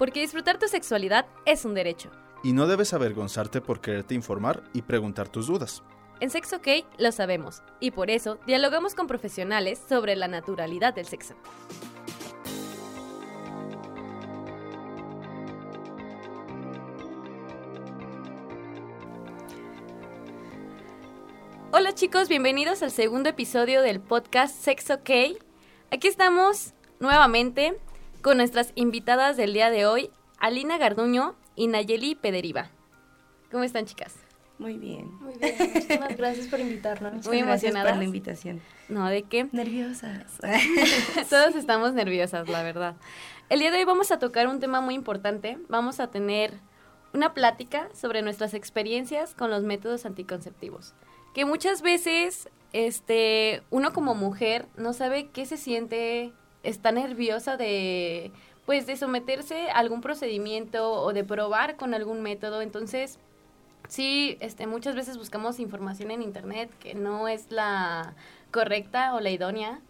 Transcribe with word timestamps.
Porque 0.00 0.20
disfrutar 0.20 0.58
tu 0.58 0.66
sexualidad 0.66 1.26
es 1.44 1.66
un 1.66 1.74
derecho. 1.74 2.10
Y 2.42 2.54
no 2.54 2.66
debes 2.66 2.94
avergonzarte 2.94 3.60
por 3.60 3.82
quererte 3.82 4.14
informar 4.14 4.62
y 4.72 4.80
preguntar 4.80 5.28
tus 5.28 5.46
dudas. 5.46 5.82
En 6.20 6.30
Sexo 6.30 6.56
OK 6.56 6.68
lo 6.96 7.12
sabemos, 7.12 7.62
y 7.80 7.90
por 7.90 8.08
eso 8.08 8.38
dialogamos 8.46 8.94
con 8.94 9.06
profesionales 9.06 9.78
sobre 9.86 10.16
la 10.16 10.26
naturalidad 10.26 10.94
del 10.94 11.04
sexo. 11.04 11.34
Hola 21.72 21.92
chicos, 21.94 22.30
bienvenidos 22.30 22.82
al 22.82 22.90
segundo 22.90 23.28
episodio 23.28 23.82
del 23.82 24.00
podcast 24.00 24.56
Sexo 24.56 24.94
OK. 24.94 25.10
Aquí 25.90 26.08
estamos 26.08 26.72
nuevamente 27.00 27.78
con 28.22 28.36
nuestras 28.36 28.72
invitadas 28.74 29.36
del 29.36 29.54
día 29.54 29.70
de 29.70 29.86
hoy, 29.86 30.10
Alina 30.38 30.78
Garduño 30.78 31.34
y 31.56 31.68
Nayeli 31.68 32.14
Pederiva. 32.14 32.70
¿Cómo 33.50 33.64
están 33.64 33.86
chicas? 33.86 34.14
Muy 34.58 34.76
bien. 34.76 35.10
Muy 35.20 35.34
bien, 35.38 35.56
muchísimas 35.58 36.16
gracias 36.16 36.46
por 36.48 36.60
invitarnos. 36.60 37.26
Muy 37.26 37.38
emocionadas. 37.38 37.92
por 37.92 37.98
la 37.98 38.04
invitación. 38.04 38.60
No, 38.88 39.08
¿de 39.08 39.22
qué? 39.22 39.48
Nerviosas. 39.52 40.38
Todos 41.30 41.54
estamos 41.56 41.94
nerviosas, 41.94 42.48
la 42.48 42.62
verdad. 42.62 42.96
El 43.48 43.60
día 43.60 43.70
de 43.70 43.78
hoy 43.78 43.84
vamos 43.84 44.10
a 44.10 44.18
tocar 44.18 44.48
un 44.48 44.60
tema 44.60 44.82
muy 44.82 44.94
importante. 44.94 45.58
Vamos 45.68 45.98
a 45.98 46.10
tener 46.10 46.52
una 47.14 47.32
plática 47.32 47.88
sobre 47.94 48.20
nuestras 48.20 48.52
experiencias 48.52 49.34
con 49.34 49.50
los 49.50 49.62
métodos 49.62 50.04
anticonceptivos. 50.04 50.94
Que 51.34 51.46
muchas 51.46 51.80
veces 51.80 52.50
este, 52.74 53.62
uno 53.70 53.92
como 53.94 54.14
mujer 54.14 54.66
no 54.76 54.92
sabe 54.92 55.28
qué 55.28 55.46
se 55.46 55.56
siente, 55.56 56.32
está 56.62 56.92
nerviosa 56.92 57.56
de 57.56 58.32
pues 58.66 58.86
de 58.86 58.96
someterse 58.96 59.68
a 59.70 59.78
algún 59.78 60.00
procedimiento 60.00 60.92
o 60.92 61.12
de 61.12 61.24
probar 61.24 61.74
con 61.76 61.92
algún 61.92 62.22
método. 62.22 62.62
Entonces, 62.62 63.18
sí, 63.88 64.36
este, 64.38 64.68
muchas 64.68 64.94
veces 64.94 65.16
buscamos 65.16 65.58
información 65.58 66.12
en 66.12 66.22
internet 66.22 66.70
que 66.78 66.94
no 66.94 67.26
es 67.26 67.50
la 67.50 68.14
correcta 68.52 69.14
o 69.14 69.20
la 69.20 69.30
idónea. 69.30 69.80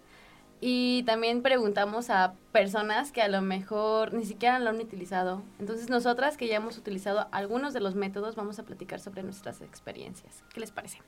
Y 0.63 1.03
también 1.05 1.43
preguntamos 1.43 2.11
a 2.11 2.35
personas 2.53 3.13
que 3.13 3.23
a 3.23 3.29
lo 3.29 3.43
mejor 3.43 4.13
ni 4.13 4.25
siquiera 4.25 4.59
lo 4.59 4.71
han 4.71 4.81
utilizado. 4.81 5.43
Entonces 5.59 5.91
nosotras 5.91 6.37
que 6.37 6.49
ya 6.49 6.57
hemos 6.57 6.79
utilizado 6.79 7.29
algunos 7.33 7.75
de 7.75 7.81
los 7.81 7.95
métodos 7.95 8.35
vamos 8.35 8.59
a 8.59 8.63
platicar 8.63 9.01
sobre 9.01 9.23
nuestras 9.23 9.61
experiencias. 9.63 10.43
¿Qué 10.55 10.61
les 10.61 10.71
parece? 10.71 10.99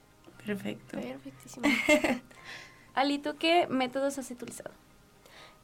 Perfecto. 0.44 0.98
Perfectísimo. 0.98 1.66
Ali, 2.94 3.18
¿tú 3.18 3.36
qué 3.38 3.66
métodos 3.68 4.18
has 4.18 4.30
utilizado? 4.30 4.72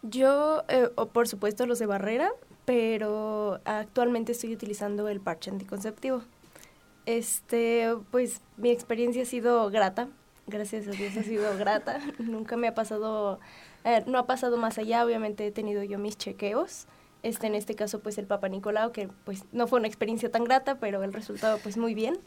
Yo, 0.03 0.63
eh, 0.69 0.91
o 0.95 1.07
por 1.07 1.29
supuesto, 1.29 1.67
los 1.67 1.79
de 1.79 1.87
barrera, 1.87 2.31
pero 2.65 3.61
actualmente 3.65 4.33
estoy 4.33 4.53
utilizando 4.55 5.09
el 5.09 5.21
parche 5.21 5.51
anticonceptivo. 5.51 6.23
Este, 7.07 7.89
pues 8.11 8.43
mi 8.57 8.71
experiencia 8.71 9.23
ha 9.23 9.27
sido 9.27 9.71
grata, 9.71 10.09
gracias 10.47 10.87
a 10.87 10.91
Dios 10.91 11.17
ha 11.17 11.23
sido 11.23 11.57
grata. 11.59 12.01
Nunca 12.19 12.57
me 12.57 12.69
ha 12.69 12.75
pasado, 12.75 13.41
eh, 13.85 14.05
no 14.07 14.19
ha 14.19 14.27
pasado 14.27 14.57
más 14.57 14.79
allá, 14.79 15.05
obviamente 15.05 15.47
he 15.47 15.51
tenido 15.51 15.83
yo 15.83 15.99
mis 15.99 16.19
chequeos. 16.19 16.87
Este, 17.23 17.47
en 17.49 17.55
este 17.55 17.75
caso, 17.75 18.01
pues 18.01 18.19
el 18.19 18.27
Papa 18.27 18.49
Nicolau, 18.49 18.93
que 18.93 19.09
pues 19.25 19.45
no 19.53 19.67
fue 19.67 19.79
una 19.79 19.89
experiencia 19.89 20.31
tan 20.31 20.45
grata, 20.45 20.79
pero 20.79 21.03
el 21.03 21.13
resultado 21.13 21.59
pues 21.63 21.77
muy 21.77 21.95
bien. 21.95 22.19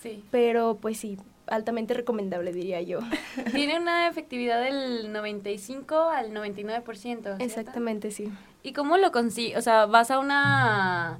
Sí. 0.00 0.24
Pero 0.30 0.78
pues 0.80 0.98
sí, 0.98 1.18
altamente 1.50 1.94
recomendable 1.94 2.52
diría 2.52 2.80
yo. 2.80 3.00
Tiene 3.52 3.78
una 3.78 4.08
efectividad 4.08 4.62
del 4.62 5.12
95 5.12 6.08
al 6.08 6.32
99%. 6.32 6.94
¿cierto? 6.96 7.36
Exactamente, 7.38 8.10
sí. 8.10 8.32
¿Y 8.62 8.72
cómo 8.72 8.96
lo 8.96 9.12
consigues? 9.12 9.58
O 9.58 9.62
sea, 9.62 9.86
¿vas 9.86 10.10
a 10.10 10.18
una 10.18 11.18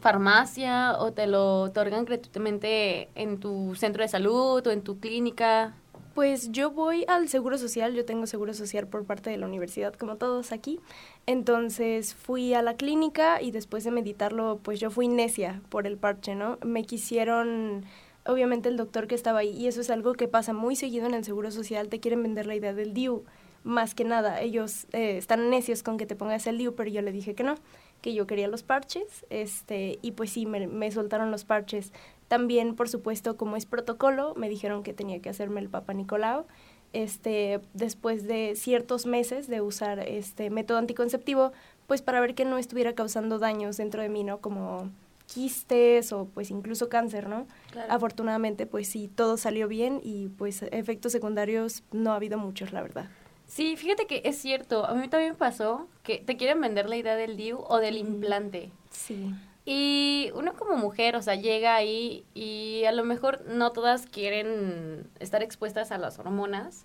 farmacia 0.00 0.98
o 0.98 1.12
te 1.12 1.26
lo 1.26 1.62
otorgan 1.62 2.04
gratuitamente 2.04 3.08
en 3.14 3.40
tu 3.40 3.74
centro 3.74 4.02
de 4.02 4.08
salud 4.08 4.66
o 4.66 4.70
en 4.70 4.82
tu 4.82 5.00
clínica? 5.00 5.74
Pues 6.14 6.52
yo 6.52 6.70
voy 6.70 7.04
al 7.08 7.28
Seguro 7.28 7.58
Social, 7.58 7.92
yo 7.94 8.04
tengo 8.04 8.26
Seguro 8.28 8.54
Social 8.54 8.86
por 8.86 9.04
parte 9.04 9.30
de 9.30 9.36
la 9.36 9.46
universidad, 9.46 9.94
como 9.94 10.14
todos 10.14 10.52
aquí. 10.52 10.78
Entonces 11.26 12.14
fui 12.14 12.54
a 12.54 12.62
la 12.62 12.74
clínica 12.74 13.42
y 13.42 13.50
después 13.50 13.82
de 13.82 13.90
meditarlo, 13.90 14.60
pues 14.62 14.78
yo 14.78 14.90
fui 14.90 15.08
necia 15.08 15.60
por 15.70 15.88
el 15.88 15.96
parche, 15.96 16.36
¿no? 16.36 16.58
Me 16.64 16.84
quisieron, 16.84 17.84
obviamente 18.26 18.68
el 18.68 18.76
doctor 18.76 19.06
que 19.06 19.14
estaba 19.14 19.40
ahí, 19.40 19.50
y 19.50 19.66
eso 19.66 19.80
es 19.80 19.90
algo 19.90 20.14
que 20.14 20.28
pasa 20.28 20.52
muy 20.52 20.76
seguido 20.76 21.06
en 21.06 21.14
el 21.14 21.24
Seguro 21.24 21.50
Social, 21.50 21.88
te 21.88 22.00
quieren 22.00 22.22
vender 22.22 22.46
la 22.46 22.54
idea 22.54 22.72
del 22.72 22.94
DIU. 22.94 23.24
Más 23.62 23.94
que 23.94 24.04
nada, 24.04 24.40
ellos 24.40 24.86
eh, 24.92 25.16
están 25.16 25.48
necios 25.48 25.82
con 25.82 25.96
que 25.96 26.06
te 26.06 26.16
pongas 26.16 26.46
el 26.46 26.58
DIU, 26.58 26.74
pero 26.74 26.90
yo 26.90 27.00
le 27.02 27.12
dije 27.12 27.34
que 27.34 27.44
no, 27.44 27.54
que 28.02 28.12
yo 28.12 28.26
quería 28.26 28.48
los 28.48 28.62
parches, 28.62 29.24
este, 29.30 29.98
y 30.02 30.12
pues 30.12 30.30
sí, 30.30 30.44
me, 30.44 30.66
me 30.66 30.90
soltaron 30.90 31.30
los 31.30 31.44
parches. 31.44 31.92
También, 32.28 32.74
por 32.74 32.88
supuesto, 32.88 33.36
como 33.36 33.56
es 33.56 33.66
protocolo, 33.66 34.34
me 34.34 34.48
dijeron 34.48 34.82
que 34.82 34.92
tenía 34.92 35.20
que 35.20 35.30
hacerme 35.30 35.60
el 35.60 35.68
Papa 35.68 35.94
Nicolau. 35.94 36.46
Este, 36.92 37.60
después 37.72 38.24
de 38.26 38.54
ciertos 38.54 39.04
meses 39.04 39.48
de 39.48 39.60
usar 39.60 39.98
este 39.98 40.48
método 40.48 40.78
anticonceptivo, 40.78 41.52
pues 41.86 42.02
para 42.02 42.20
ver 42.20 42.34
que 42.34 42.44
no 42.44 42.56
estuviera 42.56 42.94
causando 42.94 43.38
daños 43.38 43.76
dentro 43.76 44.00
de 44.00 44.08
mí, 44.08 44.22
¿no? 44.22 44.38
Como 44.38 44.90
quistes 45.26 46.12
o 46.12 46.26
pues 46.26 46.50
incluso 46.50 46.88
cáncer, 46.88 47.28
¿no? 47.28 47.46
Claro. 47.70 47.92
Afortunadamente, 47.92 48.66
pues 48.66 48.88
sí, 48.88 49.08
todo 49.08 49.36
salió 49.36 49.68
bien 49.68 50.00
y 50.02 50.28
pues 50.28 50.62
efectos 50.62 51.12
secundarios 51.12 51.82
no 51.92 52.12
ha 52.12 52.16
habido 52.16 52.38
muchos, 52.38 52.72
la 52.72 52.82
verdad. 52.82 53.08
Sí, 53.46 53.76
fíjate 53.76 54.06
que 54.06 54.22
es 54.24 54.38
cierto. 54.38 54.86
A 54.86 54.94
mí 54.94 55.08
también 55.08 55.36
pasó 55.36 55.88
que 56.02 56.18
te 56.18 56.36
quieren 56.36 56.60
vender 56.60 56.88
la 56.88 56.96
idea 56.96 57.16
del 57.16 57.36
DIU 57.36 57.58
o 57.68 57.78
del 57.78 57.96
implante. 57.96 58.70
Sí. 58.90 59.34
Y 59.66 60.30
uno 60.34 60.54
como 60.54 60.76
mujer, 60.76 61.16
o 61.16 61.22
sea, 61.22 61.36
llega 61.36 61.74
ahí 61.74 62.24
y 62.34 62.84
a 62.84 62.92
lo 62.92 63.04
mejor 63.04 63.44
no 63.46 63.72
todas 63.72 64.06
quieren 64.06 65.08
estar 65.20 65.42
expuestas 65.42 65.90
a 65.90 65.98
las 65.98 66.18
hormonas. 66.18 66.84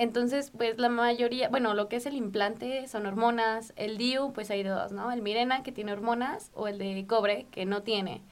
Entonces, 0.00 0.50
pues 0.56 0.78
la 0.78 0.88
mayoría, 0.88 1.50
bueno, 1.50 1.74
lo 1.74 1.90
que 1.90 1.96
es 1.96 2.06
el 2.06 2.14
implante 2.14 2.88
son 2.88 3.04
hormonas, 3.04 3.74
el 3.76 3.98
DIU, 3.98 4.32
pues 4.32 4.50
hay 4.50 4.62
dos, 4.62 4.92
¿no? 4.92 5.12
El 5.12 5.20
Mirena 5.20 5.62
que 5.62 5.72
tiene 5.72 5.92
hormonas 5.92 6.50
o 6.54 6.68
el 6.68 6.78
de 6.78 7.04
cobre 7.06 7.46
que 7.50 7.66
no 7.66 7.82
tiene. 7.82 8.22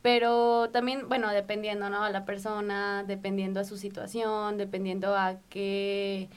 Pero 0.00 0.70
también, 0.70 1.10
bueno, 1.10 1.30
dependiendo, 1.30 1.90
¿no? 1.90 2.04
A 2.04 2.10
la 2.10 2.24
persona, 2.24 3.04
dependiendo 3.06 3.60
a 3.60 3.64
su 3.64 3.76
situación, 3.76 4.56
dependiendo 4.56 5.14
a 5.14 5.36
qué 5.50 6.30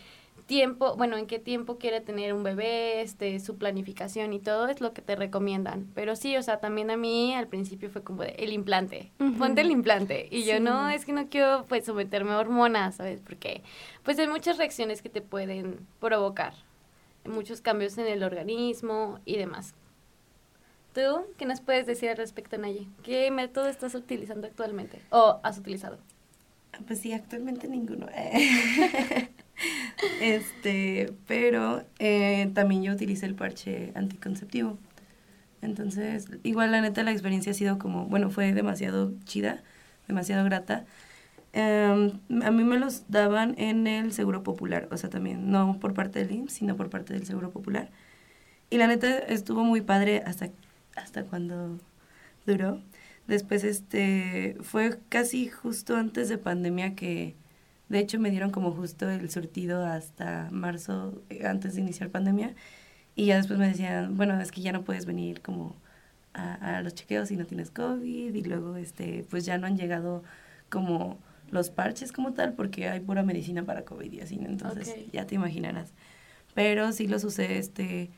tiempo, 0.54 0.96
bueno, 0.98 1.18
en 1.18 1.26
qué 1.26 1.40
tiempo 1.40 1.80
quiere 1.80 2.00
tener 2.00 2.32
un 2.32 2.44
bebé, 2.44 3.02
este, 3.02 3.40
su 3.40 3.58
planificación 3.58 4.34
y 4.34 4.40
todo 4.40 4.68
es 4.68 4.82
lo 4.82 4.94
que 4.94 5.02
te 5.02 5.16
recomiendan. 5.16 5.88
Pero 5.96 6.16
sí, 6.16 6.38
o 6.38 6.44
sea, 6.44 6.60
también 6.60 6.92
a 6.92 6.96
mí 6.98 7.34
al 7.34 7.48
principio 7.48 7.90
fue 7.90 8.04
como 8.04 8.22
de, 8.22 8.36
el 8.38 8.54
implante, 8.54 9.12
Ujú. 9.20 9.34
ponte 9.40 9.62
el 9.62 9.72
implante. 9.72 10.28
Y 10.30 10.44
yo 10.46 10.58
Sí. 10.58 10.60
no, 10.60 10.90
es 10.90 11.06
que 11.06 11.12
no 11.12 11.28
quiero 11.28 11.66
pues 11.68 11.86
someterme 11.86 12.34
a 12.34 12.38
hormonas, 12.38 12.96
¿sabes? 12.98 13.20
Porque 13.20 13.64
pues 14.04 14.20
hay 14.20 14.28
muchas 14.28 14.60
reacciones 14.60 15.02
que 15.02 15.10
te 15.10 15.22
pueden 15.22 15.88
provocar, 16.00 16.54
muchos 17.26 17.60
cambios 17.62 17.98
en 17.98 18.06
el 18.06 18.22
organismo 18.22 19.20
y 19.26 19.38
demás. 19.38 19.74
¿Tú 20.94 21.26
qué 21.38 21.46
nos 21.48 21.62
puedes 21.62 21.88
decir 21.88 22.10
al 22.12 22.18
respecto, 22.18 22.60
Naye? 22.60 22.88
¿Qué 23.02 23.32
método 23.32 23.70
estás 23.70 23.96
utilizando 23.96 24.46
actualmente? 24.46 25.00
¿O 25.10 25.40
has 25.42 25.58
utilizado? 25.58 25.98
Pues 26.86 27.00
sí, 27.00 27.12
actualmente 27.12 27.68
ninguno. 27.68 28.06
este, 30.22 31.14
pero 31.28 31.84
eh, 32.00 32.52
también 32.54 32.84
yo 32.84 32.94
utilicé 32.94 33.26
el 33.26 33.36
parche 33.36 33.92
anticonceptivo. 33.96 34.78
Entonces, 35.62 36.28
igual 36.44 36.72
la 36.72 36.82
neta 36.82 37.04
la 37.04 37.12
experiencia 37.12 37.52
ha 37.52 37.56
sido 37.56 37.80
como, 37.80 38.06
bueno, 38.08 38.30
fue 38.30 38.54
demasiado 38.54 39.14
chida, 39.26 39.64
demasiado 40.08 40.44
grata. 40.44 40.86
Em, 41.54 42.20
a 42.44 42.52
mí 42.52 42.64
me 42.64 42.80
los 42.80 43.10
daban 43.10 43.56
en 43.58 43.88
el 43.88 44.12
Seguro 44.12 44.44
Popular, 44.44 44.90
o 44.92 44.98
sea, 44.98 45.10
también, 45.10 45.52
no 45.52 45.80
por 45.80 45.94
parte 45.94 46.20
del 46.20 46.32
IMSS, 46.32 46.54
sino 46.54 46.76
por 46.76 46.90
parte 46.90 47.14
del 47.14 47.26
Seguro 47.26 47.52
Popular. 47.52 47.90
Y 48.70 48.78
la 48.78 48.88
neta 48.88 49.20
estuvo 49.20 49.64
muy 49.64 49.82
padre 49.82 50.24
hasta, 50.26 50.50
hasta 50.96 51.24
cuando 51.26 51.80
duró. 52.46 52.82
Después, 53.28 53.64
este, 53.64 54.58
fue 54.62 55.00
casi 55.10 55.48
justo 55.50 55.96
antes 55.96 56.30
de 56.30 56.38
pandemia 56.38 56.96
que, 56.96 57.36
de 57.94 58.00
hecho, 58.00 58.20
me 58.20 58.32
dieron 58.32 58.50
como 58.50 58.72
justo 58.72 59.08
el 59.08 59.30
surtido 59.30 59.86
hasta 59.86 60.50
marzo, 60.52 61.22
eh, 61.30 61.46
antes 61.46 61.76
de 61.76 61.82
iniciar 61.82 62.10
pandemia. 62.10 62.56
Y 63.16 63.28
ya 63.28 63.38
después 63.38 63.60
me 63.60 63.68
decían, 63.68 64.18
bueno, 64.18 64.42
es 64.42 64.52
que 64.52 64.62
ya 64.62 64.72
no 64.72 64.84
puedes 64.84 65.06
venir 65.06 65.42
como 65.42 65.76
a, 66.34 66.78
a 66.78 66.82
los 66.82 66.96
chequeos 66.96 67.30
si 67.30 67.38
no 67.38 67.46
tienes 67.46 67.70
COVID. 67.70 68.34
Y 68.34 68.44
luego, 68.44 68.78
este, 68.78 69.26
pues 69.30 69.46
ya 69.46 69.60
no 69.60 69.68
han 69.68 69.78
llegado 69.78 70.24
como 70.70 71.20
los 71.52 71.70
parches 71.70 72.12
como 72.12 72.34
tal, 72.34 72.54
porque 72.54 72.90
hay 72.90 73.00
pura 73.00 73.22
medicina 73.22 73.64
para 73.64 73.86
COVID 73.86 74.12
y 74.12 74.22
así, 74.22 74.38
¿no? 74.38 74.48
Entonces, 74.48 74.96
ya 75.12 75.28
te 75.28 75.36
imaginarás. 75.36 75.94
Pero 76.56 76.92
sí 76.94 77.08
los 77.08 77.24
usé, 77.24 77.60
este, 77.60 78.10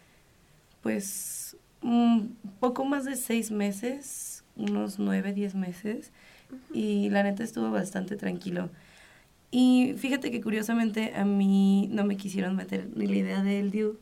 pues, 0.81 1.57
un 1.81 2.37
poco 2.61 2.85
más 2.85 3.03
de 3.03 3.17
seis 3.17 3.51
meses, 3.51 4.45
unos 4.55 4.99
nueve, 4.99 5.33
diez 5.33 5.53
meses. 5.53 6.13
Y 6.73 7.09
la 7.09 7.23
neta 7.23 7.43
estuvo 7.43 7.71
bastante 7.71 8.15
tranquilo. 8.15 8.69
Y 9.57 9.93
fíjate 9.97 10.31
que 10.31 10.41
curiosamente 10.41 11.13
a 11.15 11.23
mí 11.23 11.87
no 11.89 12.03
me 12.03 12.17
quisieron 12.17 12.57
meter 12.57 12.89
ni 12.93 13.07
la 13.07 13.15
idea 13.15 13.41
del 13.41 13.71
DIU. 13.71 13.97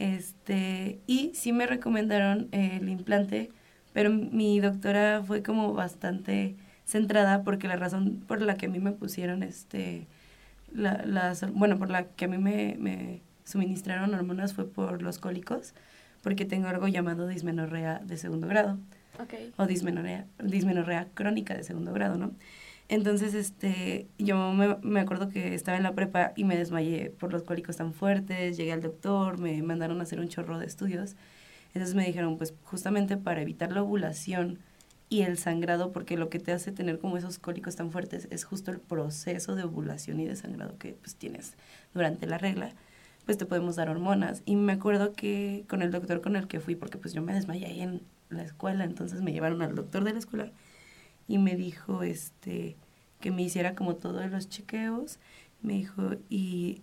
Este, 0.00 0.98
y 1.06 1.30
sí 1.32 1.52
me 1.52 1.68
recomendaron 1.68 2.48
el 2.50 2.88
implante, 2.88 3.52
pero 3.92 4.10
mi 4.10 4.58
doctora 4.58 5.22
fue 5.24 5.44
como 5.44 5.74
bastante 5.74 6.56
centrada 6.86 7.44
porque 7.44 7.68
la 7.68 7.76
razón 7.76 8.24
por 8.26 8.42
la 8.42 8.56
que 8.56 8.66
a 8.66 8.68
mí 8.68 8.80
me 8.80 8.90
pusieron 8.90 9.44
este 9.44 10.08
la, 10.74 11.04
las, 11.06 11.48
bueno, 11.52 11.78
por 11.78 11.88
la 11.88 12.06
que 12.08 12.24
a 12.24 12.28
mí 12.28 12.38
me, 12.38 12.74
me 12.80 13.20
suministraron 13.44 14.12
hormonas 14.12 14.54
fue 14.54 14.68
por 14.68 15.02
los 15.02 15.20
cólicos, 15.20 15.72
porque 16.20 16.44
tengo 16.44 16.66
algo 16.66 16.88
llamado 16.88 17.28
dismenorrea 17.28 18.00
de 18.04 18.16
segundo 18.16 18.48
grado. 18.48 18.76
O 19.56 19.66
dismenorrea, 19.66 20.26
dismenorrea 20.42 21.06
crónica 21.14 21.54
de 21.54 21.62
segundo 21.62 21.92
grado, 21.92 22.16
¿no? 22.16 22.32
Entonces, 22.90 23.34
este, 23.34 24.08
yo 24.18 24.52
me, 24.52 24.76
me, 24.82 24.98
acuerdo 24.98 25.28
que 25.28 25.54
estaba 25.54 25.76
en 25.76 25.84
la 25.84 25.94
prepa 25.94 26.32
y 26.34 26.42
me 26.42 26.56
desmayé 26.56 27.10
por 27.10 27.32
los 27.32 27.44
cólicos 27.44 27.76
tan 27.76 27.94
fuertes, 27.94 28.56
llegué 28.56 28.72
al 28.72 28.80
doctor, 28.82 29.38
me 29.38 29.62
mandaron 29.62 30.00
a 30.00 30.02
hacer 30.02 30.18
un 30.18 30.26
chorro 30.28 30.58
de 30.58 30.66
estudios. 30.66 31.14
Entonces 31.72 31.94
me 31.94 32.04
dijeron, 32.04 32.36
pues 32.36 32.52
justamente 32.64 33.16
para 33.16 33.42
evitar 33.42 33.70
la 33.70 33.84
ovulación 33.84 34.58
y 35.08 35.22
el 35.22 35.38
sangrado, 35.38 35.92
porque 35.92 36.16
lo 36.16 36.30
que 36.30 36.40
te 36.40 36.50
hace 36.50 36.72
tener 36.72 36.98
como 36.98 37.16
esos 37.16 37.38
cólicos 37.38 37.76
tan 37.76 37.92
fuertes 37.92 38.26
es 38.32 38.42
justo 38.42 38.72
el 38.72 38.80
proceso 38.80 39.54
de 39.54 39.62
ovulación 39.62 40.18
y 40.18 40.26
de 40.26 40.34
sangrado 40.34 40.76
que 40.76 40.94
pues 40.94 41.14
tienes 41.14 41.54
durante 41.94 42.26
la 42.26 42.38
regla, 42.38 42.72
pues 43.24 43.38
te 43.38 43.46
podemos 43.46 43.76
dar 43.76 43.88
hormonas. 43.88 44.42
Y 44.46 44.56
me 44.56 44.72
acuerdo 44.72 45.12
que 45.12 45.64
con 45.68 45.82
el 45.82 45.92
doctor 45.92 46.20
con 46.22 46.34
el 46.34 46.48
que 46.48 46.58
fui, 46.58 46.74
porque 46.74 46.98
pues 46.98 47.14
yo 47.14 47.22
me 47.22 47.34
desmayé 47.34 47.66
ahí 47.66 47.82
en 47.82 48.02
la 48.30 48.42
escuela, 48.42 48.82
entonces 48.82 49.22
me 49.22 49.32
llevaron 49.32 49.62
al 49.62 49.76
doctor 49.76 50.02
de 50.02 50.12
la 50.12 50.18
escuela 50.18 50.50
y 51.30 51.38
me 51.38 51.56
dijo 51.56 52.02
este 52.02 52.76
que 53.20 53.30
me 53.30 53.42
hiciera 53.42 53.74
como 53.74 53.94
todos 53.96 54.30
los 54.30 54.48
chequeos, 54.48 55.18
me 55.62 55.74
dijo, 55.74 56.16
y 56.28 56.82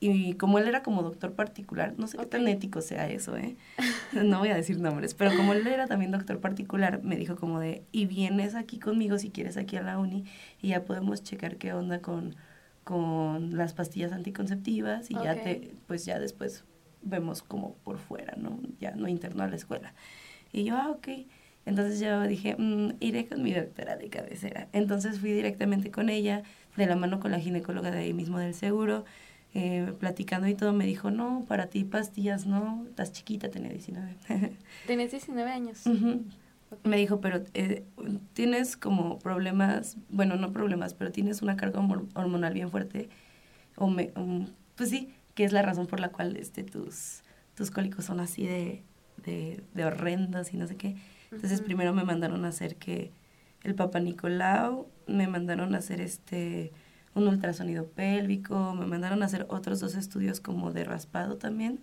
y 0.00 0.34
como 0.34 0.58
él 0.58 0.68
era 0.68 0.82
como 0.82 1.02
doctor 1.02 1.32
particular, 1.32 1.94
no 1.96 2.06
sé 2.06 2.18
qué 2.18 2.26
tan 2.26 2.46
ético 2.46 2.82
sea 2.82 3.08
eso, 3.08 3.38
¿eh? 3.38 3.56
No 4.12 4.40
voy 4.40 4.48
a 4.50 4.54
decir 4.54 4.78
nombres, 4.78 5.14
pero 5.14 5.34
como 5.34 5.54
él 5.54 5.66
era 5.66 5.86
también 5.86 6.10
doctor 6.10 6.40
particular, 6.40 7.02
me 7.02 7.16
dijo 7.16 7.36
como 7.36 7.58
de, 7.58 7.84
y 7.90 8.04
vienes 8.04 8.54
aquí 8.54 8.78
conmigo 8.78 9.18
si 9.18 9.30
quieres 9.30 9.56
aquí 9.56 9.76
a 9.76 9.82
la 9.82 9.98
uni 9.98 10.24
y 10.60 10.68
ya 10.68 10.84
podemos 10.84 11.22
checar 11.22 11.56
qué 11.56 11.72
onda 11.72 12.00
con, 12.00 12.36
con 12.82 13.56
las 13.56 13.72
pastillas 13.72 14.12
anticonceptivas 14.12 15.10
y 15.10 15.14
ya 15.14 15.42
te, 15.42 15.72
pues 15.86 16.04
ya 16.04 16.18
después 16.18 16.64
vemos 17.00 17.42
como 17.42 17.74
por 17.76 17.98
fuera, 17.98 18.34
¿no? 18.36 18.58
Ya 18.80 18.90
no 18.90 19.08
interno 19.08 19.42
a 19.42 19.48
la 19.48 19.56
escuela. 19.56 19.94
Y 20.52 20.64
yo, 20.64 20.76
ah, 20.76 20.90
ok. 20.90 21.08
Entonces 21.66 22.00
yo 22.00 22.22
dije, 22.22 22.56
mm, 22.58 22.96
iré 23.00 23.26
con 23.26 23.42
mi 23.42 23.52
doctora 23.52 23.96
de 23.96 24.08
cabecera. 24.08 24.68
Entonces 24.72 25.20
fui 25.20 25.32
directamente 25.32 25.90
con 25.90 26.08
ella, 26.08 26.42
de 26.76 26.86
la 26.86 26.96
mano 26.96 27.20
con 27.20 27.30
la 27.30 27.38
ginecóloga 27.38 27.90
de 27.90 27.98
ahí 27.98 28.12
mismo 28.12 28.38
del 28.38 28.54
seguro 28.54 29.04
eh, 29.56 29.92
platicando 30.00 30.48
y 30.48 30.54
todo, 30.54 30.72
me 30.72 30.84
dijo, 30.84 31.12
no, 31.12 31.44
para 31.46 31.68
ti 31.68 31.84
pastillas 31.84 32.44
no, 32.44 32.84
estás 32.88 33.12
chiquita, 33.12 33.50
tenía 33.50 33.70
19. 33.70 34.16
Tenés 34.86 35.12
19 35.12 35.48
años. 35.48 35.84
Me 36.82 36.96
dijo, 36.96 37.20
pero 37.20 37.44
eh, 37.54 37.84
tienes 38.32 38.76
como 38.76 39.20
problemas, 39.20 39.96
bueno, 40.08 40.34
no 40.34 40.52
problemas, 40.52 40.94
pero 40.94 41.12
tienes 41.12 41.40
una 41.40 41.56
carga 41.56 41.80
hormonal 42.14 42.52
bien 42.52 42.68
fuerte, 42.68 43.08
o 43.76 43.86
me, 43.86 44.10
um, 44.16 44.48
pues 44.74 44.90
sí, 44.90 45.14
que 45.36 45.44
es 45.44 45.52
la 45.52 45.62
razón 45.62 45.86
por 45.86 46.00
la 46.00 46.08
cual 46.08 46.36
este, 46.36 46.64
tus, 46.64 47.22
tus 47.54 47.70
cólicos 47.70 48.06
son 48.06 48.18
así 48.18 48.44
de, 48.44 48.82
de, 49.24 49.62
de 49.72 49.84
horrendos 49.84 50.52
y 50.52 50.56
no 50.56 50.66
sé 50.66 50.74
qué. 50.74 50.96
Entonces 51.34 51.60
primero 51.60 51.92
me 51.92 52.04
mandaron 52.04 52.44
a 52.44 52.48
hacer 52.48 52.76
que 52.76 53.10
el 53.62 53.74
Papa 53.74 54.00
Nicolau, 54.00 54.86
me 55.06 55.26
mandaron 55.26 55.74
a 55.74 55.78
hacer 55.78 56.00
este 56.00 56.72
un 57.14 57.28
ultrasonido 57.28 57.86
pélvico, 57.86 58.74
me 58.74 58.86
mandaron 58.86 59.22
a 59.22 59.26
hacer 59.26 59.46
otros 59.48 59.78
dos 59.78 59.94
estudios 59.94 60.40
como 60.40 60.72
de 60.72 60.84
raspado 60.84 61.36
también, 61.36 61.78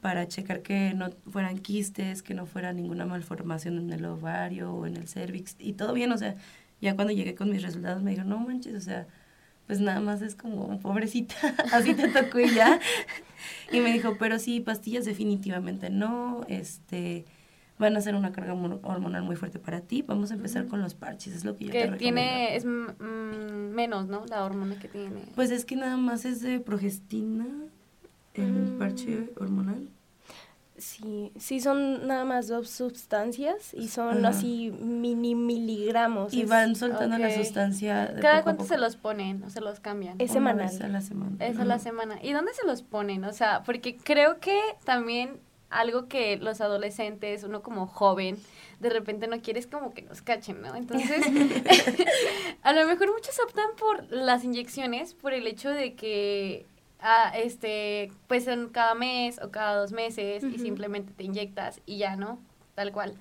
para 0.00 0.26
checar 0.26 0.62
que 0.62 0.92
no 0.92 1.10
fueran 1.30 1.58
quistes, 1.58 2.22
que 2.22 2.34
no 2.34 2.46
fuera 2.46 2.72
ninguna 2.72 3.06
malformación 3.06 3.78
en 3.78 3.92
el 3.92 4.04
ovario 4.04 4.72
o 4.72 4.86
en 4.86 4.96
el 4.96 5.06
cervix, 5.06 5.54
y 5.58 5.74
todo 5.74 5.92
bien, 5.94 6.10
o 6.10 6.18
sea, 6.18 6.34
ya 6.80 6.96
cuando 6.96 7.12
llegué 7.12 7.34
con 7.34 7.50
mis 7.50 7.62
resultados 7.62 8.02
me 8.02 8.10
dijeron, 8.10 8.30
no 8.30 8.38
manches, 8.38 8.74
o 8.74 8.80
sea, 8.80 9.06
pues 9.68 9.80
nada 9.80 10.00
más 10.00 10.20
es 10.20 10.34
como, 10.34 10.78
pobrecita, 10.80 11.36
así 11.72 11.94
te 11.94 12.08
tocó 12.08 12.40
y 12.40 12.52
ya. 12.52 12.80
y 13.72 13.80
me 13.80 13.92
dijo, 13.92 14.16
pero 14.18 14.38
sí, 14.38 14.60
pastillas 14.60 15.04
definitivamente 15.04 15.90
no, 15.90 16.44
este 16.48 17.24
van 17.78 17.96
a 17.96 18.00
ser 18.00 18.14
una 18.14 18.32
carga 18.32 18.54
hormonal 18.54 19.22
muy 19.22 19.36
fuerte 19.36 19.58
para 19.58 19.80
ti. 19.80 20.02
Vamos 20.02 20.30
a 20.30 20.34
empezar 20.34 20.66
con 20.66 20.80
los 20.80 20.94
parches, 20.94 21.34
es 21.34 21.44
lo 21.44 21.56
que 21.56 21.66
yo 21.66 21.72
que 21.72 21.88
te 21.88 21.96
tiene, 21.96 22.56
es 22.56 22.64
menos, 22.64 24.06
¿no? 24.08 24.24
La 24.26 24.44
hormona 24.44 24.78
que 24.78 24.88
tiene. 24.88 25.20
Pues 25.34 25.50
es 25.50 25.64
que 25.64 25.76
nada 25.76 25.96
más 25.96 26.24
es 26.24 26.40
de 26.40 26.60
progestina, 26.60 27.46
el 28.34 28.52
mm. 28.52 28.78
parche 28.78 29.30
hormonal. 29.38 29.88
Sí, 30.78 31.32
sí 31.38 31.60
son 31.60 32.06
nada 32.06 32.26
más 32.26 32.48
dos 32.48 32.68
sustancias 32.68 33.72
y 33.72 33.88
son 33.88 34.26
así 34.26 34.70
mini 34.78 35.34
miligramos. 35.34 36.34
Y 36.34 36.44
van 36.44 36.76
soltando 36.76 37.16
la 37.16 37.34
sustancia. 37.34 38.14
¿Cada 38.20 38.42
cuánto 38.42 38.64
se 38.64 38.76
los 38.76 38.96
ponen 38.96 39.42
o 39.42 39.48
se 39.48 39.62
los 39.62 39.80
cambian? 39.80 40.16
Es 40.20 40.32
semanal. 40.32 40.66
Es 40.66 40.80
a 40.82 40.88
la 40.88 41.00
semana. 41.00 41.36
Es 41.40 41.58
a 41.58 41.64
la 41.64 41.78
semana. 41.78 42.18
¿Y 42.22 42.32
dónde 42.32 42.52
se 42.52 42.66
los 42.66 42.82
ponen? 42.82 43.24
O 43.24 43.32
sea, 43.32 43.62
porque 43.64 43.96
creo 43.96 44.38
que 44.38 44.58
también 44.84 45.40
algo 45.70 46.08
que 46.08 46.36
los 46.36 46.60
adolescentes, 46.60 47.44
uno 47.44 47.62
como 47.62 47.86
joven, 47.86 48.38
de 48.80 48.90
repente 48.90 49.26
no 49.26 49.40
quieres 49.40 49.66
como 49.66 49.92
que 49.92 50.02
nos 50.02 50.22
cachen, 50.22 50.62
¿no? 50.62 50.74
Entonces, 50.74 51.24
a 52.62 52.72
lo 52.72 52.86
mejor 52.86 53.12
muchos 53.12 53.38
optan 53.44 53.70
por 53.78 54.10
las 54.12 54.44
inyecciones 54.44 55.14
por 55.14 55.32
el 55.32 55.46
hecho 55.46 55.70
de 55.70 55.94
que 55.94 56.66
ah, 57.00 57.32
este, 57.36 58.12
pues 58.26 58.44
son 58.44 58.68
cada 58.70 58.94
mes 58.94 59.40
o 59.42 59.50
cada 59.50 59.76
dos 59.76 59.92
meses 59.92 60.42
y 60.44 60.58
simplemente 60.58 61.12
te 61.12 61.24
inyectas 61.24 61.80
y 61.86 61.98
ya, 61.98 62.16
¿no? 62.16 62.38
Tal 62.74 62.92
cual. 62.92 63.14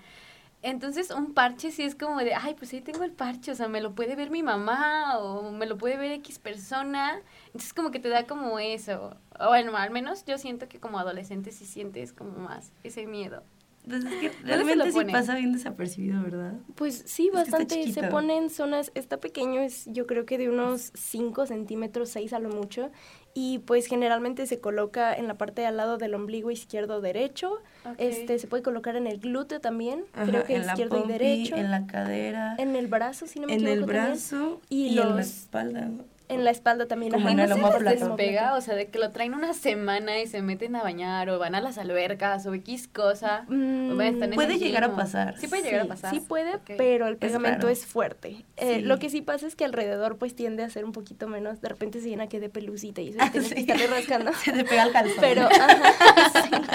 Entonces, 0.62 1.12
un 1.12 1.36
parche 1.36 1.70
sí 1.70 1.84
es 1.84 1.94
como 1.94 2.18
de, 2.20 2.34
ay, 2.34 2.56
pues 2.56 2.74
ahí 2.74 2.82
tengo 2.82 3.04
el 3.04 3.12
parche, 3.12 3.52
o 3.52 3.56
sea, 3.56 3.68
me 3.68 3.82
lo 3.82 3.94
puede 3.94 4.16
ver 4.16 4.32
mi 4.32 4.42
mamá 4.42 5.20
o 5.20 5.52
me 5.52 5.68
lo 5.68 5.78
puede 5.78 5.96
ver 5.98 6.12
X 6.14 6.40
persona. 6.40 7.22
Entonces, 7.48 7.72
como 7.74 7.92
que 7.92 8.00
te 8.00 8.10
da 8.10 8.26
como 8.26 8.58
eso. 8.58 9.16
Bueno, 9.40 9.76
al 9.76 9.92
menos 9.92 10.26
yo 10.26 10.38
siento 10.38 10.68
que 10.68 10.80
como 10.80 11.00
adolescente 11.00 11.52
sí 11.52 11.66
sientes 11.66 12.14
como 12.14 12.38
más 12.38 12.72
ese 12.84 13.08
miedo. 13.08 13.44
Entonces, 13.86 14.14
es 14.14 14.20
que 14.20 14.32
realmente 14.44 14.92
sí 14.92 15.06
pasa 15.12 15.36
bien 15.36 15.52
desapercibido, 15.52 16.24
¿verdad? 16.24 16.54
Pues 16.74 17.04
sí, 17.06 17.30
bastante. 17.32 17.92
Se 17.92 18.04
pone 18.04 18.36
en 18.36 18.50
zonas, 18.50 18.92
está 18.96 19.18
pequeño, 19.18 19.62
es 19.62 19.86
yo 19.86 20.08
creo 20.08 20.26
que 20.26 20.40
de 20.40 20.50
unos 20.50 20.92
5 20.96 21.46
centímetros, 21.46 22.10
6 22.10 22.34
a 22.34 22.40
lo 22.40 22.50
mucho. 22.50 22.92
Y 23.36 23.60
pues 23.60 23.86
generalmente 23.86 24.48
se 24.48 24.60
coloca 24.60 25.14
en 25.14 25.28
la 25.28 25.36
parte 25.36 25.62
de 25.62 25.68
al 25.68 25.78
lado 25.78 25.98
del 25.98 26.16
ombligo 26.16 26.50
izquierdo 26.50 27.00
derecho. 27.00 27.62
Este 27.98 28.40
se 28.40 28.48
puede 28.48 28.64
colocar 28.64 28.96
en 28.96 29.08
el 29.08 29.20
glúteo 29.20 29.60
también, 29.60 30.06
creo 30.14 30.46
que 30.46 30.58
izquierdo 30.58 31.04
y 31.04 31.08
derecho. 31.08 31.56
En 31.56 31.70
la 31.70 31.86
cadera. 31.86 32.56
En 32.58 32.76
el 32.76 32.88
brazo, 32.88 33.28
si 33.28 33.40
no 33.40 33.48
me 33.48 33.54
en 33.54 33.60
equivoco. 33.60 33.74
En 33.76 33.84
el 33.84 33.86
brazo 33.86 34.62
y, 34.70 34.98
en 34.98 35.16
la 35.16 35.22
espalda 35.22 35.92
en 36.28 36.44
la 36.44 36.52
espalda 36.52 36.88
también. 36.88 37.12
Como 37.12 37.30
en 37.30 37.40
el 37.40 37.50
despega, 37.50 38.56
o 38.56 38.62
sea, 38.62 38.76
de 38.76 38.88
que 38.88 39.00
lo 39.00 39.12
traen 39.12 39.34
una 39.34 39.54
semana 39.54 40.20
y 40.20 40.28
se 40.28 40.42
meten 40.42 40.76
a 40.76 40.84
bañar 40.84 41.30
o 41.30 41.40
van 41.40 41.56
a 41.56 41.62
las 41.62 41.78
albercas 41.78 42.46
o 42.46 42.54
X 42.54 42.88
cosa. 42.88 43.46
Mm, 43.48 43.98
puede 44.34 44.58
llegar 44.58 44.84
a 44.84 44.96
pasar. 44.96 45.38
Sí 45.38 45.48
puede 45.48 45.64
llegar 45.64 45.82
a 45.82 45.86
pasar. 45.86 46.14
Sí 46.14 46.20
puede, 46.20 46.58
pero 46.78 47.08
el 47.08 47.18
pegamento 47.18 47.70
es, 47.70 47.86
fuerte. 47.86 48.46
Eh, 48.58 48.82
lo 48.82 49.00
que 49.00 49.10
sí 49.10 49.22
pasa 49.22 49.46
es 49.48 49.56
que 49.56 49.66
alrededor 49.66 50.18
pues 50.18 50.36
tiende 50.36 50.64
a 50.64 50.70
ser 50.70 50.86
un 50.86 50.92
poquito 50.92 51.28
menos, 51.28 51.62
de 51.62 51.70
repente 51.70 52.02
se 52.02 52.10
llena 52.10 52.28
que 52.28 52.40
de 52.40 52.50
pelucita 52.50 53.02
y 53.02 53.14
se 53.14 53.20
tiene 53.30 53.50
que 53.50 53.60
estarle 53.60 53.88
rascando. 53.88 54.34
Se 54.46 54.52
te 54.52 54.64
pega 54.64 54.84
el 54.84 54.92
calzón. 54.92 55.18
Pero, 55.20 55.48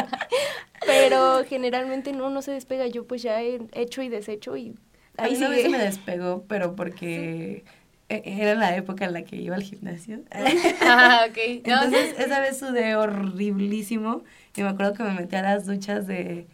pero 0.86 1.44
generalmente 1.44 2.12
no, 2.12 2.30
no 2.30 2.42
se 2.42 2.52
despega. 2.52 2.86
Yo 2.86 3.06
pues 3.06 3.22
ya 3.22 3.42
he 3.42 3.60
hecho 3.72 4.02
y 4.02 4.08
deshecho 4.08 4.56
y 4.56 4.74
ahí 5.16 5.36
sí 5.36 5.68
me 5.68 5.78
despegó, 5.78 6.44
pero 6.48 6.74
porque... 6.74 7.64
E, 8.10 8.22
era 8.24 8.56
la 8.56 8.76
época 8.76 9.04
en 9.04 9.12
la 9.12 9.22
que 9.22 9.36
iba 9.36 9.54
al 9.54 9.62
gimnasio. 9.62 10.20
ah, 10.82 11.26
ok. 11.28 11.38
Entonces, 11.64 12.16
esa 12.18 12.40
vez 12.40 12.58
sudé 12.58 12.96
horriblísimo 12.96 14.24
y 14.56 14.62
me 14.62 14.68
acuerdo 14.68 14.94
que 14.94 15.04
me 15.04 15.14
metí 15.14 15.36
a 15.36 15.42
las 15.42 15.64
duchas 15.64 16.08
de, 16.08 16.48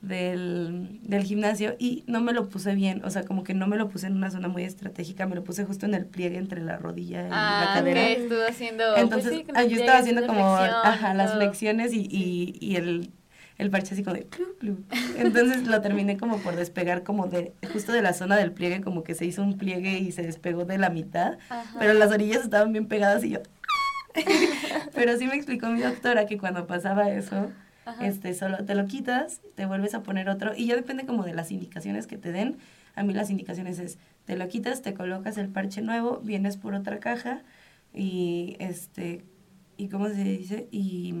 del, 0.00 1.00
del 1.02 1.22
gimnasio 1.24 1.76
y 1.78 2.04
no 2.06 2.22
me 2.22 2.32
lo 2.32 2.48
puse 2.48 2.74
bien, 2.74 3.04
o 3.04 3.10
sea, 3.10 3.24
como 3.24 3.44
que 3.44 3.52
no 3.52 3.66
me 3.66 3.76
lo 3.76 3.90
puse 3.90 4.06
en 4.06 4.16
una 4.16 4.30
zona 4.30 4.48
muy 4.48 4.64
estratégica, 4.64 5.26
me 5.26 5.34
lo 5.34 5.44
puse 5.44 5.64
justo 5.64 5.84
en 5.84 5.92
el 5.92 6.06
pliegue 6.06 6.38
entre 6.38 6.62
la 6.62 6.78
rodilla 6.78 7.26
y 7.26 7.30
la 7.30 7.72
ah, 7.72 7.74
cadera. 7.74 8.02
Okay. 8.02 8.22
estuvo 8.22 8.42
haciendo... 8.48 8.84
Pues 8.92 9.02
Entonces, 9.02 9.44
yo 9.68 9.76
estaba 9.76 9.98
haciendo 9.98 10.26
como 10.26 10.56
ajá, 10.56 11.12
las 11.12 11.34
flexiones 11.34 11.92
y, 11.92 12.08
y, 12.10 12.56
y 12.60 12.76
el 12.76 13.10
el 13.58 13.70
parche 13.70 13.94
así 13.94 14.02
como 14.02 14.16
de... 14.16 14.26
Entonces 15.16 15.66
lo 15.66 15.80
terminé 15.80 16.16
como 16.16 16.38
por 16.38 16.56
despegar 16.56 17.02
como 17.02 17.26
de, 17.26 17.52
justo 17.72 17.92
de 17.92 18.02
la 18.02 18.12
zona 18.12 18.36
del 18.36 18.52
pliegue, 18.52 18.80
como 18.80 19.04
que 19.04 19.14
se 19.14 19.24
hizo 19.24 19.42
un 19.42 19.58
pliegue 19.58 19.98
y 19.98 20.12
se 20.12 20.22
despegó 20.22 20.64
de 20.64 20.78
la 20.78 20.90
mitad, 20.90 21.38
pero 21.78 21.94
las 21.94 22.10
orillas 22.10 22.42
estaban 22.42 22.72
bien 22.72 22.86
pegadas 22.86 23.24
y 23.24 23.30
yo... 23.30 23.40
pero 24.94 25.16
sí 25.18 25.26
me 25.26 25.34
explicó 25.34 25.68
mi 25.68 25.80
doctora 25.80 26.26
que 26.26 26.38
cuando 26.38 26.68
pasaba 26.68 27.10
eso, 27.10 27.50
este, 28.00 28.32
solo 28.34 28.64
te 28.64 28.74
lo 28.74 28.86
quitas, 28.86 29.40
te 29.56 29.66
vuelves 29.66 29.94
a 29.94 30.02
poner 30.02 30.28
otro 30.28 30.52
y 30.56 30.66
ya 30.66 30.76
depende 30.76 31.04
como 31.04 31.24
de 31.24 31.34
las 31.34 31.50
indicaciones 31.50 32.06
que 32.06 32.16
te 32.16 32.30
den. 32.30 32.58
A 32.94 33.02
mí 33.02 33.12
las 33.12 33.30
indicaciones 33.30 33.80
es, 33.80 33.98
te 34.24 34.36
lo 34.36 34.46
quitas, 34.46 34.82
te 34.82 34.94
colocas 34.94 35.36
el 35.36 35.48
parche 35.48 35.82
nuevo, 35.82 36.20
vienes 36.22 36.56
por 36.56 36.74
otra 36.74 37.00
caja 37.00 37.42
y 37.92 38.56
este, 38.60 39.24
y 39.76 39.88
cómo 39.88 40.08
se 40.08 40.22
dice, 40.22 40.68
y 40.70 41.14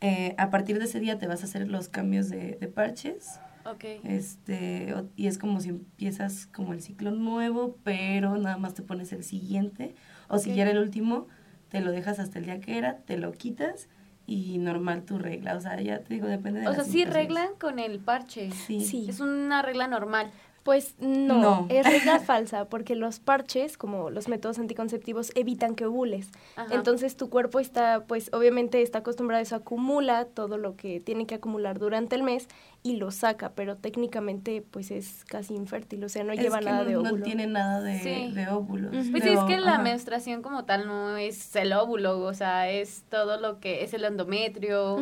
Eh, 0.00 0.34
a 0.38 0.50
partir 0.50 0.78
de 0.78 0.84
ese 0.84 1.00
día 1.00 1.18
te 1.18 1.26
vas 1.26 1.42
a 1.42 1.44
hacer 1.46 1.68
los 1.68 1.88
cambios 1.88 2.28
de, 2.28 2.56
de 2.60 2.68
parches. 2.68 3.40
Ok. 3.64 3.84
Este, 4.04 4.94
y 5.16 5.26
es 5.26 5.38
como 5.38 5.60
si 5.60 5.70
empiezas 5.70 6.46
como 6.46 6.72
el 6.72 6.80
ciclo 6.80 7.10
nuevo, 7.10 7.76
pero 7.84 8.36
nada 8.38 8.56
más 8.56 8.74
te 8.74 8.82
pones 8.82 9.12
el 9.12 9.24
siguiente. 9.24 9.94
O 10.28 10.38
si 10.38 10.54
ya 10.54 10.62
era 10.62 10.70
el 10.70 10.78
último, 10.78 11.26
te 11.68 11.80
lo 11.80 11.90
dejas 11.90 12.18
hasta 12.18 12.38
el 12.38 12.46
día 12.46 12.60
que 12.60 12.78
era, 12.78 12.98
te 12.98 13.18
lo 13.18 13.32
quitas 13.32 13.88
y 14.26 14.58
normal 14.58 15.04
tu 15.04 15.18
regla. 15.18 15.56
O 15.56 15.60
sea, 15.60 15.80
ya 15.80 16.00
te 16.00 16.14
digo, 16.14 16.26
depende 16.28 16.60
de 16.60 16.68
O 16.68 16.74
sea, 16.74 16.84
sí 16.84 17.04
reglan 17.04 17.48
con 17.58 17.78
el 17.78 17.98
parche. 17.98 18.50
Sí. 18.52 18.80
Sí. 18.80 19.06
Es 19.08 19.20
una 19.20 19.62
regla 19.62 19.88
normal. 19.88 20.30
Pues 20.64 20.96
no, 20.98 21.38
No. 21.40 21.66
es 21.70 21.86
regla 21.86 22.18
falsa, 22.20 22.66
porque 22.66 22.94
los 22.94 23.20
parches, 23.20 23.78
como 23.78 24.10
los 24.10 24.28
métodos 24.28 24.58
anticonceptivos, 24.58 25.32
evitan 25.34 25.74
que 25.74 25.86
ovules. 25.86 26.30
Ajá. 26.56 26.74
Entonces 26.74 27.16
tu 27.16 27.30
cuerpo 27.30 27.58
está, 27.60 28.04
pues 28.06 28.30
obviamente 28.34 28.82
está 28.82 28.98
acostumbrado 28.98 29.38
a 29.38 29.42
eso, 29.42 29.56
acumula 29.56 30.26
todo 30.26 30.58
lo 30.58 30.76
que 30.76 31.00
tiene 31.00 31.26
que 31.26 31.36
acumular 31.36 31.78
durante 31.78 32.16
el 32.16 32.22
mes 32.22 32.48
y 32.82 32.96
lo 32.96 33.10
saca, 33.10 33.52
pero 33.54 33.76
técnicamente 33.76 34.62
pues 34.70 34.90
es 34.90 35.24
casi 35.24 35.54
infértil, 35.54 36.04
o 36.04 36.08
sea, 36.08 36.22
no 36.24 36.32
Es 36.32 36.40
lleva 36.40 36.58
que 36.58 36.66
nada 36.66 36.84
de 36.84 36.96
óvulo. 36.96 37.16
no 37.16 37.22
tiene 37.22 37.46
nada 37.46 37.80
de, 37.80 37.98
Sí. 38.00 38.32
de 38.34 38.48
óvulos. 38.48 38.90
Pues 38.92 39.12
de 39.12 39.20
sí, 39.22 39.28
es 39.30 39.40
que 39.44 39.58
la 39.58 39.74
ajá. 39.74 39.82
menstruación 39.82 40.42
como 40.42 40.64
tal 40.64 40.86
no 40.86 41.16
es 41.16 41.56
el 41.56 41.72
óvulo, 41.72 42.20
o 42.20 42.34
sea, 42.34 42.70
es 42.70 43.04
todo 43.08 43.40
lo 43.40 43.58
que 43.58 43.84
es 43.84 43.94
el 43.94 44.04
endometrio, 44.04 44.96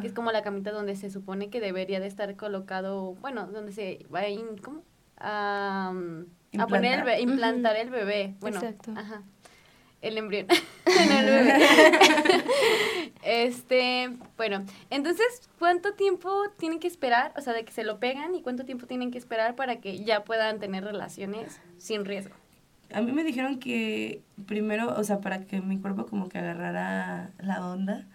que 0.00 0.06
es 0.06 0.12
como 0.12 0.32
la 0.32 0.42
camita 0.42 0.72
donde 0.72 0.96
se 0.96 1.10
supone 1.10 1.48
que 1.48 1.60
debería 1.60 2.00
de 2.00 2.06
estar 2.06 2.34
colocado, 2.36 3.14
bueno, 3.20 3.46
donde 3.46 3.72
se 3.72 4.04
va 4.12 4.20
a, 4.20 4.28
in- 4.28 4.58
¿cómo? 4.62 4.82
A, 5.24 5.88
a 5.88 6.66
poner 6.66 6.94
el 6.94 6.98
Implantar. 6.98 7.04
be- 7.04 7.20
implantar 7.20 7.76
el 7.76 7.90
bebé, 7.90 8.34
bueno, 8.40 8.58
Exacto. 8.58 8.92
ajá, 8.96 9.22
el 10.02 10.18
embrión, 10.18 10.46
el 10.86 11.24
bebé. 11.26 11.66
este, 13.22 14.10
bueno, 14.36 14.64
entonces, 14.90 15.48
¿cuánto 15.58 15.94
tiempo 15.94 16.30
tienen 16.58 16.80
que 16.80 16.88
esperar, 16.88 17.32
o 17.36 17.40
sea, 17.40 17.52
de 17.52 17.64
que 17.64 17.72
se 17.72 17.84
lo 17.84 17.98
pegan 18.00 18.34
y 18.34 18.42
cuánto 18.42 18.64
tiempo 18.64 18.86
tienen 18.86 19.10
que 19.10 19.18
esperar 19.18 19.54
para 19.54 19.76
que 19.76 20.02
ya 20.04 20.24
puedan 20.24 20.58
tener 20.58 20.84
relaciones 20.84 21.60
sin 21.78 22.04
riesgo? 22.04 22.34
A 22.92 23.00
mí 23.00 23.12
me 23.12 23.24
dijeron 23.24 23.58
que 23.58 24.22
primero, 24.46 24.94
o 24.98 25.04
sea, 25.04 25.20
para 25.20 25.40
que 25.46 25.60
mi 25.60 25.78
cuerpo 25.78 26.06
como 26.06 26.28
que 26.28 26.38
agarrara 26.38 27.30
la 27.38 27.66
onda, 27.66 28.06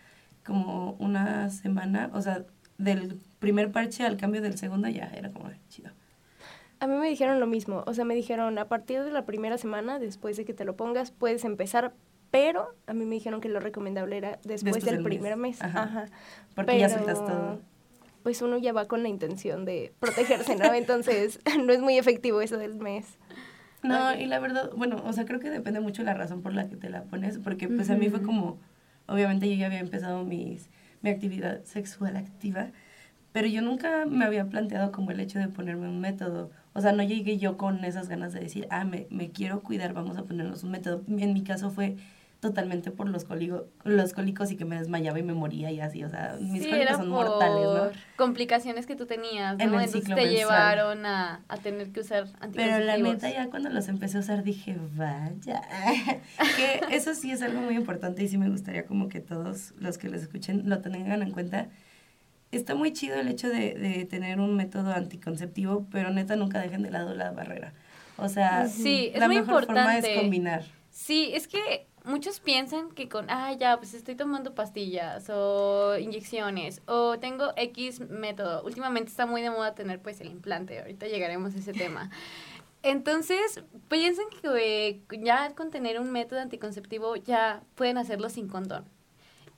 como 0.46 0.92
una 1.00 1.50
semana, 1.50 2.10
o 2.14 2.22
sea, 2.22 2.44
del 2.78 3.20
primer 3.40 3.72
parche 3.72 4.06
al 4.06 4.18
cambio 4.18 4.42
del 4.42 4.58
segundo 4.58 4.88
ya 4.88 5.06
era 5.16 5.32
como 5.32 5.50
chido. 5.70 5.92
A 6.80 6.88
mí 6.88 6.96
me 6.96 7.08
dijeron 7.10 7.40
lo 7.40 7.48
mismo, 7.48 7.84
o 7.88 7.94
sea, 7.94 8.06
me 8.06 8.14
dijeron 8.16 8.58
a 8.60 8.66
partir 8.68 9.02
de 9.04 9.12
la 9.12 9.26
primera 9.26 9.58
semana, 9.58 10.00
después 10.00 10.38
de 10.38 10.46
que 10.46 10.54
te 10.54 10.64
lo 10.66 10.76
pongas, 10.76 11.12
puedes 11.12 11.44
empezar, 11.44 11.94
pero 12.30 12.68
a 12.86 12.94
mí 12.94 13.06
me 13.06 13.16
dijeron 13.16 13.42
que 13.42 13.50
lo 13.50 13.60
recomendable 13.60 14.18
era 14.18 14.32
después, 14.44 14.64
Después 14.64 14.86
del 14.86 14.96
del 14.96 15.04
primer 15.04 15.38
mes. 15.38 15.58
mes. 15.60 15.64
Ajá. 15.64 15.84
Ajá. 15.84 16.06
Porque 16.56 16.78
ya 16.78 16.88
Pero, 16.88 17.00
sueltas 17.04 17.26
todo. 17.26 17.60
Pues 18.24 18.42
uno 18.42 18.58
ya 18.58 18.74
va 18.74 18.88
con 18.88 19.02
la 19.04 19.10
intención 19.10 19.66
de 19.66 19.94
protegerse, 20.00 20.56
¿no? 20.56 20.74
Entonces, 20.74 21.40
no 21.66 21.72
es 21.74 21.80
muy 21.80 21.98
efectivo 21.98 22.42
eso 22.42 22.58
del 22.58 22.76
mes. 22.76 23.18
No, 23.84 24.14
y 24.16 24.26
la 24.26 24.40
verdad, 24.40 24.72
bueno, 24.76 25.02
o 25.06 25.14
sea, 25.14 25.26
creo 25.26 25.40
que 25.40 25.50
depende 25.50 25.80
mucho 25.80 26.04
la 26.04 26.14
razón 26.14 26.42
por 26.42 26.54
la 26.54 26.68
que 26.68 26.76
te 26.76 26.90
la 26.90 27.04
pones, 27.04 27.38
porque 27.40 27.68
pues 27.70 27.90
a 27.90 27.96
mí 27.96 28.10
fue 28.10 28.22
como, 28.22 28.60
obviamente 29.08 29.48
yo 29.50 29.56
ya 29.56 29.68
había 29.68 29.80
empezado 29.80 30.26
mis, 30.26 30.70
mi 31.02 31.10
actividad 31.10 31.64
sexual 31.64 32.18
activa, 32.18 32.72
pero 33.38 33.48
yo 33.48 33.62
nunca 33.62 34.06
me 34.08 34.26
había 34.26 34.50
planteado 34.50 34.92
como 34.92 35.12
el 35.12 35.20
hecho 35.20 35.38
de 35.38 35.48
ponerme 35.48 35.88
un 35.88 36.00
método. 36.02 36.50
O 36.74 36.82
sea, 36.82 36.92
no 36.92 37.04
llegué 37.04 37.38
yo 37.38 37.56
con 37.56 37.86
esas 37.86 38.10
ganas 38.10 38.34
de 38.34 38.40
decir, 38.40 38.68
ah, 38.72 38.84
me, 38.84 39.06
me 39.12 39.30
quiero 39.30 39.62
cuidar, 39.62 39.94
vamos 39.94 40.18
a 40.18 40.24
ponernos 40.24 40.64
un 40.64 40.72
método. 40.72 41.04
En 41.08 41.34
mi 41.34 41.44
caso 41.44 41.70
fue 41.70 41.98
totalmente 42.40 42.90
por 42.90 43.10
los, 43.10 43.26
cólico- 43.26 43.66
los 43.84 44.14
cólicos 44.14 44.52
y 44.52 44.58
que 44.58 44.66
me 44.66 44.76
desmayaba 44.80 45.20
y 45.20 45.24
me 45.24 45.34
moría 45.34 45.72
y 45.72 45.80
así, 45.82 46.04
o 46.04 46.10
sea, 46.10 46.36
mis 46.40 46.64
sí, 46.64 46.70
cólicos 46.70 46.98
son 46.98 47.10
mortales, 47.10 47.68
¿no? 47.94 48.16
complicaciones 48.16 48.86
que 48.88 48.96
tú 48.96 49.06
tenías, 49.06 49.58
¿no? 49.58 49.64
En 49.64 49.70
Entonces 49.74 50.04
te 50.04 50.30
llevaron 50.30 51.06
a, 51.06 51.42
a 51.48 51.58
tener 51.58 51.92
que 51.92 52.02
usar 52.02 52.26
Pero 52.26 52.38
anticonceptivos. 52.42 52.86
la 52.86 52.98
neta, 52.98 53.30
ya 53.32 53.50
cuando 53.50 53.70
los 53.70 53.88
empecé 53.88 54.18
a 54.18 54.22
usar 54.22 54.44
dije, 54.44 54.78
vaya. 54.96 55.62
que 56.58 56.82
eso 56.96 57.14
sí 57.16 57.32
es 57.32 57.42
algo 57.42 57.62
muy 57.62 57.76
importante 57.76 58.24
y 58.24 58.28
sí 58.28 58.38
me 58.38 58.50
gustaría 58.50 58.86
como 58.86 59.10
que 59.10 59.20
todos 59.20 59.74
los 59.80 59.98
que 59.98 60.10
los 60.10 60.22
escuchen 60.22 60.70
lo 60.70 60.80
tengan 60.82 61.22
en 61.22 61.32
cuenta. 61.32 61.70
Está 62.52 62.76
muy 62.76 62.94
chido 62.94 63.16
el 63.20 63.28
hecho 63.28 63.50
de, 63.50 63.74
de 63.74 64.06
tener 64.06 64.40
un 64.40 64.56
método 64.56 64.92
anticonceptivo, 64.94 65.86
pero 65.92 66.10
neta 66.12 66.36
nunca 66.36 66.60
dejen 66.62 66.82
de 66.84 66.92
lado 66.92 67.14
la 67.14 67.32
barrera. 67.32 67.74
O 68.18 68.30
sea, 68.30 68.68
Sí, 68.68 69.12
es 69.14 69.20
la 69.20 69.28
muy 69.28 69.38
mejor 69.38 69.66
forma 69.66 69.82
importante. 69.82 70.14
es 70.16 70.20
combinar. 70.22 70.64
Sí, 70.90 71.30
es 71.34 71.48
que 71.48 71.86
muchos 72.06 72.40
piensan 72.40 72.90
que 72.92 73.10
con, 73.10 73.30
ah, 73.30 73.54
ya, 73.54 73.78
pues 73.78 73.94
estoy 73.94 74.16
tomando 74.16 74.56
pastillas 74.56 75.30
o 75.30 75.98
inyecciones 76.00 76.82
o 76.88 77.20
tengo 77.20 77.52
X 77.58 78.00
método. 78.10 78.64
Últimamente 78.64 79.10
está 79.12 79.26
muy 79.26 79.42
de 79.42 79.52
moda 79.52 79.76
tener 79.76 80.02
pues 80.02 80.20
el 80.22 80.30
implante, 80.30 80.80
ahorita 80.80 81.06
llegaremos 81.08 81.54
a 81.54 81.58
ese 81.60 81.74
tema. 81.74 82.10
Entonces, 82.84 83.62
piensan 83.90 84.26
que 84.42 84.48
eh, 84.90 85.02
ya 85.22 85.54
con 85.56 85.70
tener 85.72 86.00
un 86.00 86.12
método 86.12 86.40
anticonceptivo 86.40 87.16
ya 87.18 87.62
pueden 87.76 87.98
hacerlo 87.98 88.30
sin 88.30 88.48
condón. 88.48 88.86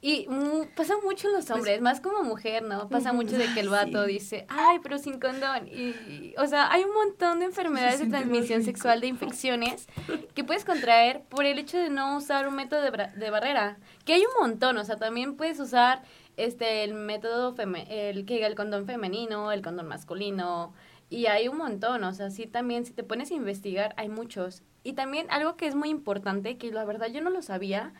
Y 0.01 0.27
mu- 0.29 0.65
pasa 0.77 0.93
mucho 1.03 1.27
en 1.27 1.33
los 1.33 1.49
hombres, 1.51 1.81
más 1.81 1.99
como 1.99 2.23
mujer, 2.23 2.63
¿no? 2.63 2.87
Pasa 2.87 3.11
mucho 3.11 3.37
de 3.37 3.53
que 3.53 3.59
el 3.59 3.67
vato 3.67 4.05
Sí. 4.05 4.13
dice, 4.13 4.45
ay, 4.47 4.77
pero 4.81 4.97
sin 4.97 5.19
condón. 5.19 5.67
Y, 5.67 5.89
y, 5.89 6.33
o 6.37 6.47
sea, 6.47 6.71
hay 6.71 6.85
un 6.85 6.93
montón 6.93 7.39
de 7.39 7.45
enfermedades 7.45 7.99
de 7.99 8.05
transmisión 8.07 8.63
sexual, 8.63 9.01
de 9.01 9.07
infecciones, 9.07 9.87
que 10.35 10.45
puedes 10.45 10.63
contraer 10.63 11.23
por 11.27 11.43
el 11.45 11.59
hecho 11.59 11.77
de 11.77 11.89
no 11.89 12.15
usar 12.15 12.47
un 12.47 12.55
método 12.55 12.81
de, 12.81 12.91
de 13.13 13.29
barrera. 13.29 13.77
Que 14.05 14.13
hay 14.13 14.21
un 14.21 14.41
montón, 14.49 14.77
o 14.77 14.85
sea, 14.85 14.95
también 14.95 15.35
puedes 15.35 15.59
usar 15.59 16.01
este 16.37 16.85
el 16.85 16.93
método, 16.93 17.53
el 17.89 18.25
que 18.25 18.45
el 18.45 18.55
condón 18.55 18.85
femenino, 18.85 19.51
el 19.51 19.61
condón 19.61 19.87
masculino, 19.87 20.73
y 21.09 21.25
hay 21.25 21.49
un 21.49 21.57
montón, 21.57 22.05
o 22.05 22.13
sea, 22.13 22.29
sí 22.29 22.45
también, 22.47 22.85
si 22.85 22.93
te 22.93 23.03
pones 23.03 23.31
a 23.31 23.33
investigar, 23.33 23.93
hay 23.97 24.07
muchos. 24.07 24.63
Y 24.83 24.93
también 24.93 25.27
algo 25.29 25.57
que 25.57 25.67
es 25.67 25.75
muy 25.75 25.89
importante, 25.89 26.57
que 26.57 26.71
la 26.71 26.85
verdad 26.85 27.07
yo 27.07 27.19
no 27.19 27.29
lo 27.31 27.41
sabía, 27.41 27.91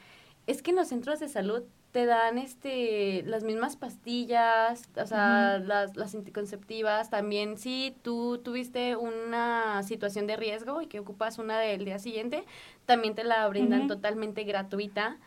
es 0.48 0.62
que 0.62 0.70
en 0.70 0.78
los 0.78 0.88
centros 0.88 1.20
de 1.20 1.28
salud 1.28 1.64
te 1.92 2.06
dan 2.06 2.38
este 2.38 3.24
las 3.26 3.44
mismas 3.44 3.76
pastillas, 3.76 4.84
o 4.96 5.06
sea, 5.08 5.58
las, 5.58 5.96
las 5.98 6.14
anticonceptivas, 6.16 7.10
también 7.10 7.58
si 7.58 7.96
tú 8.04 8.38
tuviste 8.44 8.96
una 8.96 9.82
situación 9.84 10.28
de 10.28 10.36
riesgo 10.36 10.82
y 10.82 10.88
que 10.88 11.00
ocupas 11.00 11.40
una 11.40 11.60
del 11.60 11.86
día 11.86 11.98
siguiente, 12.00 12.44
también 12.86 13.16
te 13.16 13.24
la 13.24 13.48
brindan 13.48 13.88
totalmente 13.88 14.44
gratuita. 14.44 15.18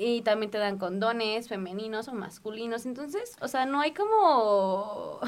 Y 0.00 0.20
también 0.22 0.52
te 0.52 0.58
dan 0.58 0.78
condones 0.78 1.48
femeninos 1.48 2.06
o 2.06 2.12
masculinos. 2.14 2.86
Entonces, 2.86 3.34
o 3.40 3.48
sea, 3.48 3.66
no 3.66 3.80
hay 3.80 3.90
como 3.90 5.18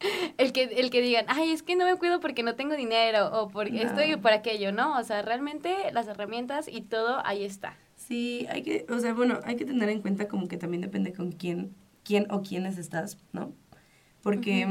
el 0.38 0.52
que, 0.52 0.62
el 0.62 0.90
que 0.90 1.00
digan, 1.00 1.24
ay, 1.28 1.50
es 1.50 1.64
que 1.64 1.74
no 1.74 1.84
me 1.84 1.96
cuido 1.96 2.20
porque 2.20 2.44
no 2.44 2.54
tengo 2.54 2.76
dinero 2.76 3.26
o 3.32 3.48
porque 3.48 3.82
No. 3.82 3.88
estoy 3.90 4.14
por 4.18 4.30
aquello, 4.30 4.70
¿no? 4.70 4.96
O 4.98 5.02
sea, 5.02 5.22
realmente 5.22 5.90
las 5.92 6.06
herramientas 6.06 6.68
y 6.68 6.82
todo 6.82 7.20
ahí 7.24 7.44
está. 7.44 7.76
Sí, 8.10 8.44
hay 8.50 8.62
que, 8.62 8.86
o 8.88 8.98
sea, 8.98 9.14
bueno, 9.14 9.38
hay 9.44 9.54
que 9.54 9.64
tener 9.64 9.88
en 9.88 10.00
cuenta 10.02 10.26
como 10.26 10.48
que 10.48 10.56
también 10.56 10.80
depende 10.80 11.12
con 11.12 11.30
quién, 11.30 11.76
quién 12.02 12.26
o 12.32 12.42
quiénes 12.42 12.76
estás, 12.76 13.18
¿no? 13.32 13.54
Porque 14.20 14.66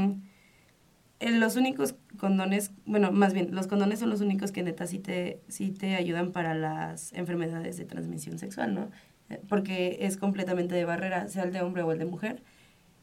eh, 1.22 1.32
los 1.32 1.56
únicos 1.56 1.96
condones, 2.18 2.74
bueno, 2.86 3.14
más 3.14 3.34
bien, 3.34 3.56
los 3.56 3.68
condones 3.68 4.00
son 4.00 4.10
los 4.10 4.20
únicos 4.20 4.52
que 4.52 4.62
neta 4.62 4.88
sí 4.88 5.00
te, 5.00 5.40
sí 5.48 5.72
te 5.72 5.96
ayudan 5.96 6.34
para 6.34 6.54
las 6.54 7.14
enfermedades 7.14 7.78
de 7.78 7.86
transmisión 7.86 8.40
sexual, 8.40 8.74
¿no? 8.74 8.90
Eh, 9.30 9.40
Porque 9.48 10.00
es 10.02 10.18
completamente 10.18 10.76
de 10.76 10.84
barrera, 10.84 11.30
sea 11.30 11.44
el 11.44 11.54
de 11.54 11.62
hombre 11.62 11.84
o 11.84 11.94
el 11.94 12.00
de 12.00 12.06
mujer. 12.06 12.44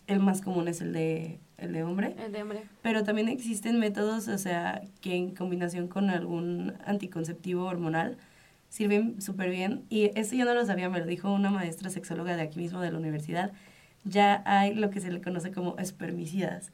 El 0.06 0.20
más 0.20 0.42
común 0.42 0.68
es 0.68 0.82
el 0.82 0.92
de, 0.92 1.40
el 1.56 1.72
de 1.72 1.82
hombre. 1.82 2.14
El 2.18 2.32
de 2.32 2.42
hombre. 2.42 2.62
Pero 2.82 3.04
también 3.04 3.28
existen 3.28 3.78
métodos, 3.78 4.28
o 4.28 4.36
sea, 4.36 4.82
que 5.00 5.14
en 5.14 5.34
combinación 5.34 5.88
con 5.88 6.10
algún 6.10 6.74
anticonceptivo 6.84 7.64
hormonal 7.64 8.18
sirven 8.76 9.22
súper 9.22 9.48
bien. 9.48 9.86
Y 9.88 10.10
esto 10.18 10.36
yo 10.36 10.44
no 10.44 10.52
lo 10.52 10.66
sabía, 10.66 10.90
me 10.90 10.98
lo 10.98 11.06
dijo 11.06 11.32
una 11.32 11.50
maestra 11.50 11.88
sexóloga 11.88 12.36
de 12.36 12.42
aquí 12.42 12.58
mismo 12.58 12.80
de 12.82 12.90
la 12.90 12.98
universidad. 12.98 13.52
Ya 14.04 14.42
hay 14.44 14.74
lo 14.74 14.90
que 14.90 15.00
se 15.00 15.10
le 15.10 15.22
conoce 15.22 15.50
como 15.50 15.78
espermicidas. 15.78 16.72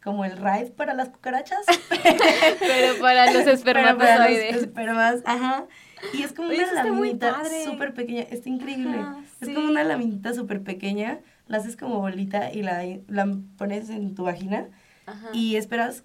Como 0.00 0.24
el 0.24 0.36
raid 0.36 0.70
para 0.70 0.94
las 0.94 1.08
cucarachas. 1.08 1.66
Pero 1.90 3.00
para 3.00 3.32
los 3.32 3.42
Pero 3.42 3.42
para 3.42 3.42
los 3.42 3.48
espermatozoides. 3.48 4.56
espermas, 4.56 5.22
ajá. 5.24 5.66
Y 6.14 6.22
es 6.22 6.32
como 6.32 6.48
Oye, 6.50 6.58
una 6.58 6.66
eso 6.66 6.74
laminita 6.88 7.42
súper 7.64 7.94
pequeña. 7.94 8.22
Está 8.22 8.48
increíble. 8.48 8.98
Ajá, 8.98 9.18
Es 9.40 9.48
sí. 9.48 9.52
como 9.54 9.68
una 9.68 9.82
laminita 9.82 10.32
súper 10.32 10.62
pequeña. 10.62 11.18
La 11.48 11.56
haces 11.56 11.76
como 11.76 11.98
bolita 11.98 12.52
y 12.52 12.62
la, 12.62 12.84
la 13.08 13.26
pones 13.58 13.90
en 13.90 14.14
tu 14.14 14.22
vagina 14.22 14.68
Ajá. 15.06 15.28
y 15.32 15.56
esperas, 15.56 16.04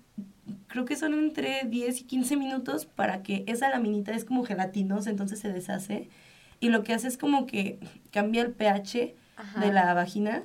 creo 0.68 0.86
que 0.86 0.96
son 0.96 1.14
entre 1.14 1.64
10 1.66 2.02
y 2.02 2.04
15 2.06 2.36
minutos 2.38 2.86
para 2.86 3.22
que 3.24 3.44
esa 3.48 3.70
laminita 3.70 4.12
es 4.14 4.26
como 4.26 4.44
gelatinosa, 4.44 5.10
entonces 5.10 5.40
se 5.40 5.52
deshace. 5.52 6.10
Y 6.60 6.70
lo 6.70 6.84
que 6.84 6.94
hace 6.94 7.08
es 7.08 7.18
como 7.18 7.46
que 7.46 7.80
cambia 8.12 8.42
el 8.42 8.52
pH 8.52 9.16
Ajá. 9.38 9.60
de 9.60 9.72
la 9.74 9.94
vagina, 9.94 10.44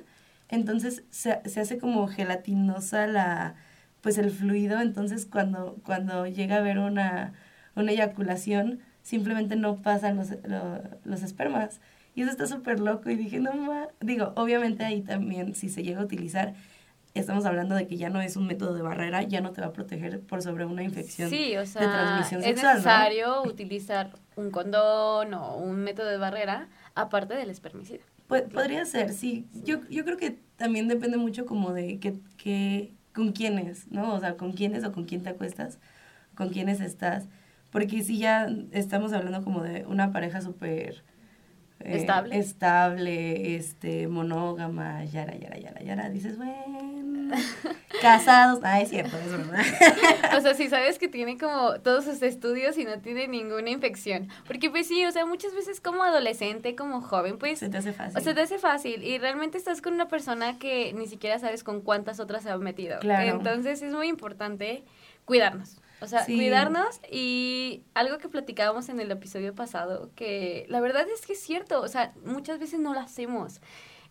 entonces 0.49 1.03
se, 1.09 1.39
se 1.49 1.59
hace 1.61 1.77
como 1.77 2.07
gelatinosa 2.07 3.07
la 3.07 3.55
pues 4.01 4.17
el 4.17 4.31
fluido, 4.31 4.81
entonces 4.81 5.27
cuando, 5.27 5.77
cuando 5.85 6.25
llega 6.25 6.55
a 6.55 6.59
haber 6.59 6.79
una, 6.79 7.33
una 7.75 7.91
eyaculación, 7.91 8.79
simplemente 9.03 9.55
no 9.55 9.75
pasan 9.83 10.15
los, 10.17 10.31
lo- 10.43 10.81
los 11.03 11.21
espermas. 11.21 11.79
Y 12.15 12.23
eso 12.23 12.31
está 12.31 12.47
súper 12.47 12.79
loco. 12.79 13.11
Y 13.11 13.15
dije, 13.15 13.39
no 13.39 13.53
ma. 13.53 13.89
Digo, 13.99 14.33
obviamente 14.35 14.83
ahí 14.83 15.01
también, 15.01 15.53
si 15.53 15.69
se 15.69 15.83
llega 15.83 16.01
a 16.01 16.03
utilizar, 16.05 16.55
estamos 17.13 17.45
hablando 17.45 17.75
de 17.75 17.87
que 17.87 17.97
ya 17.97 18.09
no 18.09 18.21
es 18.21 18.35
un 18.37 18.47
método 18.47 18.73
de 18.73 18.81
barrera, 18.81 19.23
ya 19.23 19.41
no 19.41 19.51
te 19.51 19.61
va 19.61 19.67
a 19.67 19.73
proteger 19.73 20.21
por 20.21 20.41
sobre 20.41 20.65
una 20.65 20.83
infección 20.83 21.29
Sí, 21.29 21.57
o 21.57 21.65
sea, 21.65 21.81
de 21.81 21.87
transmisión 21.87 22.41
es 22.41 22.47
sexual. 22.47 22.67
¿no? 22.71 22.77
necesario 22.77 23.43
utilizar 23.43 24.11
un 24.35 24.49
condón 24.51 25.33
o 25.33 25.57
un 25.57 25.77
método 25.83 26.07
de 26.07 26.17
barrera 26.17 26.69
aparte 26.95 27.35
del 27.35 27.49
espermicida. 27.49 28.03
Pu- 28.29 28.47
podría 28.49 28.85
ser, 28.85 29.11
sí. 29.13 29.45
Yo, 29.65 29.81
yo 29.89 30.05
creo 30.05 30.15
que 30.17 30.39
también 30.55 30.87
depende 30.87 31.17
mucho 31.17 31.45
como 31.45 31.73
de 31.73 31.99
que, 31.99 32.13
que, 32.37 32.93
con 33.13 33.33
quiénes, 33.33 33.87
¿no? 33.91 34.13
O 34.13 34.19
sea, 34.21 34.37
con 34.37 34.53
quiénes 34.53 34.85
o 34.85 34.93
con 34.93 35.03
quién 35.03 35.21
te 35.21 35.29
acuestas, 35.29 35.79
con 36.35 36.49
quiénes 36.49 36.79
estás. 36.79 37.27
Porque 37.71 38.03
si 38.03 38.17
ya 38.17 38.47
estamos 38.71 39.11
hablando 39.13 39.43
como 39.43 39.63
de 39.63 39.85
una 39.85 40.11
pareja 40.13 40.39
súper... 40.41 41.03
eh, 41.85 41.97
Estable. 41.97 42.37
Estable, 42.37 43.55
este, 43.55 44.07
monógama, 44.07 45.03
yara, 45.05 45.35
yara, 45.35 45.57
yara, 45.57 45.81
yara. 45.81 46.09
Dices, 46.09 46.37
bueno, 46.37 47.35
casados. 48.01 48.59
Ah, 48.63 48.81
es 48.81 48.89
cierto, 48.89 49.17
es 49.17 49.31
verdad. 49.31 49.63
O 50.37 50.41
sea, 50.41 50.53
si 50.53 50.69
sabes 50.69 50.97
que 50.97 51.07
tiene 51.07 51.37
como 51.37 51.79
todos 51.81 52.05
sus 52.05 52.21
estudios 52.21 52.77
y 52.77 52.85
no 52.85 52.99
tiene 52.99 53.27
ninguna 53.27 53.69
infección. 53.69 54.29
Porque 54.47 54.69
pues 54.69 54.87
sí, 54.87 55.05
o 55.05 55.11
sea, 55.11 55.25
muchas 55.25 55.53
veces 55.53 55.81
como 55.81 56.03
adolescente, 56.03 56.75
como 56.75 57.01
joven, 57.01 57.37
pues... 57.37 57.59
Se 57.59 57.69
te 57.69 57.77
hace 57.77 57.93
fácil. 57.93 58.17
O 58.17 58.21
sea, 58.21 58.33
te 58.33 58.41
hace 58.41 58.57
fácil 58.57 59.03
y 59.03 59.17
realmente 59.17 59.57
estás 59.57 59.81
con 59.81 59.93
una 59.93 60.07
persona 60.07 60.57
que 60.57 60.93
ni 60.93 61.07
siquiera 61.07 61.37
sabes 61.39 61.63
con 61.63 61.81
cuántas 61.81 62.19
otras 62.19 62.43
se 62.43 62.49
ha 62.49 62.57
metido. 62.57 62.99
Claro. 62.99 63.37
Entonces 63.37 63.81
es 63.81 63.93
muy 63.93 64.07
importante 64.07 64.83
cuidarnos. 65.25 65.80
O 66.01 66.07
sea, 66.07 66.25
Sí. 66.25 66.35
cuidarnos 66.35 66.99
y 67.11 67.83
algo 67.93 68.17
que 68.17 68.27
platicábamos 68.27 68.89
en 68.89 68.99
el 68.99 69.11
episodio 69.11 69.53
pasado, 69.53 70.09
que 70.15 70.65
la 70.67 70.81
verdad 70.81 71.05
es 71.13 71.25
que 71.25 71.33
es 71.33 71.39
cierto, 71.41 71.79
o 71.81 71.87
sea, 71.87 72.13
muchas 72.25 72.59
veces 72.59 72.79
no 72.79 72.93
lo 72.93 72.99
hacemos. 72.99 73.61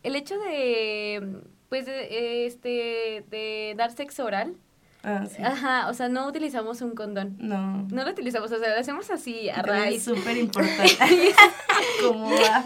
El 0.04 0.14
hecho 0.16 0.38
de, 0.38 1.42
pues, 1.68 1.86
de, 1.86 2.46
este, 2.46 3.24
de 3.28 3.74
dar 3.76 3.90
sexo 3.92 4.24
oral, 4.24 4.54
Ah, 5.02 5.24
sí. 5.26 5.42
ajá, 5.42 5.88
o 5.88 5.94
sea, 5.94 6.08
no 6.08 6.26
utilizamos 6.28 6.80
un 6.82 6.94
condón. 6.94 7.36
No. 7.40 7.86
No 7.90 8.04
lo 8.04 8.10
utilizamos, 8.10 8.52
o 8.52 8.58
sea, 8.58 8.68
lo 8.74 8.80
hacemos 8.80 9.10
así, 9.10 9.48
a 9.48 9.62
raíz. 9.62 10.06
Es 10.06 10.14
súper 10.16 10.36
importante. 10.46 11.34
¿Cómo 12.02 12.30
va? 12.30 12.64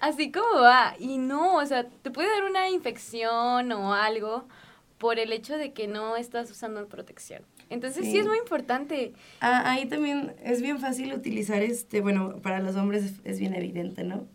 Así 0.00 0.30
como 0.32 0.60
va. 0.60 0.94
Y 0.98 1.18
no, 1.18 1.56
o 1.56 1.66
sea, 1.66 1.84
te 1.88 2.10
puede 2.10 2.28
dar 2.28 2.44
una 2.44 2.68
infección 2.70 3.72
o 3.72 3.92
algo 3.94 4.46
por 4.98 5.18
el 5.18 5.32
hecho 5.32 5.56
de 5.58 5.72
que 5.72 5.88
no 5.88 6.16
estás 6.16 6.48
usando 6.50 6.86
protección. 6.86 7.42
Entonces 7.72 8.04
sí, 8.04 8.12
Sí. 8.12 8.18
es 8.18 8.26
muy 8.26 8.38
importante. 8.38 9.12
Ah, 9.40 9.72
ahí 9.72 9.86
también 9.86 10.34
es 10.44 10.60
bien 10.62 10.78
fácil 10.78 11.12
utilizar 11.14 11.62
este, 11.62 12.00
bueno, 12.00 12.36
para 12.42 12.60
los 12.60 12.76
hombres 12.76 13.04
es, 13.04 13.20
es 13.24 13.38
bien 13.40 13.54
evidente, 13.54 14.04
¿no? 14.04 14.26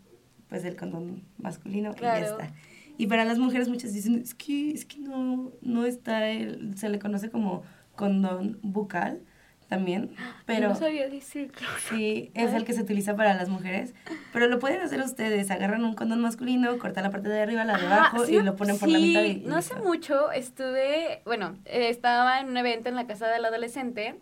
Pues 0.48 0.64
el 0.64 0.76
condón 0.76 1.22
masculino 1.38 1.94
y 1.96 2.00
ya 2.02 2.18
está. 2.20 2.52
Y 2.96 3.06
para 3.06 3.24
las 3.24 3.38
mujeres 3.38 3.68
muchas 3.68 3.92
dicen, 3.94 4.18
es 4.18 4.34
que, 4.34 4.72
es 4.72 4.84
que 4.84 4.98
no, 4.98 5.52
no 5.62 5.84
está 5.86 6.28
el, 6.30 6.76
se 6.76 6.88
le 6.88 6.98
conoce 6.98 7.30
como 7.30 7.62
condón 7.94 8.58
bucal 8.62 9.22
también, 9.68 10.14
pero 10.46 10.68
no 10.68 10.74
sabía 10.74 11.08
decirlo. 11.08 11.68
sí, 11.88 12.30
es 12.34 12.52
el 12.54 12.64
que 12.64 12.72
se 12.72 12.82
utiliza 12.82 13.14
para 13.16 13.34
las 13.34 13.48
mujeres, 13.48 13.94
pero 14.32 14.46
lo 14.46 14.58
pueden 14.58 14.80
hacer 14.80 15.00
ustedes, 15.00 15.50
agarran 15.50 15.84
un 15.84 15.94
condón 15.94 16.20
masculino, 16.20 16.78
cortan 16.78 17.04
la 17.04 17.10
parte 17.10 17.28
de 17.28 17.40
arriba, 17.40 17.64
la 17.64 17.78
de 17.78 17.86
abajo 17.86 18.24
sí 18.24 18.36
y 18.36 18.42
lo 18.42 18.56
ponen 18.56 18.78
por 18.78 18.88
la 18.88 18.98
mitad 18.98 19.22
y, 19.22 19.30
y 19.30 19.36
no 19.46 19.56
hace 19.56 19.74
mucho 19.76 20.32
estuve, 20.32 21.22
bueno, 21.24 21.56
eh, 21.64 21.88
estaba 21.88 22.40
en 22.40 22.48
un 22.48 22.56
evento 22.56 22.88
en 22.88 22.96
la 22.96 23.06
casa 23.06 23.28
del 23.28 23.44
adolescente. 23.44 24.16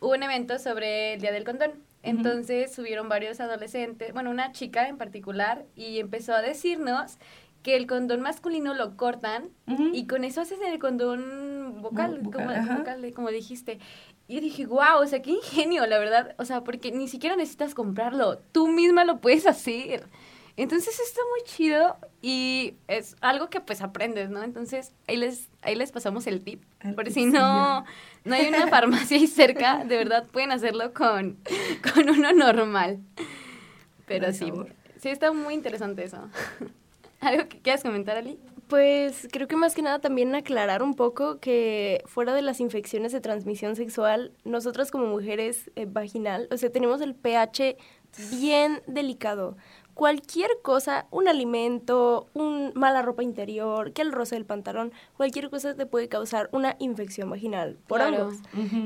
Hubo 0.00 0.12
un 0.12 0.22
evento 0.22 0.58
sobre 0.58 1.14
el 1.14 1.20
Día 1.20 1.32
del 1.32 1.44
Condón. 1.44 1.72
Entonces 2.02 2.74
subieron 2.74 3.08
varios 3.08 3.38
adolescentes, 3.38 4.12
bueno, 4.12 4.30
una 4.30 4.50
chica 4.50 4.88
en 4.88 4.98
particular, 4.98 5.64
y 5.76 6.00
empezó 6.00 6.34
a 6.34 6.42
decirnos 6.42 7.18
que 7.62 7.76
el 7.76 7.86
condón 7.86 8.20
masculino 8.20 8.74
lo 8.74 8.96
cortan 8.96 9.50
y 9.92 10.06
con 10.06 10.24
eso 10.24 10.40
haces 10.40 10.58
el 10.66 10.78
condón 10.78 11.80
vocal, 11.80 12.20
como, 12.22 12.46
vocal, 12.78 13.12
como 13.14 13.28
dijiste. 13.30 13.78
Y 14.28 14.40
dije, 14.40 14.66
wow, 14.66 15.00
o 15.00 15.06
sea, 15.06 15.22
qué 15.22 15.30
ingenio, 15.30 15.86
la 15.86 15.98
verdad. 15.98 16.34
O 16.38 16.44
sea, 16.44 16.64
porque 16.64 16.90
ni 16.92 17.08
siquiera 17.08 17.36
necesitas 17.36 17.74
comprarlo, 17.74 18.38
tú 18.52 18.68
misma 18.68 19.04
lo 19.04 19.20
puedes 19.20 19.46
hacer. 19.46 20.08
Entonces 20.56 20.98
está 21.00 21.20
muy 21.30 21.42
chido 21.44 21.96
y 22.20 22.74
es 22.86 23.16
algo 23.20 23.48
que 23.48 23.60
pues 23.60 23.80
aprendes, 23.80 24.28
¿no? 24.28 24.42
Entonces 24.42 24.92
ahí 25.08 25.16
les, 25.16 25.48
ahí 25.62 25.74
les 25.74 25.92
pasamos 25.92 26.26
el 26.26 26.42
tip. 26.42 26.62
El 26.80 26.94
Por 26.94 27.10
si 27.10 27.24
no, 27.24 27.84
no 28.24 28.34
hay 28.34 28.48
una 28.48 28.66
farmacia 28.68 29.16
ahí 29.16 29.26
cerca, 29.26 29.84
de 29.84 29.96
verdad 29.96 30.26
pueden 30.30 30.52
hacerlo 30.52 30.92
con, 30.92 31.38
con 31.94 32.10
uno 32.10 32.32
normal. 32.32 32.98
Pero 34.06 34.26
Por 34.26 34.34
sí, 34.34 34.48
favor. 34.50 34.74
sí 35.00 35.08
está 35.08 35.32
muy 35.32 35.54
interesante 35.54 36.04
eso. 36.04 36.28
¿Algo 37.22 37.48
que 37.48 37.60
quieras 37.60 37.82
comentar, 37.82 38.16
Ali? 38.16 38.38
Pues 38.68 39.28
creo 39.30 39.48
que 39.48 39.56
más 39.56 39.74
que 39.74 39.82
nada 39.82 39.98
también 40.00 40.34
aclarar 40.34 40.82
un 40.82 40.94
poco 40.94 41.38
que 41.40 42.02
fuera 42.06 42.32
de 42.34 42.40
las 42.42 42.58
infecciones 42.60 43.12
de 43.12 43.20
transmisión 43.20 43.76
sexual, 43.76 44.32
nosotras 44.44 44.90
como 44.90 45.06
mujeres 45.06 45.70
eh, 45.76 45.86
vaginal, 45.86 46.48
o 46.50 46.56
sea, 46.56 46.70
tenemos 46.70 47.00
el 47.02 47.14
pH 47.14 47.76
bien 48.30 48.82
delicado. 48.86 49.56
Cualquier 49.94 50.48
cosa, 50.62 51.06
un 51.10 51.28
alimento, 51.28 52.28
un 52.32 52.72
mala 52.74 53.02
ropa 53.02 53.22
interior, 53.22 53.92
que 53.92 54.00
el 54.00 54.10
roce 54.10 54.36
del 54.36 54.46
pantalón, 54.46 54.90
cualquier 55.18 55.50
cosa 55.50 55.74
te 55.74 55.84
puede 55.84 56.08
causar 56.08 56.48
una 56.52 56.76
infección 56.78 57.28
vaginal 57.28 57.76
por 57.86 58.00
Claro. 58.00 58.30
ambos. 58.30 58.38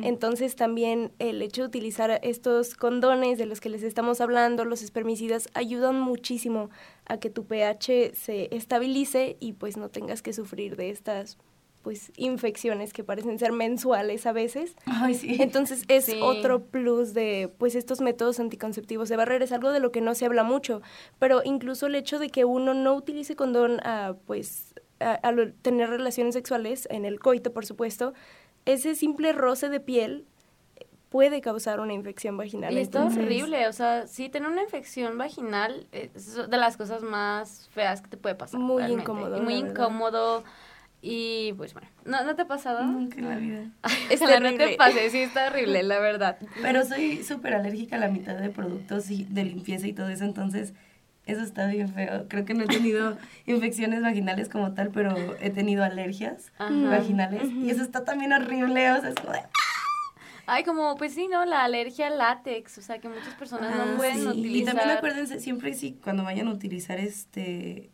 Entonces 0.03 0.57
también 0.57 1.13
el 1.21 1.43
hecho 1.43 1.63
de 1.63 1.69
utilizar 1.69 2.19
estos 2.25 2.75
condones 2.75 3.39
de 3.39 3.47
los 3.47 3.61
que 3.61 3.69
les 3.69 3.85
estamos 3.85 4.21
hablando, 4.21 4.65
los 4.65 4.83
espermicidas, 4.83 5.49
ayudan 5.55 6.01
muchísimo 6.01 6.71
a 7.07 7.19
que 7.19 7.31
tu 7.31 7.45
pH 7.47 8.13
se 8.15 8.49
estabilice 8.55 9.37
y 9.41 9.53
pues 9.55 9.77
no 9.77 9.89
tengas 9.89 10.23
que 10.23 10.33
sufrir 10.33 10.77
de 10.77 10.91
estas 10.91 11.39
pues 11.83 12.11
infecciones 12.17 12.93
que 12.93 13.05
parecen 13.05 13.39
ser 13.39 13.53
mensuales 13.53 14.27
a 14.27 14.33
veces. 14.33 14.75
Ay, 14.87 15.15
sí. 15.15 15.37
Entonces 15.41 15.85
es 15.87 16.07
Sí. 16.07 16.19
otro 16.21 16.65
plus 16.65 17.15
de 17.15 17.49
pues 17.59 17.77
estos 17.77 18.01
métodos 18.01 18.41
anticonceptivos 18.41 19.09
de 19.09 19.15
barrera, 19.17 19.45
es 19.45 19.53
algo 19.53 19.71
de 19.71 19.79
lo 19.79 19.93
que 19.93 20.01
no 20.01 20.17
se 20.17 20.25
habla 20.27 20.43
mucho, 20.43 20.83
pero 21.21 21.43
incluso 21.45 21.87
el 21.87 21.95
hecho 21.95 22.19
de 22.19 22.29
que 22.29 22.45
uno 22.45 22.75
no 22.75 22.95
utilice 22.97 23.37
condón 23.37 23.79
a 23.85 24.17
pues 24.27 24.75
a, 24.99 25.21
a 25.29 25.33
tener 25.63 25.89
relaciones 25.91 26.35
sexuales 26.35 26.89
en 26.91 27.05
el 27.05 27.21
coito, 27.21 27.53
por 27.53 27.65
supuesto, 27.67 28.15
ese 28.65 28.97
simple 28.97 29.33
roce 29.33 29.69
de 29.69 29.79
piel 29.79 30.25
puede 31.11 31.41
causar 31.41 31.81
una 31.81 31.93
infección 31.93 32.37
vaginal. 32.37 32.75
Y 32.75 32.79
está 32.79 32.99
Entonces, 32.99 33.23
horrible, 33.25 33.69
o 33.69 33.73
sea, 33.73 34.07
sí, 34.07 34.29
tener 34.29 34.49
una 34.51 34.63
infección 34.63 35.17
vaginal 35.19 35.87
es 35.93 36.35
de 36.49 36.57
las 36.57 36.77
cosas 36.77 37.03
más 37.03 37.69
feas 37.73 38.03
que 38.03 38.09
te 38.09 38.17
puede 38.17 38.35
pasar. 38.35 38.61
Muy 38.61 38.83
realmente. 38.83 39.03
incómodo, 39.03 39.39
Y 39.39 39.41
muy 39.41 39.55
incómodo. 39.55 40.45
Y 41.03 41.53
pues 41.57 41.73
bueno, 41.75 41.89
¿no, 42.05 42.25
¿no 42.25 42.35
te 42.35 42.43
ha 42.43 42.47
pasado? 42.49 42.83
Nunca 42.85 43.19
en 43.19 43.29
la 43.29 43.37
vida. 43.37 43.65
Es 44.11 44.21
Ojalá 44.23 44.41
no 44.41 44.51
te 44.51 44.57
terrible. 44.57 44.77
pase, 44.79 45.11
sí, 45.11 45.19
está 45.19 45.47
horrible, 45.49 45.83
la 45.85 46.01
verdad. 46.01 46.39
Pero 46.63 46.85
soy 46.85 47.23
súper 47.23 47.55
alérgica 47.55 47.97
a 47.97 47.99
la 48.01 48.09
mitad 48.09 48.35
de 48.35 48.49
productos 48.51 49.11
y 49.11 49.25
de 49.25 49.45
limpieza 49.45 49.87
y 49.87 49.93
todo 49.93 50.09
eso, 50.09 50.25
entonces 50.25 50.73
eso 51.27 51.43
está 51.43 51.67
bien 51.67 51.89
feo. 51.93 52.27
Creo 52.29 52.45
que 52.45 52.55
no 52.55 52.65
he 52.65 52.67
tenido 52.67 53.17
infecciones 53.47 54.03
vaginales 54.03 54.49
como 54.49 54.73
tal, 54.75 54.91
pero 54.91 55.15
he 55.41 55.51
tenido 55.51 55.85
alergias 55.85 56.53
Ajá. 56.59 56.73
vaginales 56.89 57.51
y 57.53 57.71
eso 57.71 57.83
está 57.83 58.05
también 58.05 58.33
horrible, 58.33 58.91
o 58.93 59.01
sea, 59.01 59.11
es 59.11 59.15
como 59.17 59.33
de... 59.33 59.41
Ay, 60.47 60.63
como, 60.65 60.97
pues 60.97 61.13
sí, 61.15 61.29
¿no? 61.29 61.45
La 61.45 61.65
alergia 61.65 62.07
al 62.07 62.19
látex, 62.19 62.79
o 62.79 62.83
sea, 62.83 62.99
que 62.99 63.09
muchas 63.09 63.35
personas 63.35 63.73
Ah, 63.75 63.85
no 63.85 63.97
pueden 63.97 64.21
sí. 64.21 64.27
utilizar. 64.27 64.57
Y 64.57 64.65
también 64.65 64.91
acuérdense, 64.97 65.41
siempre 65.41 65.75
sí, 65.75 65.99
cuando 66.03 66.23
vayan 66.25 66.49
a 66.49 66.53
utilizar 66.53 66.99
este... 67.01 67.91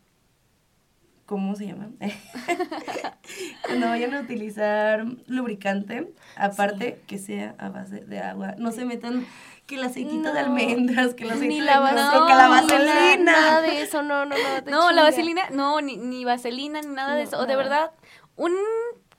¿Cómo 1.26 1.54
se 1.54 1.66
llama? 1.66 1.88
cuando 3.66 3.86
vayan 3.88 4.12
a 4.14 4.20
utilizar 4.20 5.04
lubricante, 5.28 6.12
aparte 6.36 7.00
que 7.06 7.16
sea 7.18 7.54
a 7.58 7.70
base 7.70 8.00
de 8.04 8.18
agua, 8.18 8.54
no 8.58 8.70
se 8.72 8.84
metan 8.84 9.24
que 9.66 9.76
el 9.76 9.84
aceitito 9.84 10.32
de 10.32 10.40
No. 10.42 10.46
almendras, 10.46 11.14
que 11.14 11.24
el 11.24 11.30
aceite 11.30 11.48
ni 11.48 11.60
de 11.60 11.66
que 11.66 11.68
la 11.70 11.80
vaselina. 12.48 13.16
nada 13.18 13.62
de 13.62 13.80
eso, 13.82 14.02
no, 14.02 14.26
no, 14.26 14.34
no. 14.36 14.42
No, 14.70 14.92
la 14.92 15.04
vaselina, 15.04 15.48
no, 15.50 15.80
ni, 15.80 15.96
ni 15.96 16.24
vaselina, 16.26 16.82
ni 16.82 16.88
nada 16.88 17.14
de 17.14 17.22
No, 17.22 17.28
eso. 17.28 17.38
O 17.38 17.46
de 17.46 17.56
verdad, 17.56 17.92
un 18.36 18.52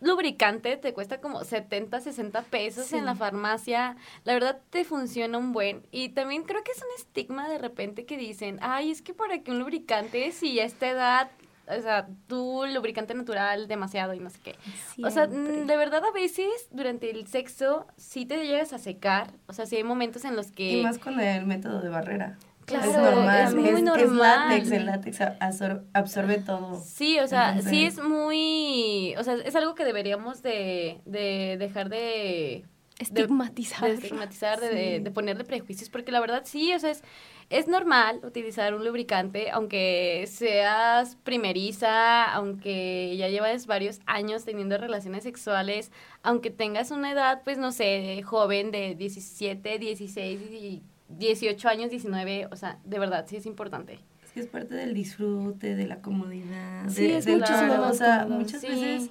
lubricante 0.04 0.78
te 0.78 0.94
cuesta 0.94 1.20
como 1.22 1.44
70, 1.44 2.00
60 2.02 2.42
pesos 2.44 2.86
Sí. 2.88 2.98
en 2.98 3.06
la 3.06 3.16
farmacia. 3.16 3.96
La 4.24 4.34
verdad 4.34 4.60
te 4.70 4.84
funciona 4.86 5.38
un 5.38 5.52
buen. 5.54 5.88
Y 5.92 6.10
también 6.10 6.44
creo 6.44 6.64
que 6.64 6.72
es 6.72 6.78
un 6.82 6.88
estigma 6.98 7.50
de 7.50 7.58
repente 7.58 8.06
que 8.06 8.18
dicen, 8.18 8.60
ay, 8.62 8.92
es 8.92 9.02
que 9.02 9.14
para 9.14 9.40
que 9.42 9.52
un 9.52 9.60
lubricante, 9.60 10.32
si 10.32 10.60
a 10.60 10.66
esta 10.66 10.90
edad, 10.90 11.32
o 11.68 11.82
sea, 11.82 12.08
tu 12.28 12.66
lubricante 12.66 13.14
natural 13.14 13.68
demasiado 13.70 14.14
y 14.14 14.20
no 14.20 14.30
sé 14.30 14.40
qué. 14.44 14.56
O 15.04 15.10
sea, 15.10 15.28
de 15.28 15.78
verdad 15.78 16.04
a 16.04 16.12
veces 16.12 16.48
durante 16.72 17.10
el 17.10 17.26
sexo 17.28 17.88
sí 17.96 18.26
te 18.26 18.46
llegas 18.46 18.74
a 18.74 18.78
secar. 18.80 19.32
O 19.48 19.54
sea, 19.54 19.66
sí 19.66 19.78
hay 19.78 19.84
momentos 19.86 20.26
en 20.26 20.36
los 20.36 20.52
que... 20.52 20.74
Y 20.74 20.84
más 20.84 20.98
con 21.00 21.20
el 21.20 21.46
método 21.46 21.82
de 21.82 21.88
barrera. 21.90 22.38
Claro, 22.66 22.90
es 22.92 22.98
normal, 22.98 23.48
es 23.48 23.56
muy 23.56 23.82
normal. 23.82 24.18
látex, 24.50 24.72
el 24.72 24.86
látex 24.86 25.20
absor- 25.22 25.84
absorbe 25.94 26.38
todo. 26.40 26.82
Sí, 26.84 27.20
o 27.20 27.28
sea, 27.28 27.62
sí 27.62 27.86
es 27.86 28.02
muy, 28.02 29.16
o 29.18 29.24
sea, 29.24 29.36
es 29.36 29.56
algo 29.56 29.76
que 29.76 29.84
deberíamos 29.86 30.42
de, 30.42 31.02
de 31.06 31.58
dejar 31.60 31.90
de, 31.90 32.66
Estigmatizar. 33.00 33.90
De, 33.90 33.96
estigmatizar, 33.96 34.60
de, 34.62 34.70
de, 34.70 34.98
Sí. 34.98 35.04
de 35.04 35.12
ponerle 35.12 35.44
prejuicios, 35.44 35.90
porque 35.90 36.12
la 36.12 36.20
verdad 36.22 36.44
sí, 36.46 36.74
o 36.74 36.80
sea, 36.80 36.92
es, 36.92 37.04
es 37.50 37.68
normal 37.68 38.22
utilizar 38.24 38.74
un 38.76 38.86
lubricante, 38.86 39.50
aunque 39.52 40.24
seas 40.28 41.18
primeriza, 41.24 42.24
aunque 42.32 43.16
ya 43.18 43.28
llevas 43.30 43.66
varios 43.68 44.00
años 44.06 44.46
teniendo 44.46 44.78
relaciones 44.78 45.24
sexuales, 45.24 45.92
aunque 46.22 46.50
tengas 46.52 46.92
una 46.92 47.12
edad, 47.12 47.42
pues 47.44 47.58
no 47.58 47.72
sé, 47.72 47.84
de 47.84 48.24
joven 48.24 48.72
de 48.72 48.96
17, 48.96 49.80
16 49.80 50.42
y 50.52 50.84
18 51.10 51.68
años, 51.70 51.90
19, 51.90 52.48
o 52.52 52.56
sea, 52.56 52.80
de 52.86 53.00
verdad 53.00 53.26
sí 53.28 53.36
es 53.36 53.46
importante. 53.46 54.00
Es 54.24 54.32
que 54.32 54.40
es 54.40 54.48
parte 54.48 54.74
del 54.76 54.94
disfrute, 54.94 55.76
de 55.76 55.86
la 55.88 56.02
comodidad. 56.02 56.90
Sí, 56.90 57.02
de- 57.08 57.18
es 57.18 57.26
todo. 57.26 57.38
más 57.38 57.92
O 57.92 57.94
sea, 57.94 58.26
muchas 58.30 58.62
Sí. 58.62 58.68
veces 58.68 59.10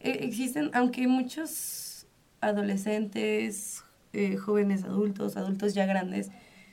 eh, 0.00 0.18
existen, 0.22 0.70
aunque 0.74 1.06
muchos 1.06 2.06
adolescentes, 2.40 3.84
eh, 4.12 4.36
jóvenes 4.36 4.84
adultos, 4.84 5.36
adultos 5.36 5.74
ya 5.74 5.86
grandes, 5.86 6.30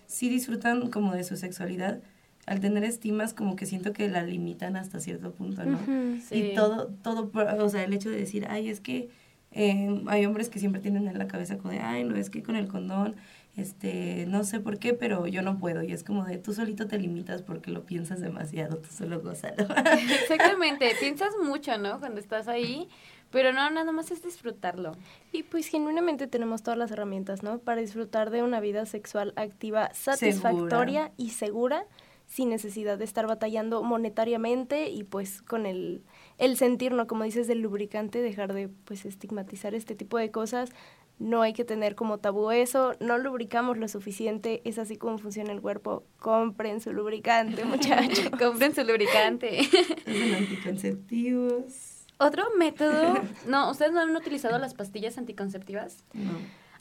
sí 0.07 0.29
disfrutan 0.29 0.89
como 0.89 1.13
de 1.13 1.23
su 1.23 1.37
sexualidad, 1.37 1.99
al 2.47 2.59
tener 2.59 2.83
estimas 2.83 3.33
como 3.35 3.55
que 3.55 3.65
siento 3.67 3.93
que 3.93 4.09
la 4.09 4.23
limitan 4.23 4.75
hasta 4.75 4.99
cierto 4.99 5.31
punto, 5.31 5.63
¿no? 5.65 5.77
Ujú. 5.77 6.19
Sí. 6.27 6.35
Y 6.51 6.55
todo, 6.55 6.87
todo, 7.03 7.29
o 7.33 7.69
sea, 7.69 7.83
el 7.83 7.93
hecho 7.93 8.09
de 8.09 8.17
decir, 8.17 8.47
ay, 8.49 8.69
es 8.69 8.79
que 8.79 9.09
eh, 9.51 10.03
hay 10.07 10.25
hombres 10.25 10.49
que 10.49 10.59
siempre 10.59 10.81
tienen 10.81 11.07
en 11.07 11.17
la 11.17 11.27
cabeza 11.27 11.57
como 11.57 11.71
de, 11.71 11.79
ay, 11.79 12.03
no, 12.03 12.15
es 12.15 12.29
que 12.29 12.41
con 12.43 12.55
el 12.55 12.67
condón, 12.67 13.15
este, 13.55 14.25
no 14.27 14.43
sé 14.43 14.59
por 14.59 14.79
qué, 14.79 14.93
pero 14.93 15.27
yo 15.27 15.41
no 15.41 15.59
puedo. 15.59 15.83
Y 15.83 15.91
es 15.91 16.03
como 16.03 16.25
de, 16.25 16.37
tú 16.37 16.53
solito 16.53 16.87
te 16.87 16.97
limitas 16.97 17.41
porque 17.41 17.71
lo 17.71 17.85
piensas 17.85 18.21
demasiado, 18.21 18.77
tú 18.77 18.89
solo 18.89 19.21
gózalo. 19.21 19.67
Exactamente, 20.21 20.91
piensas 20.99 21.33
mucho, 21.43 21.77
¿no? 21.77 21.99
Cuando 21.99 22.19
estás 22.19 22.47
ahí, 22.47 22.87
pero 23.31 23.51
no, 23.51 23.69
nada 23.69 23.91
más 23.91 24.11
es 24.11 24.23
disfrutarlo. 24.23 24.93
Y 25.31 25.43
pues 25.43 25.67
genuinamente 25.67 26.27
tenemos 26.27 26.63
todas 26.63 26.77
las 26.77 26.91
herramientas, 26.91 27.43
¿no? 27.43 27.59
Para 27.59 27.81
disfrutar 27.81 28.29
de 28.29 28.43
una 28.43 28.59
vida 28.59 28.85
sexual 28.85 29.33
activa, 29.35 29.93
satisfactoria 29.93 31.11
y 31.17 31.31
segura, 31.31 31.85
sin 32.27 32.49
necesidad 32.49 32.97
de 32.97 33.05
estar 33.05 33.25
batallando 33.27 33.81
monetariamente 33.81 34.89
y 34.89 35.03
pues 35.03 35.41
con 35.41 35.65
el, 35.65 36.03
el 36.37 36.57
sentir, 36.57 36.93
¿no? 36.93 37.07
Como 37.07 37.23
dices, 37.23 37.47
del 37.47 37.59
lubricante, 37.59 38.21
dejar 38.21 38.53
de 38.53 38.69
pues 38.69 39.05
estigmatizar 39.05 39.73
este 39.73 39.95
tipo 39.95 40.17
de 40.17 40.31
cosas. 40.31 40.69
No 41.19 41.41
hay 41.41 41.51
que 41.53 41.65
tener 41.65 41.95
como 41.95 42.17
tabú 42.19 42.49
eso, 42.51 42.93
no 43.01 43.17
lubricamos 43.17 43.77
lo 43.77 43.87
suficiente, 43.89 44.61
es 44.63 44.79
así 44.79 44.95
como 44.95 45.17
funciona 45.17 45.51
el 45.51 45.59
cuerpo. 45.61 46.03
Compren 46.17 46.79
su 46.79 46.93
lubricante, 46.93 47.65
muchachos. 47.65 48.29
Compren 48.39 48.73
su 48.73 48.83
lubricante. 48.85 49.63
Son 50.05 50.33
anticonceptivos. 50.35 52.05
Otro 52.17 52.43
método, 52.57 53.13
no, 53.47 53.69
¿ustedes 53.71 53.91
no 53.91 54.01
han 54.01 54.15
utilizado 54.15 54.57
las 54.59 54.73
pastillas 54.73 55.17
anticonceptivas? 55.17 56.03
No. 56.13 56.31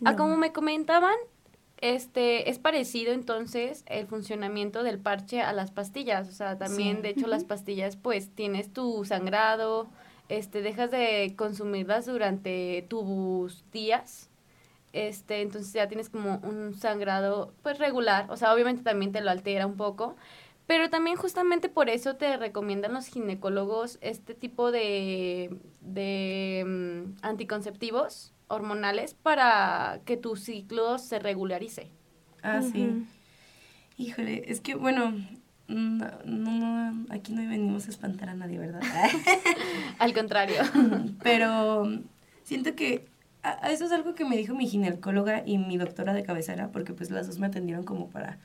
Ah, 0.04 0.12
No. 0.12 0.16
como 0.16 0.36
me 0.36 0.52
comentaban, 0.52 1.14
este, 1.80 2.50
es 2.50 2.58
parecido 2.58 3.12
entonces 3.12 3.84
el 3.86 4.06
funcionamiento 4.06 4.82
del 4.82 4.98
parche 4.98 5.42
a 5.42 5.52
las 5.52 5.70
pastillas, 5.70 6.28
o 6.28 6.32
sea, 6.32 6.58
también 6.58 6.96
Sí. 6.96 7.02
de 7.02 7.08
hecho 7.10 7.26
las 7.28 7.44
pastillas 7.44 7.96
pues 7.96 8.30
tienes 8.34 8.72
tu 8.72 9.04
sangrado, 9.04 9.88
este, 10.28 10.62
dejas 10.62 10.90
de 10.90 11.34
consumirlas 11.36 12.06
durante 12.06 12.84
tus 12.88 13.64
días, 13.72 14.30
este, 14.92 15.42
entonces 15.42 15.72
ya 15.72 15.88
tienes 15.88 16.08
como 16.08 16.38
un 16.42 16.74
sangrado 16.74 17.52
pues 17.62 17.78
regular, 17.78 18.30
o 18.30 18.36
sea, 18.36 18.54
obviamente 18.54 18.82
también 18.82 19.12
te 19.12 19.20
lo 19.20 19.30
altera 19.30 19.66
un 19.66 19.76
poco, 19.76 20.16
pero 20.66 20.90
también 20.90 21.16
justamente 21.16 21.68
por 21.68 21.88
eso 21.88 22.16
te 22.16 22.36
recomiendan 22.36 22.92
los 22.92 23.06
ginecólogos 23.06 23.98
este 24.00 24.34
tipo 24.34 24.70
de, 24.70 25.56
de 25.80 26.64
mm, 26.66 27.18
anticonceptivos 27.22 28.34
hormonales 28.48 29.14
para 29.14 30.00
que 30.04 30.16
tu 30.16 30.36
ciclo 30.36 30.98
se 30.98 31.18
regularice. 31.18 31.90
Ah, 32.42 32.62
sí. 32.62 33.06
Híjole, 33.96 34.44
es 34.46 34.60
que, 34.60 34.74
bueno, 34.74 35.14
no, 35.68 36.06
no, 36.24 36.90
no, 36.90 37.06
aquí 37.10 37.32
no 37.32 37.48
venimos 37.48 37.86
a 37.86 37.90
espantar 37.90 38.30
a 38.30 38.34
nadie, 38.34 38.58
¿verdad? 38.58 38.80
Al 39.98 40.14
contrario. 40.14 40.62
Pero 41.22 41.84
siento 42.42 42.74
que 42.74 43.06
a- 43.42 43.70
eso 43.70 43.84
es 43.84 43.92
algo 43.92 44.14
que 44.14 44.24
me 44.24 44.36
dijo 44.36 44.54
mi 44.54 44.66
ginecóloga 44.66 45.42
y 45.46 45.58
mi 45.58 45.76
doctora 45.76 46.12
de 46.14 46.22
cabecera, 46.24 46.68
porque 46.72 46.92
pues 46.94 47.10
las 47.10 47.26
dos 47.26 47.38
me 47.38 47.46
atendieron 47.46 47.84
como 47.84 48.08
para 48.08 48.38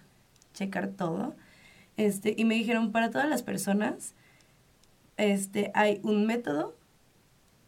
checar 0.54 0.88
todo. 0.90 1.36
Este, 1.98 2.34
y 2.38 2.46
me 2.46 2.56
dijeron, 2.56 2.92
para 2.92 3.10
todas 3.12 3.30
las 3.30 3.42
personas, 3.44 4.14
este, 5.18 5.72
hay 5.76 6.00
un 6.04 6.26
método, 6.26 6.76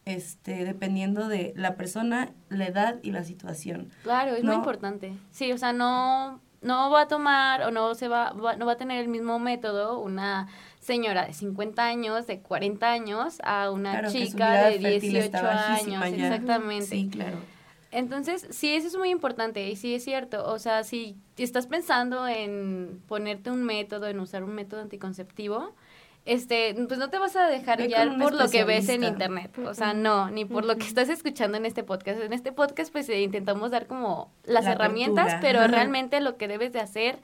este, 0.06 0.66
dependiendo 0.66 1.28
de 1.28 1.54
la 1.56 1.76
persona, 1.76 2.32
la 2.50 2.68
edad 2.68 3.00
y 3.04 3.12
la 3.12 3.24
situación. 3.24 3.90
Claro, 4.04 4.36
es 4.36 4.44
muy 4.44 4.56
importante. 4.56 5.14
Sí, 5.32 5.52
o 5.52 5.58
sea, 5.58 5.74
no, 5.74 6.40
no 6.66 6.90
va 6.92 7.02
a 7.02 7.08
tomar 7.08 7.62
o 7.64 7.72
no 7.72 7.96
se 7.96 8.08
va, 8.10 8.34
va- 8.34 8.56
no 8.58 8.66
va 8.66 8.74
a 8.74 8.78
tener 8.78 9.00
el 9.00 9.08
mismo 9.08 9.40
método 9.40 10.00
una 10.00 10.48
señora 10.80 11.26
de 11.26 11.34
50 11.34 11.86
años, 11.86 12.28
de 12.28 12.40
40 12.42 12.92
años, 12.92 13.38
a 13.44 13.72
una 13.72 13.92
Claro, 13.92 14.12
chica 14.12 14.54
de 14.68 14.80
fértil 14.80 15.00
18 15.00 15.26
está 15.26 15.42
bajísima 15.44 16.02
años. 16.04 16.20
Exactamente. 16.20 16.86
Sí, 16.88 17.10
claro. 17.12 17.38
Entonces, 17.92 18.46
sí, 18.50 18.74
eso 18.76 18.88
es 18.88 18.98
muy 18.98 19.10
importante 19.10 19.68
y 19.70 19.76
sí 19.78 19.96
es 19.96 20.04
cierto. 20.04 20.46
O 20.52 20.60
sea, 20.60 20.84
si 20.84 21.16
estás 21.38 21.66
pensando 21.66 22.28
en 22.28 23.02
ponerte 23.08 23.52
un 23.52 23.64
método, 23.64 24.08
en 24.08 24.20
usar 24.20 24.44
un 24.44 24.54
método 24.54 24.82
anticonceptivo, 24.82 25.74
este, 26.26 26.76
pues 26.88 27.00
no 27.00 27.10
te 27.10 27.20
vas 27.20 27.36
a 27.36 27.48
dejar 27.48 27.78
Ve 27.78 27.88
guiar 27.88 28.18
por 28.18 28.34
lo 28.34 28.50
que 28.50 28.64
ves 28.64 28.90
en 28.90 29.04
internet. 29.04 29.58
O 29.60 29.74
sea, 29.74 29.94
no, 29.94 30.30
ni 30.32 30.44
por 30.44 30.66
lo 30.66 30.76
que 30.76 30.86
estás 30.86 31.10
escuchando 31.10 31.58
en 31.58 31.66
este 31.66 31.84
podcast. 31.84 32.20
En 32.20 32.34
este 32.34 32.52
podcast, 32.52 32.92
pues 32.92 33.08
eh, 33.10 33.22
intentamos 33.22 33.72
dar 33.72 33.86
como 33.86 34.32
las 34.44 34.66
La 34.66 34.74
herramientas, 34.74 35.38
pero 35.40 35.68
realmente 35.68 36.20
lo 36.22 36.38
que 36.38 36.48
debes 36.48 36.74
de 36.74 36.80
hacer 36.80 37.20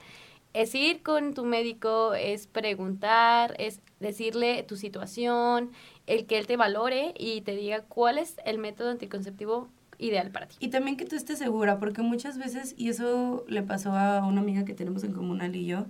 es 0.52 0.74
ir 0.74 1.02
con 1.02 1.34
tu 1.34 1.44
médico, 1.44 2.14
es 2.14 2.46
preguntar, 2.46 3.54
es 3.58 3.80
decirle 4.00 4.62
tu 4.62 4.76
situación, 4.76 5.72
el 6.06 6.26
que 6.26 6.38
él 6.38 6.46
te 6.46 6.56
valore 6.56 7.14
y 7.18 7.40
te 7.40 7.56
diga 7.56 7.82
cuál 7.82 8.18
es 8.18 8.36
el 8.44 8.58
método 8.58 8.90
anticonceptivo 8.90 9.68
ideal 9.98 10.30
para 10.30 10.46
ti. 10.46 10.56
Y 10.60 10.68
también 10.68 10.96
que 10.96 11.06
tú 11.06 11.16
estés 11.16 11.38
segura, 11.38 11.78
porque 11.78 12.02
muchas 12.02 12.38
veces, 12.38 12.74
y 12.76 12.88
eso 12.88 13.44
le 13.48 13.62
pasó 13.62 13.92
a 13.92 14.26
una 14.26 14.40
amiga 14.40 14.64
que 14.64 14.74
tenemos 14.74 15.04
en 15.04 15.12
común, 15.12 15.40
Ali 15.40 15.60
y 15.60 15.66
yo, 15.66 15.86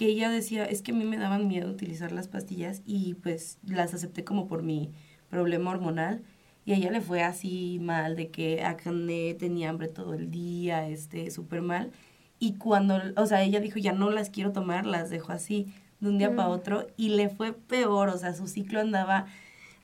que 0.00 0.06
ella 0.06 0.30
decía, 0.30 0.64
es 0.64 0.80
que 0.80 0.92
a 0.92 0.94
mí 0.94 1.04
me 1.04 1.18
daban 1.18 1.46
miedo 1.46 1.70
utilizar 1.70 2.10
las 2.10 2.26
pastillas 2.26 2.80
y 2.86 3.12
pues 3.16 3.58
las 3.66 3.92
acepté 3.92 4.24
como 4.24 4.48
por 4.48 4.62
mi 4.62 4.92
problema 5.28 5.72
hormonal. 5.72 6.22
Y 6.64 6.72
a 6.72 6.76
ella 6.76 6.90
le 6.90 7.02
fue 7.02 7.22
así 7.22 7.78
mal, 7.82 8.16
de 8.16 8.30
que 8.30 8.62
acné, 8.62 9.34
tenía 9.34 9.68
hambre 9.68 9.88
todo 9.88 10.14
el 10.14 10.30
día, 10.30 10.88
este, 10.88 11.30
súper 11.30 11.60
mal. 11.60 11.90
Y 12.38 12.54
cuando, 12.54 12.98
o 13.14 13.26
sea, 13.26 13.42
ella 13.42 13.60
dijo, 13.60 13.78
ya 13.78 13.92
no 13.92 14.08
las 14.08 14.30
quiero 14.30 14.52
tomar, 14.52 14.86
las 14.86 15.10
dejo 15.10 15.32
así 15.32 15.66
de 16.00 16.08
un 16.08 16.16
día 16.16 16.34
para 16.34 16.48
Mm. 16.48 16.52
otro. 16.52 16.86
Y 16.96 17.10
le 17.10 17.28
fue 17.28 17.52
peor, 17.52 18.08
o 18.08 18.16
sea, 18.16 18.32
su 18.32 18.46
ciclo 18.46 18.80
andaba 18.80 19.26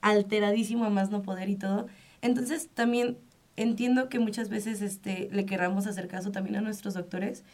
alteradísimo 0.01 0.87
a 0.87 0.89
más 0.89 1.11
no 1.11 1.21
poder 1.25 1.51
y 1.51 1.57
todo. 1.57 1.89
Entonces 2.23 2.71
también 2.73 3.19
entiendo 3.57 4.09
que 4.09 4.19
muchas 4.19 4.49
veces 4.49 4.81
este, 4.81 5.29
le 5.31 5.45
querramos 5.45 5.87
hacer 5.87 6.09
caso 6.09 6.33
también 6.33 6.57
a 6.57 6.61
nuestros 6.63 6.95
doctores, 6.95 7.45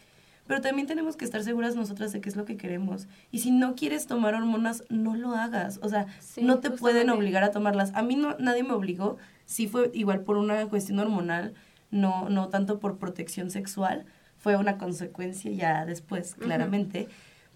pero 0.47 0.61
también 0.61 0.87
tenemos 0.87 1.15
que 1.15 1.25
estar 1.25 1.41
seguras 1.43 1.75
nosotras 1.75 2.11
de 2.11 2.19
qué 2.19 2.29
es 2.29 2.35
lo 2.35 2.45
que 2.45 2.57
queremos. 2.57 3.07
Y 3.31 3.39
si 3.39 3.51
no 3.51 3.75
quieres 3.75 4.07
tomar 4.07 4.35
hormonas, 4.35 4.83
no 4.89 5.15
lo 5.15 5.35
hagas. 5.35 5.79
O 5.81 5.89
sea, 5.89 6.07
Sí, 6.19 6.41
no 6.43 6.59
te 6.59 6.69
pueden 6.69 7.09
obligar 7.09 7.43
a 7.43 7.51
tomarlas. 7.51 7.93
A 7.95 8.03
mí 8.03 8.15
no, 8.15 8.35
nadie 8.39 8.63
me 8.63 8.73
obligó. 8.73 9.17
Sí 9.45 9.67
fue 9.67 9.89
igual 9.93 10.21
por 10.21 10.37
una 10.37 10.65
cuestión 10.67 10.99
hormonal, 10.99 11.53
no, 11.91 12.29
no 12.29 12.49
tanto 12.49 12.79
por 12.79 12.97
protección 12.97 13.51
sexual. 13.51 14.05
Fue 14.37 14.57
una 14.57 14.77
consecuencia 14.77 15.49
ya 15.51 15.85
después, 15.85 16.35
claramente. 16.35 17.07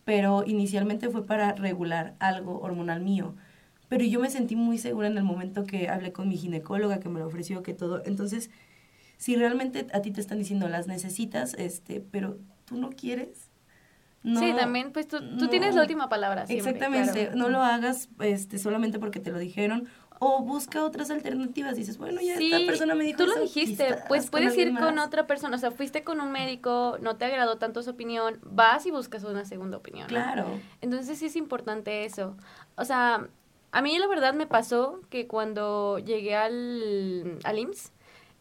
Pero 0.06 0.46
inicialmente 0.48 1.10
fue 1.10 1.26
para 1.26 1.52
regular 1.54 2.16
algo 2.20 2.62
hormonal 2.62 3.02
mío. 3.02 3.36
Pero 3.90 4.06
yo 4.06 4.22
me 4.22 4.30
sentí 4.30 4.56
muy 4.56 4.78
segura 4.78 5.08
en 5.08 5.18
el 5.18 5.24
momento 5.24 5.66
que 5.66 5.90
hablé 5.90 6.14
con 6.14 6.30
mi 6.30 6.38
ginecóloga, 6.38 7.00
que 7.00 7.10
me 7.10 7.20
lo 7.20 7.28
ofreció, 7.28 7.64
que 7.64 7.74
todo. 7.74 8.02
Entonces, 8.06 8.50
si 9.18 9.36
realmente 9.36 9.88
a 9.94 10.02
ti 10.02 10.12
te 10.12 10.22
están 10.22 10.38
diciendo 10.38 10.70
las 10.70 10.88
necesitas, 10.88 11.54
este, 11.56 12.00
pero 12.00 12.38
tú 12.68 12.78
no 12.78 12.90
quieres. 12.90 13.50
No, 14.24 14.40
sí, 14.42 14.54
también, 14.54 14.92
pues 14.92 15.08
tú, 15.08 15.20
tú 15.20 15.46
no. 15.46 15.50
tienes 15.50 15.74
la 15.74 15.82
última 15.82 16.10
palabra. 16.10 16.46
Siempre, 16.46 16.72
Exactamente, 16.72 17.28
claro. 17.28 17.38
no 17.38 17.50
lo 17.50 17.62
hagas 17.62 18.10
este, 18.20 18.60
solamente 18.60 19.00
porque 19.00 19.20
te 19.20 19.32
lo 19.32 19.40
dijeron. 19.40 19.88
O 20.20 20.42
busca 20.42 20.84
otras 20.84 21.12
alternativas. 21.12 21.76
Dices, 21.76 22.00
bueno, 22.00 22.20
ya 22.20 22.38
Sí, 22.38 22.52
esta 22.52 22.66
persona 22.66 22.96
me 22.96 23.04
dijo 23.04 23.20
tú 23.20 23.28
lo 23.28 23.34
eso, 23.34 23.42
dijiste, 23.44 24.00
pues 24.08 24.30
puedes 24.32 24.58
ir 24.58 24.76
con 24.76 24.98
otra 24.98 25.28
persona, 25.28 25.56
o 25.56 25.60
sea, 25.60 25.70
fuiste 25.70 26.04
con 26.04 26.20
un 26.20 26.32
médico, 26.32 26.98
no 27.02 27.18
te 27.18 27.26
agradó 27.26 27.58
tanto 27.58 27.84
su 27.84 27.92
opinión, 27.92 28.40
vas 28.42 28.88
y 28.88 28.92
buscas 28.92 29.24
una 29.24 29.46
segunda 29.46 29.78
opinión. 29.78 30.08
¿no? 30.08 30.10
Claro. 30.10 30.60
Entonces 30.82 31.20
sí 31.20 31.28
es 31.28 31.36
importante 31.36 32.04
eso. 32.04 32.36
O 32.76 32.84
sea, 32.84 33.28
a 33.72 33.82
mí 33.84 33.98
la 34.00 34.08
verdad 34.08 34.34
me 34.34 34.48
pasó 34.48 35.02
que 35.12 35.28
cuando 35.28 36.00
llegué 36.00 36.36
al, 36.36 37.38
al 37.44 37.60
IMSS, 37.60 37.92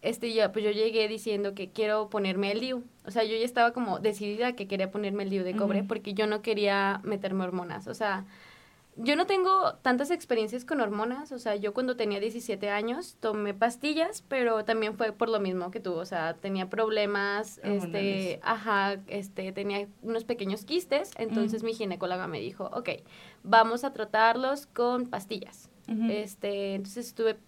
este, 0.03 0.33
ya, 0.33 0.53
pues 0.53 0.65
yo 0.65 0.71
llegué 0.71 1.09
diciendo 1.09 1.55
que 1.55 1.71
quiero 1.71 2.09
ponerme 2.09 2.53
el 2.53 2.61
DIU. 2.61 2.85
O 3.07 3.11
sea, 3.11 3.25
yo 3.25 3.37
ya 3.37 3.45
estaba 3.45 3.73
como 3.73 3.99
decidida 3.99 4.55
que 4.55 4.66
quería 4.66 4.90
ponerme 4.90 5.23
el 5.23 5.31
DIU 5.31 5.45
de 5.45 5.57
cobre 5.57 5.85
porque 5.85 6.12
yo 6.14 6.27
no 6.27 6.42
quería 6.42 7.01
meterme 7.05 7.45
hormonas. 7.45 7.87
O 7.87 7.95
sea, 7.95 8.25
yo 8.99 9.14
no 9.14 9.27
tengo 9.27 9.75
tantas 9.83 10.11
experiencias 10.11 10.64
con 10.64 10.81
hormonas, 10.81 11.31
o 11.31 11.38
sea, 11.38 11.55
yo 11.55 11.75
cuando 11.75 11.97
tenía 11.97 12.19
17 12.19 12.71
años 12.71 13.16
tomé 13.21 13.53
pastillas, 13.53 14.23
pero 14.23 14.64
también 14.64 14.97
fue 14.97 15.12
por 15.12 15.29
lo 15.29 15.38
mismo 15.38 15.71
que 15.71 15.81
tú, 15.81 15.92
o 15.92 16.07
sea, 16.07 16.33
tenía 16.35 16.71
problemas, 16.71 17.59
este, 17.59 17.69
Hormonales. 17.77 18.38
ajá, 18.42 18.97
este, 19.09 19.53
tenía 19.53 19.87
unos 20.03 20.25
pequeños 20.25 20.64
quistes, 20.64 21.11
entonces 21.19 21.62
Mm. 21.62 21.66
mi 21.66 21.75
ginecóloga 21.75 22.27
me 22.27 22.40
dijo, 22.40 22.71
ok, 22.73 22.88
vamos 23.42 23.85
a 23.85 23.92
tratarlos 23.92 24.66
con 24.66 25.07
pastillas. 25.09 25.69
Ujú. 25.88 26.11
Este, 26.11 26.75
entonces 26.75 27.07
estuve 27.07 27.38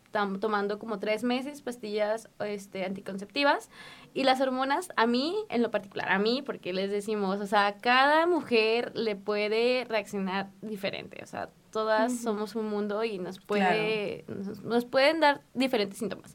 tomando 0.40 0.78
como 0.78 0.98
tres 0.98 1.22
meses 1.22 1.60
pastillas 1.60 2.28
este, 2.40 2.84
anticonceptivas 2.84 3.68
y 4.14 4.24
las 4.24 4.40
hormonas, 4.40 4.88
a 4.96 5.06
mí 5.06 5.36
en 5.48 5.62
lo 5.62 5.70
particular, 5.70 6.10
a 6.10 6.18
mí, 6.18 6.42
porque 6.42 6.72
les 6.72 6.90
decimos, 6.90 7.40
o 7.40 7.46
sea, 7.46 7.76
cada 7.80 8.26
mujer 8.26 8.92
le 8.96 9.16
puede 9.16 9.84
reaccionar 9.84 10.50
diferente, 10.62 11.20
o 11.22 11.26
sea, 11.26 11.50
todas 11.70 12.12
Ujú. 12.12 12.22
somos 12.22 12.54
un 12.54 12.68
mundo 12.68 13.04
y 13.04 13.18
nos 13.18 13.38
puede, 13.38 14.24
nos, 14.28 14.62
nos 14.62 14.84
pueden 14.86 15.20
dar 15.20 15.42
diferentes 15.52 15.98
síntomas 15.98 16.34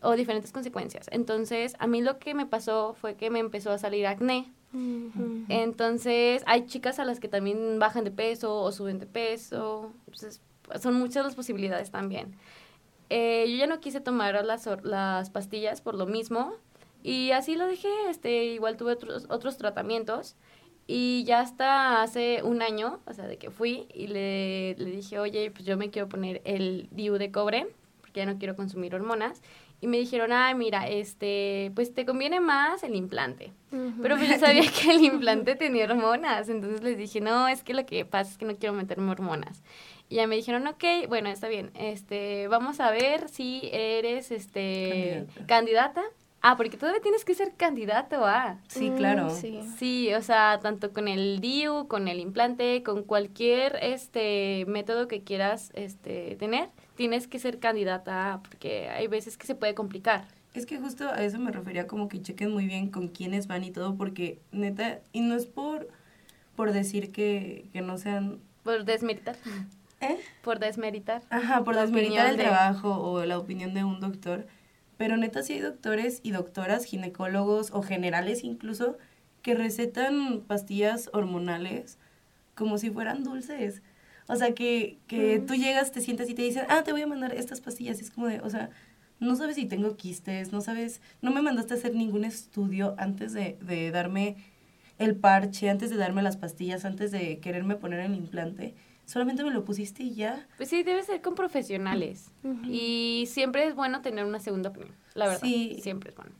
o 0.00 0.12
diferentes 0.16 0.52
consecuencias. 0.52 1.06
Entonces, 1.10 1.74
a 1.78 1.86
mí 1.86 2.02
lo 2.02 2.18
que 2.18 2.34
me 2.34 2.46
pasó 2.46 2.94
fue 2.94 3.14
que 3.14 3.30
me 3.30 3.38
empezó 3.38 3.70
a 3.70 3.78
salir 3.78 4.06
acné. 4.06 4.52
Entonces, 5.48 6.42
hay 6.46 6.66
chicas 6.66 6.98
a 6.98 7.04
las 7.04 7.20
que 7.20 7.28
también 7.28 7.78
bajan 7.78 8.04
de 8.04 8.10
peso 8.10 8.60
o 8.60 8.72
suben 8.72 8.98
de 8.98 9.06
peso. 9.06 9.92
Entonces, 10.06 10.40
son 10.80 10.94
muchas 10.94 11.24
las 11.24 11.34
posibilidades 11.34 11.90
también. 11.90 12.36
Eh, 13.10 13.46
yo 13.50 13.56
ya 13.56 13.66
no 13.66 13.80
quise 13.80 14.00
tomar 14.00 14.42
las, 14.44 14.68
las 14.82 15.30
pastillas 15.30 15.80
por 15.80 15.94
lo 15.94 16.06
mismo. 16.06 16.54
Y 17.02 17.32
así 17.32 17.56
lo 17.56 17.66
dejé. 17.66 17.90
Este, 18.08 18.44
igual 18.46 18.76
tuve 18.76 18.92
otros, 18.92 19.26
otros 19.28 19.58
tratamientos. 19.58 20.36
Y 20.86 21.24
ya 21.24 21.40
hasta 21.40 22.02
hace 22.02 22.42
un 22.42 22.60
año, 22.60 23.00
o 23.06 23.12
sea, 23.12 23.26
de 23.26 23.38
que 23.38 23.50
fui 23.50 23.86
y 23.94 24.08
le, 24.08 24.74
le 24.76 24.90
dije, 24.90 25.18
oye, 25.18 25.50
pues 25.50 25.64
yo 25.64 25.76
me 25.76 25.90
quiero 25.90 26.08
poner 26.08 26.42
el 26.44 26.88
DIU 26.90 27.18
de 27.18 27.30
cobre, 27.30 27.68
porque 28.00 28.20
ya 28.20 28.26
no 28.26 28.38
quiero 28.38 28.56
consumir 28.56 28.94
hormonas. 28.94 29.42
Y 29.80 29.88
me 29.88 29.98
dijeron, 29.98 30.32
ay, 30.32 30.54
mira, 30.54 30.88
este, 30.88 31.72
pues 31.74 31.92
te 31.92 32.06
conviene 32.06 32.40
más 32.40 32.82
el 32.84 32.94
implante. 32.94 33.52
Ujú. 33.72 34.00
Pero 34.00 34.16
pues 34.16 34.28
yo 34.28 34.38
sabía 34.38 34.62
que 34.80 34.92
el 34.92 35.02
implante 35.02 35.56
tenía 35.56 35.84
hormonas, 35.84 36.48
entonces 36.48 36.82
les 36.82 36.96
dije, 36.96 37.20
no, 37.20 37.48
es 37.48 37.64
que 37.64 37.74
lo 37.74 37.84
que 37.84 38.04
pasa 38.04 38.30
es 38.30 38.38
que 38.38 38.44
no 38.44 38.54
quiero 38.54 38.74
meterme 38.74 39.10
hormonas. 39.10 39.62
Y 40.12 40.16
ya 40.16 40.26
me 40.26 40.36
dijeron, 40.36 40.66
ok, 40.66 40.84
bueno, 41.08 41.30
está 41.30 41.48
bien, 41.48 41.70
este, 41.72 42.46
vamos 42.48 42.80
a 42.80 42.90
ver 42.90 43.30
si 43.30 43.70
eres, 43.72 44.30
este, 44.30 45.24
Candidata. 45.24 45.46
candidata. 45.46 46.02
Ah, 46.42 46.58
porque 46.58 46.76
todavía 46.76 47.00
tienes 47.00 47.24
que 47.24 47.34
ser 47.34 47.54
candidato 47.56 48.26
a. 48.26 48.58
Sí, 48.68 48.90
Mm, 48.90 48.96
claro. 48.96 49.30
Sí. 49.30 49.60
Sí, 49.78 50.12
o 50.12 50.20
sea, 50.20 50.58
tanto 50.62 50.92
con 50.92 51.08
el 51.08 51.40
DIU, 51.40 51.88
con 51.88 52.08
el 52.08 52.20
implante, 52.20 52.82
con 52.82 53.04
cualquier 53.04 53.78
este 53.80 54.66
método 54.68 55.08
que 55.08 55.22
quieras 55.22 55.70
este 55.74 56.36
tener, 56.38 56.68
tienes 56.94 57.26
que 57.26 57.38
ser 57.38 57.58
candidata 57.58 58.34
a, 58.34 58.42
porque 58.42 58.90
hay 58.90 59.06
veces 59.06 59.38
que 59.38 59.46
se 59.46 59.54
puede 59.54 59.74
complicar. 59.74 60.26
Es 60.52 60.66
que 60.66 60.76
justo 60.76 61.08
a 61.08 61.22
eso 61.24 61.38
me 61.38 61.52
refería 61.52 61.86
como 61.86 62.08
que 62.08 62.20
chequen 62.20 62.52
muy 62.52 62.66
bien 62.66 62.90
con 62.90 63.08
quiénes 63.08 63.46
van 63.46 63.64
y 63.64 63.70
todo, 63.70 63.94
porque 63.96 64.40
neta, 64.50 64.98
y 65.14 65.22
no 65.22 65.36
es 65.36 65.46
por, 65.46 65.88
por 66.54 66.72
decir 66.72 67.12
que, 67.12 67.64
que 67.72 67.80
no 67.80 67.96
sean... 67.96 68.40
Por 68.62 68.84
desmeritar. 68.84 69.36
¿Eh? 70.02 70.18
Por 70.42 70.58
desmeritar. 70.58 71.22
Ajá, 71.30 71.64
por 71.64 71.76
desmeritar 71.76 72.26
el 72.30 72.36
de- 72.36 72.42
trabajo 72.44 72.90
o 73.00 73.24
la 73.24 73.38
opinión 73.38 73.72
de 73.72 73.84
un 73.84 74.00
doctor. 74.00 74.46
Pero 74.98 75.16
neta 75.16 75.42
sí 75.42 75.54
hay 75.54 75.60
doctores 75.60 76.20
y 76.22 76.32
doctoras, 76.32 76.84
ginecólogos 76.84 77.70
o 77.72 77.82
generales 77.82 78.44
incluso, 78.44 78.98
que 79.42 79.54
recetan 79.54 80.40
pastillas 80.46 81.08
hormonales 81.12 81.98
como 82.54 82.78
si 82.78 82.90
fueran 82.90 83.24
dulces. 83.24 83.82
O 84.28 84.36
sea, 84.36 84.54
que, 84.54 84.98
que 85.08 85.38
Mm. 85.40 85.46
tú 85.46 85.54
llegas, 85.54 85.90
te 85.92 86.00
sientas 86.00 86.28
y 86.28 86.34
te 86.34 86.42
dicen, 86.42 86.64
ah, 86.68 86.82
te 86.84 86.92
voy 86.92 87.02
a 87.02 87.06
mandar 87.06 87.34
estas 87.34 87.60
pastillas. 87.60 87.98
Y 88.00 88.02
es 88.04 88.10
como 88.10 88.26
de, 88.28 88.40
o 88.40 88.50
sea, 88.50 88.70
no 89.20 89.34
sabes 89.36 89.56
si 89.56 89.66
tengo 89.66 89.96
quistes, 89.96 90.52
no 90.52 90.60
sabes, 90.60 91.00
no 91.22 91.30
me 91.32 91.42
mandaste 91.42 91.74
a 91.74 91.76
hacer 91.76 91.94
ningún 91.94 92.24
estudio 92.24 92.94
antes 92.98 93.32
de, 93.32 93.56
de 93.62 93.90
darme 93.90 94.36
el 94.98 95.16
parche, 95.16 95.70
antes 95.70 95.90
de 95.90 95.96
darme 95.96 96.22
las 96.22 96.36
pastillas, 96.36 96.84
antes 96.84 97.10
de 97.10 97.38
quererme 97.38 97.76
poner 97.76 98.00
el 98.00 98.14
implante. 98.14 98.74
Solamente 99.06 99.42
me 99.44 99.50
lo 99.50 99.64
pusiste 99.64 100.02
y 100.02 100.14
ya. 100.14 100.46
Pues 100.56 100.68
sí, 100.68 100.82
debe 100.82 101.02
ser 101.02 101.20
con 101.20 101.34
profesionales. 101.34 102.30
Ujú. 102.44 102.62
Y 102.70 103.24
siempre 103.28 103.66
es 103.66 103.74
bueno 103.74 104.00
tener 104.00 104.24
una 104.24 104.38
segunda 104.40 104.70
opinión, 104.70 104.94
la 105.14 105.26
verdad. 105.26 105.40
Sí. 105.42 105.78
Siempre 105.82 106.10
es 106.10 106.16
bueno. 106.16 106.32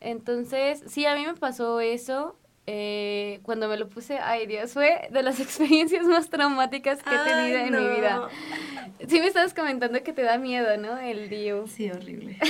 Entonces, 0.00 0.82
sí, 0.86 1.04
a 1.06 1.14
mí 1.14 1.26
me 1.26 1.34
pasó 1.34 1.80
eso. 1.80 2.36
eh, 2.66 3.40
cuando 3.42 3.66
me 3.68 3.76
lo 3.76 3.88
puse, 3.88 4.18
ay 4.18 4.46
Dios, 4.46 4.72
fue 4.74 5.08
de 5.10 5.22
las 5.24 5.40
experiencias 5.40 6.04
más 6.06 6.30
traumáticas 6.30 7.02
que 7.02 7.10
he 7.14 7.18
tenido 7.18 7.58
Ay, 7.58 7.68
en 7.68 7.70
mi 7.74 7.84
no. 7.84 7.94
vida. 7.96 8.28
Sí 9.08 9.18
me 9.18 9.26
estabas 9.26 9.54
comentando 9.54 10.00
que 10.04 10.12
te 10.12 10.22
da 10.22 10.38
miedo, 10.38 10.76
¿no? 10.76 10.96
El 10.98 11.28
DIU. 11.28 11.66
Sí, 11.66 11.90
horrible. 11.90 12.38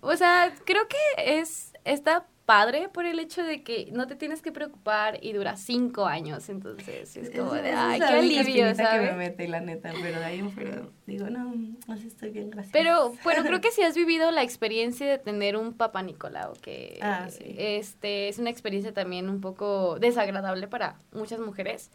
O 0.00 0.16
sea, 0.16 0.52
creo 0.64 0.88
que 0.88 1.38
es 1.40 1.72
está 1.84 2.26
padre 2.50 2.88
por 2.88 3.06
el 3.06 3.20
hecho 3.20 3.44
de 3.44 3.62
que 3.62 3.90
no 3.92 4.08
te 4.08 4.16
tienes 4.16 4.42
que 4.42 4.50
preocupar 4.50 5.18
y 5.22 5.32
dura 5.32 5.56
cinco 5.56 6.06
años, 6.06 6.48
entonces 6.48 7.16
es 7.16 7.30
como 7.30 7.52
de, 7.52 7.70
ay, 7.70 8.00
qué 8.00 8.04
alivio, 8.06 8.40
espinita 8.66 8.92
que 8.92 8.98
me 8.98 9.06
¿sabes? 9.06 9.16
mete, 9.16 9.46
la 9.46 9.60
neta, 9.60 9.92
pero 10.02 10.18
de 10.18 10.24
ahí 10.24 10.42
digo, 11.06 11.30
no, 11.30 11.54
así 11.86 12.08
estoy 12.08 12.30
bien, 12.30 12.50
gracias. 12.50 12.72
Pero 12.72 13.14
bueno, 13.22 13.44
creo 13.44 13.60
que 13.64 13.70
si 13.70 13.82
has 13.82 13.94
vivido 13.94 14.32
la 14.32 14.42
experiencia 14.42 15.06
de 15.08 15.18
tener 15.18 15.56
un 15.56 15.74
papá 15.74 16.02
Nicolau, 16.02 16.54
que 16.60 16.98
Ah, 17.02 17.28
sí. 17.30 17.54
este 17.56 18.28
es 18.28 18.40
una 18.40 18.50
experiencia 18.50 18.92
también 18.92 19.28
un 19.28 19.40
poco 19.40 19.98
desagradable 20.00 20.66
para 20.66 20.96
muchas 21.12 21.38
mujeres. 21.38 21.90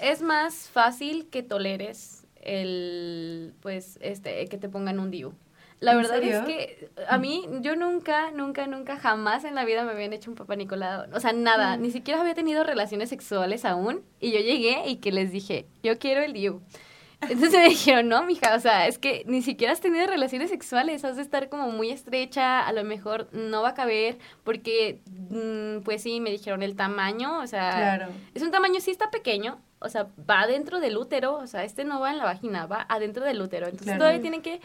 Es 0.00 0.22
más 0.22 0.68
fácil 0.68 1.28
que 1.28 1.42
toleres 1.42 2.24
el 2.40 3.52
pues 3.60 3.98
este 4.00 4.46
que 4.46 4.58
te 4.58 4.68
pongan 4.68 5.00
un 5.00 5.10
DIU. 5.10 5.32
La 5.80 5.92
¿En 5.92 5.98
verdad 5.98 6.22
es 6.22 6.40
que 6.44 6.90
a 7.08 7.18
mí, 7.18 7.46
yo 7.60 7.76
nunca, 7.76 8.30
nunca, 8.32 8.66
nunca, 8.66 8.96
jamás 8.98 9.44
en 9.44 9.54
la 9.54 9.64
vida 9.64 9.84
me 9.84 9.92
habían 9.92 10.12
hecho 10.12 10.30
un 10.30 10.36
papá 10.36 10.56
Nicolau. 10.56 11.06
O 11.14 11.20
sea, 11.20 11.32
nada, 11.32 11.76
Mm. 11.76 11.82
ni 11.82 11.90
siquiera 11.92 12.20
había 12.20 12.34
tenido 12.34 12.64
relaciones 12.64 13.08
sexuales 13.10 13.64
aún. 13.64 14.02
Y 14.20 14.32
yo 14.32 14.40
llegué 14.40 14.82
y 14.88 14.96
que 14.96 15.12
les 15.12 15.30
dije, 15.30 15.66
yo 15.84 15.98
quiero 15.98 16.20
el 16.22 16.32
DIU. 16.32 16.60
Entonces 17.20 17.52
me 17.52 17.68
dijeron, 17.68 18.08
no, 18.08 18.22
mija, 18.24 18.54
o 18.54 18.60
sea, 18.60 18.86
es 18.88 18.98
que 18.98 19.22
ni 19.26 19.42
siquiera 19.42 19.72
has 19.72 19.80
tenido 19.80 20.06
relaciones 20.06 20.50
sexuales, 20.50 21.04
has 21.04 21.16
de 21.16 21.22
estar 21.22 21.48
como 21.48 21.68
muy 21.70 21.90
estrecha, 21.90 22.60
a 22.66 22.72
lo 22.72 22.82
mejor 22.84 23.28
no 23.32 23.62
va 23.62 23.70
a 23.70 23.74
caber, 23.74 24.18
porque, 24.44 25.00
mm, 25.30 25.82
pues 25.84 26.02
sí, 26.02 26.20
me 26.20 26.30
dijeron 26.30 26.62
el 26.62 26.76
tamaño, 26.76 27.38
o 27.40 27.46
sea, 27.48 27.70
Claro. 27.98 28.12
es 28.34 28.42
un 28.42 28.50
tamaño, 28.52 28.80
sí 28.80 28.90
está 28.92 29.10
pequeño, 29.10 29.60
o 29.80 29.88
sea, 29.88 30.06
va 30.30 30.46
dentro 30.46 30.78
del 30.80 30.96
útero, 30.96 31.34
o 31.36 31.46
sea, 31.48 31.64
este 31.64 31.84
no 31.84 31.98
va 32.00 32.10
en 32.12 32.18
la 32.18 32.24
vagina, 32.24 32.66
va 32.66 32.86
adentro 32.88 33.24
del 33.24 33.40
útero, 33.42 33.66
entonces 33.66 33.86
Claro. 33.86 33.98
todavía 33.98 34.20
tienen 34.20 34.42
que 34.42 34.60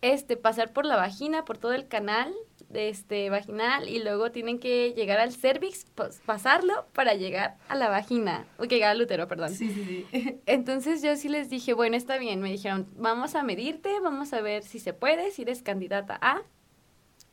este, 0.00 0.36
pasar 0.36 0.72
por 0.72 0.86
la 0.86 0.96
vagina, 0.96 1.44
por 1.44 1.58
todo 1.58 1.72
el 1.72 1.88
canal 1.88 2.32
este, 2.74 3.30
vaginal 3.30 3.88
y 3.88 3.98
luego 4.02 4.30
tienen 4.30 4.58
que 4.58 4.92
llegar 4.94 5.18
al 5.20 5.32
cervix, 5.32 5.86
pas- 5.96 6.20
pasarlo 6.26 6.86
para 6.92 7.14
llegar 7.14 7.56
a 7.68 7.74
la 7.74 7.88
vagina, 7.88 8.46
o 8.58 8.62
que 8.64 8.74
llegar 8.76 8.90
al 8.90 9.00
útero, 9.02 9.26
perdón. 9.26 9.54
Sí, 9.54 9.70
sí, 9.72 10.06
sí. 10.12 10.40
Entonces 10.46 11.02
yo 11.02 11.16
sí 11.16 11.28
les 11.28 11.48
dije, 11.50 11.72
bueno, 11.72 11.96
está 11.96 12.18
bien. 12.18 12.40
Me 12.42 12.50
dijeron, 12.50 12.86
vamos 12.96 13.34
a 13.34 13.42
medirte, 13.42 13.98
vamos 14.00 14.32
a 14.34 14.40
ver 14.42 14.62
si 14.62 14.78
se 14.78 14.92
puede, 14.92 15.30
si 15.30 15.42
eres 15.42 15.62
candidata 15.62 16.18
a. 16.20 16.42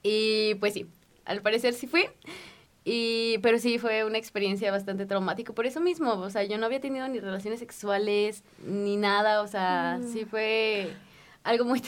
Y 0.04 0.56
pues 0.56 0.73
sí, 0.73 0.88
al 1.25 1.41
parecer 1.41 1.73
sí 1.73 1.88
fui. 1.88 2.06
Y, 2.88 3.39
pero 3.39 3.58
sí 3.58 3.80
fue 3.80 4.06
una 4.06 4.19
experiencia 4.19 4.71
bastante 4.71 5.08
traumática. 5.08 5.54
Por 5.54 5.65
eso 5.65 5.82
mismo, 5.82 6.13
o 6.13 6.30
sea, 6.30 6.43
yo 6.43 6.58
no 6.60 6.67
había 6.67 6.80
tenido 6.80 7.08
ni 7.08 7.19
relaciones 7.19 7.60
sexuales, 7.60 8.43
ni 8.63 8.95
nada. 8.95 9.41
O 9.41 9.47
sea, 9.47 9.99
Mm. 10.01 10.08
sí 10.13 10.25
fue 10.25 10.93
algo 11.45 11.63
muy... 11.65 11.81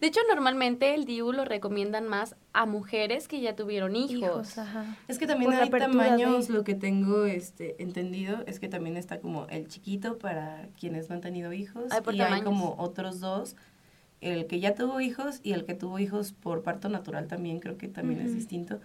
De 0.00 0.06
hecho, 0.06 0.20
normalmente 0.28 0.94
el 0.94 1.04
DIU 1.04 1.32
lo 1.32 1.44
recomiendan 1.44 2.08
más 2.08 2.34
a 2.52 2.66
mujeres 2.66 3.28
que 3.28 3.40
ya 3.40 3.54
tuvieron 3.54 3.94
hijos. 3.94 4.10
Hijos, 4.10 4.58
ajá. 4.58 4.96
Es 5.06 5.18
que 5.18 5.26
también 5.26 5.52
Por 5.52 5.60
hay 5.62 5.70
tamaños, 5.70 6.48
de- 6.48 6.54
lo 6.54 6.64
que 6.64 6.74
tengo 6.74 7.24
este 7.26 7.80
entendido 7.82 8.42
es 8.46 8.58
que 8.58 8.68
también 8.68 8.96
está 8.96 9.20
como 9.20 9.46
el 9.48 9.68
chiquito 9.68 10.18
para 10.18 10.68
quienes 10.80 11.08
no 11.08 11.14
han 11.16 11.20
tenido 11.20 11.52
hijos 11.52 11.92
Hay 11.92 12.00
por 12.00 12.14
y 12.14 12.20
hay 12.22 12.42
como 12.42 12.74
otros 12.78 13.20
dos, 13.20 13.56
el 14.20 14.46
que 14.46 14.58
ya 14.58 14.74
tuvo 14.74 15.00
hijos 15.00 15.40
y 15.42 15.52
el 15.52 15.64
que 15.64 15.74
tuvo 15.74 15.98
hijos 15.98 16.32
por 16.32 16.62
parto 16.62 16.88
natural 16.88 17.28
también, 17.28 17.60
creo 17.60 17.76
que 17.76 17.88
también 17.88 18.20
es 18.20 18.28
Ujú. 18.28 18.36
distinto. 18.36 18.80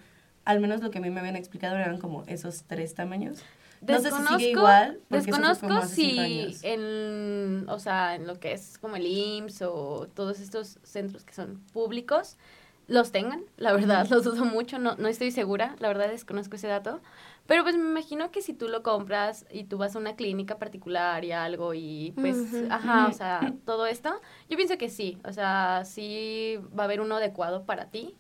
Al 0.46 0.60
menos 0.60 0.82
lo 0.82 0.92
que 0.92 0.98
a 0.98 1.02
mí 1.02 1.10
me 1.10 1.22
habían 1.22 1.38
explicado 1.38 1.78
eran 1.78 1.98
como 1.98 2.24
esos 2.28 2.64
tres 2.64 2.94
tamaños. 2.94 3.42
No 3.88 4.00
sé 4.00 4.04
si 4.04 4.06
Desconozco, 4.06 4.38
sigue 4.40 4.52
igual, 4.52 5.00
desconozco 5.10 5.82
si 5.88 6.58
en, 6.64 7.66
o 7.70 7.80
sea, 7.80 8.16
en 8.16 8.28
lo 8.28 8.40
que 8.40 8.54
es 8.54 8.78
como 8.78 8.96
el 8.96 9.06
IMSS 9.06 9.62
o 9.64 10.08
todos 10.14 10.40
estos 10.40 10.80
centros 10.84 11.24
que 11.26 11.34
son 11.34 11.60
públicos, 11.74 12.38
los 12.88 13.12
tengan, 13.12 13.44
la 13.58 13.74
verdad, 13.74 14.08
los 14.10 14.24
dudo 14.24 14.46
mucho, 14.46 14.80
no, 14.80 14.96
no 14.96 15.08
estoy 15.08 15.32
segura, 15.32 15.76
la 15.80 15.88
verdad 15.90 16.10
desconozco 16.10 16.56
ese 16.56 16.68
dato, 16.68 17.02
pero 17.46 17.64
pues 17.64 17.76
me 17.76 17.90
imagino 17.90 18.32
que 18.32 18.42
si 18.42 18.54
tú 18.54 18.68
lo 18.70 18.84
compras 18.84 19.46
y 19.52 19.66
tú 19.66 19.78
vas 19.78 19.96
a 19.96 20.00
una 20.00 20.16
clínica 20.16 20.58
particular 20.58 21.24
y 21.26 21.32
algo 21.32 21.74
y 21.74 22.14
pues, 22.20 22.38
Ujú. 22.38 22.68
ajá, 22.70 23.08
o 23.08 23.14
sea, 23.14 23.54
todo 23.66 23.86
esto, 23.86 24.10
yo 24.50 24.58
pienso 24.58 24.78
que 24.78 24.90
sí, 24.90 25.18
o 25.26 25.34
sea, 25.34 25.84
sí 25.86 26.58
va 26.78 26.84
a 26.84 26.86
haber 26.86 27.02
uno 27.02 27.18
adecuado 27.18 27.66
para 27.66 27.90
ti, 27.90 28.18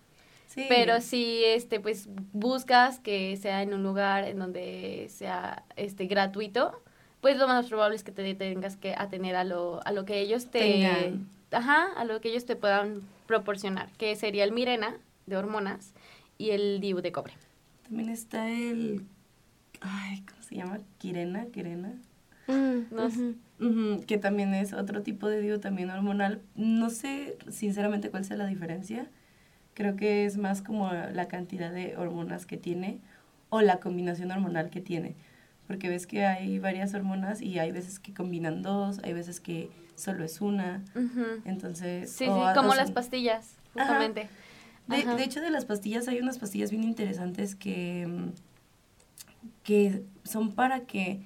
Sí. 0.53 0.65
pero 0.69 1.01
si 1.01 1.43
este 1.45 1.79
pues 1.79 2.07
buscas 2.31 2.99
que 2.99 3.35
sea 3.37 3.63
en 3.63 3.73
un 3.73 3.81
lugar 3.81 4.23
en 4.25 4.37
donde 4.37 5.07
sea 5.09 5.63
este 5.75 6.05
gratuito, 6.05 6.79
pues 7.21 7.37
lo 7.37 7.47
más 7.47 7.67
probable 7.67 7.95
es 7.95 8.03
que 8.03 8.11
te 8.11 8.35
tengas 8.35 8.77
que 8.77 8.93
atener 8.95 9.35
a 9.35 9.45
lo, 9.45 9.79
a 9.85 9.91
lo 9.91 10.05
que 10.05 10.19
ellos 10.19 10.51
te... 10.51 10.59
Tengan. 10.59 11.27
Ajá, 11.51 11.87
a 11.95 12.05
lo 12.05 12.19
que 12.21 12.29
ellos 12.29 12.45
te 12.45 12.55
puedan 12.55 13.01
proporcionar, 13.25 13.89
que 13.97 14.15
sería 14.15 14.43
el 14.43 14.51
Mirena 14.51 14.97
de 15.25 15.37
hormonas 15.37 15.93
y 16.37 16.49
el 16.51 16.79
DIU 16.81 17.01
de 17.01 17.11
cobre. 17.11 17.33
También 17.83 18.09
está 18.09 18.49
el... 18.49 19.05
Ay, 19.81 20.23
¿cómo 20.29 20.43
se 20.43 20.55
llama? 20.55 20.79
Kirena, 20.99 21.45
Kirena. 21.47 21.93
Mm, 22.47 22.79
No. 22.91 23.05
Ujú, 23.59 24.03
que 24.05 24.17
también 24.17 24.53
es 24.53 24.73
otro 24.73 25.01
tipo 25.01 25.29
de 25.29 25.41
DIU 25.41 25.59
también 25.59 25.89
hormonal. 25.89 26.41
No 26.55 26.89
sé 26.89 27.37
sinceramente 27.49 28.09
cuál 28.09 28.25
sea 28.25 28.35
la 28.37 28.45
diferencia. 28.47 29.07
Creo 29.73 29.95
que 29.95 30.25
es 30.25 30.37
más 30.37 30.61
como 30.61 30.91
la 30.91 31.27
cantidad 31.27 31.71
de 31.71 31.97
hormonas 31.97 32.45
que 32.45 32.57
tiene 32.57 32.99
o 33.49 33.61
la 33.61 33.79
combinación 33.79 34.31
hormonal 34.31 34.69
que 34.69 34.81
tiene. 34.81 35.15
Porque 35.67 35.89
ves 35.89 36.07
que 36.07 36.25
hay 36.25 36.59
varias 36.59 36.93
hormonas 36.93 37.41
y 37.41 37.59
hay 37.59 37.71
veces 37.71 37.99
que 37.99 38.13
combinan 38.13 38.61
dos, 38.61 38.99
hay 39.03 39.13
veces 39.13 39.39
que 39.39 39.69
solo 39.95 40.23
es 40.23 40.41
una. 40.41 40.83
Ujú. 40.95 41.41
Entonces, 41.45 42.11
Sí, 42.11 42.25
sí, 42.25 42.31
como 42.53 42.75
las 42.75 42.91
pastillas, 42.91 43.55
justamente. 43.73 44.27
De, 44.87 44.97
Ajá. 44.97 45.15
de 45.15 45.23
hecho, 45.23 45.39
de 45.39 45.49
las 45.49 45.65
pastillas 45.65 46.07
hay 46.07 46.19
unas 46.19 46.37
pastillas 46.37 46.69
bien 46.71 46.83
interesantes 46.83 47.55
que, 47.55 48.07
que 49.63 50.03
son 50.23 50.51
para 50.53 50.81
que 50.81 51.21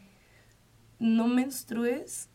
no 0.99 1.27
menstrues, 1.27 2.29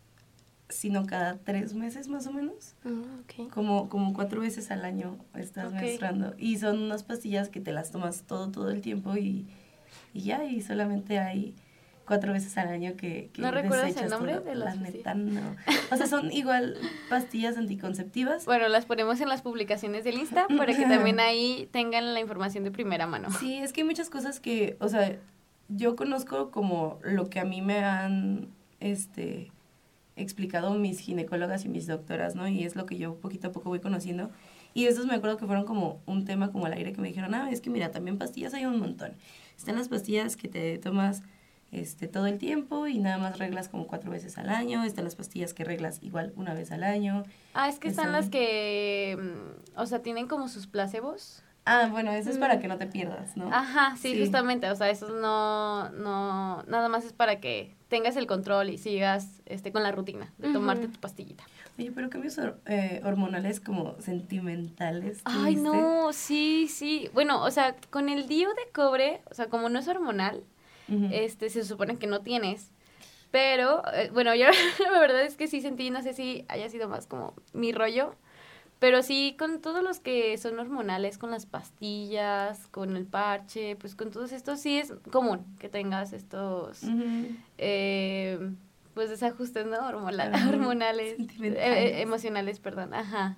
sino 0.72 1.06
cada 1.06 1.38
tres 1.38 1.74
meses 1.74 2.08
más 2.08 2.26
o 2.26 2.32
menos. 2.32 2.74
Mm, 2.84 3.44
ok. 3.44 3.50
Como, 3.52 3.88
como 3.88 4.12
cuatro 4.14 4.40
veces 4.40 4.70
al 4.70 4.84
año 4.84 5.16
estás 5.34 5.72
Ok. 5.72 5.80
menstruando. 5.80 6.34
Y 6.38 6.58
son 6.58 6.82
unas 6.82 7.02
pastillas 7.02 7.48
que 7.48 7.60
te 7.60 7.72
las 7.72 7.90
tomas 7.90 8.22
todo, 8.22 8.50
todo 8.50 8.70
el 8.70 8.80
tiempo 8.80 9.16
y, 9.16 9.46
y 10.12 10.22
ya, 10.22 10.44
y 10.44 10.60
solamente 10.62 11.18
hay 11.18 11.54
cuatro 12.04 12.32
veces 12.32 12.58
al 12.58 12.68
año 12.68 12.96
que, 12.96 13.30
que 13.32 13.40
¿No 13.40 13.50
recuerdas 13.52 13.96
el 13.96 14.10
nombre 14.10 14.34
todo. 14.34 14.44
de 14.44 14.54
las 14.56 14.76
La 14.76 14.82
neta, 14.82 15.14
no. 15.14 15.40
O 15.92 15.96
sea, 15.96 16.06
son 16.08 16.32
igual 16.32 16.76
pastillas 17.08 17.56
anticonceptivas. 17.56 18.44
Bueno, 18.44 18.68
las 18.68 18.86
ponemos 18.86 19.20
en 19.20 19.28
las 19.28 19.40
publicaciones 19.42 20.02
del 20.04 20.16
Insta 20.18 20.46
para 20.58 20.74
que 20.74 20.84
también 20.84 21.20
ahí 21.20 21.68
tengan 21.70 22.12
la 22.12 22.20
información 22.20 22.64
de 22.64 22.70
primera 22.72 23.06
mano. 23.06 23.30
Sí, 23.38 23.54
es 23.58 23.72
que 23.72 23.82
hay 23.82 23.86
muchas 23.86 24.10
cosas 24.10 24.40
que, 24.40 24.76
o 24.80 24.88
sea, 24.88 25.16
yo 25.68 25.94
conozco 25.96 26.50
como 26.50 26.98
lo 27.02 27.30
que 27.30 27.38
a 27.40 27.44
mí 27.44 27.62
me 27.62 27.78
han, 27.78 28.48
este, 28.80 29.52
explicado 30.16 30.74
mis 30.74 30.98
ginecólogas 31.00 31.64
y 31.64 31.68
mis 31.68 31.86
doctoras, 31.86 32.34
¿no? 32.34 32.46
Y 32.48 32.64
es 32.64 32.76
lo 32.76 32.86
que 32.86 32.96
yo 32.98 33.16
poquito 33.16 33.48
a 33.48 33.52
poco 33.52 33.68
voy 33.70 33.80
conociendo. 33.80 34.30
Y 34.74 34.86
esos 34.86 35.06
me 35.06 35.14
acuerdo 35.14 35.36
que 35.36 35.46
fueron 35.46 35.64
como 35.64 36.00
un 36.06 36.24
tema 36.24 36.50
como 36.52 36.66
al 36.66 36.72
aire 36.72 36.92
que 36.92 37.00
me 37.00 37.08
dijeron, 37.08 37.34
ah, 37.34 37.50
es 37.50 37.60
que 37.60 37.70
mira, 37.70 37.90
también 37.90 38.18
pastillas 38.18 38.54
hay 38.54 38.64
un 38.66 38.78
montón. 38.78 39.12
Están 39.56 39.76
las 39.76 39.88
pastillas 39.88 40.36
que 40.36 40.48
te 40.48 40.78
tomas 40.78 41.22
este, 41.70 42.06
todo 42.08 42.26
el 42.26 42.38
tiempo 42.38 42.86
y 42.86 42.98
nada 42.98 43.18
más 43.18 43.38
reglas 43.38 43.68
como 43.68 43.86
cuatro 43.86 44.10
veces 44.10 44.36
al 44.38 44.48
año. 44.50 44.82
Están 44.84 45.04
las 45.04 45.14
pastillas 45.16 45.54
que 45.54 45.64
reglas 45.64 45.98
igual 46.02 46.32
una 46.36 46.52
vez 46.54 46.70
al 46.72 46.84
año. 46.84 47.24
Ah, 47.54 47.68
es 47.68 47.78
que 47.78 47.88
están 47.88 48.06
Están- 48.06 48.20
las 48.20 48.30
que, 48.30 49.18
mm, 49.18 49.78
o 49.80 49.86
sea, 49.86 50.00
tienen 50.02 50.26
como 50.28 50.48
sus 50.48 50.66
placebos. 50.66 51.42
Ah, 51.64 51.88
bueno, 51.92 52.10
eso 52.10 52.28
es 52.30 52.38
para 52.38 52.58
que 52.58 52.66
no 52.66 52.76
te 52.76 52.86
pierdas, 52.86 53.36
¿no? 53.36 53.48
Ajá, 53.52 53.96
sí, 53.96 54.14
Sí. 54.14 54.20
justamente, 54.20 54.68
o 54.70 54.74
sea, 54.74 54.90
eso 54.90 55.08
no, 55.10 55.90
no, 55.90 56.62
nada 56.64 56.88
más 56.88 57.04
es 57.04 57.12
para 57.12 57.38
que 57.40 57.76
tengas 57.88 58.16
el 58.16 58.26
control 58.26 58.70
y 58.70 58.78
sigas 58.78 59.40
este, 59.46 59.70
con 59.70 59.82
la 59.84 59.92
rutina 59.92 60.32
de 60.38 60.52
tomarte 60.52 60.88
tu 60.88 60.98
pastillita. 60.98 61.44
Oye, 61.78 61.92
pero 61.92 62.10
cambios 62.10 62.38
eh, 62.66 63.00
hormonales 63.04 63.60
como 63.60 63.94
sentimentales. 64.00 65.20
Ay, 65.24 65.54
no, 65.56 66.12
sí, 66.12 66.66
sí. 66.68 67.08
Bueno, 67.14 67.42
o 67.44 67.50
sea, 67.50 67.76
con 67.90 68.08
el 68.08 68.26
DIU 68.26 68.48
de 68.50 68.70
cobre, 68.72 69.22
o 69.30 69.34
sea, 69.34 69.46
como 69.48 69.68
no 69.68 69.78
es 69.78 69.88
hormonal, 69.88 70.42
este, 71.10 71.48
se 71.48 71.64
supone 71.64 71.96
que 71.96 72.06
no 72.06 72.20
tienes. 72.22 72.70
Pero, 73.30 73.82
eh, 73.94 74.10
bueno, 74.12 74.34
yo 74.36 74.46
la 74.92 74.98
verdad 74.98 75.22
es 75.22 75.36
que 75.36 75.46
sí 75.46 75.60
sentí, 75.60 75.90
no 75.90 76.02
sé 76.02 76.12
si 76.12 76.44
haya 76.48 76.68
sido 76.68 76.88
más 76.88 77.06
como 77.06 77.34
mi 77.52 77.72
rollo, 77.72 78.14
pero 78.82 79.00
sí 79.04 79.36
con 79.38 79.60
todos 79.60 79.80
los 79.80 80.00
que 80.00 80.36
son 80.38 80.58
hormonales, 80.58 81.16
con 81.16 81.30
las 81.30 81.46
pastillas, 81.46 82.66
con 82.72 82.96
el 82.96 83.06
parche, 83.06 83.76
pues 83.76 83.94
con 83.94 84.10
todos 84.10 84.32
estos 84.32 84.58
sí 84.58 84.76
es 84.76 84.92
común 85.12 85.46
que 85.60 85.68
tengas 85.68 86.12
estos, 86.12 86.82
eh, 87.58 88.50
pues 88.94 89.08
desajustes, 89.08 89.66
¿no? 89.66 89.76
Hormola- 89.86 90.30
Ajá, 90.34 90.48
hormonales, 90.48 91.16
eh, 91.40 92.02
emocionales, 92.02 92.58
perdón, 92.58 92.92
ajá. 92.92 93.36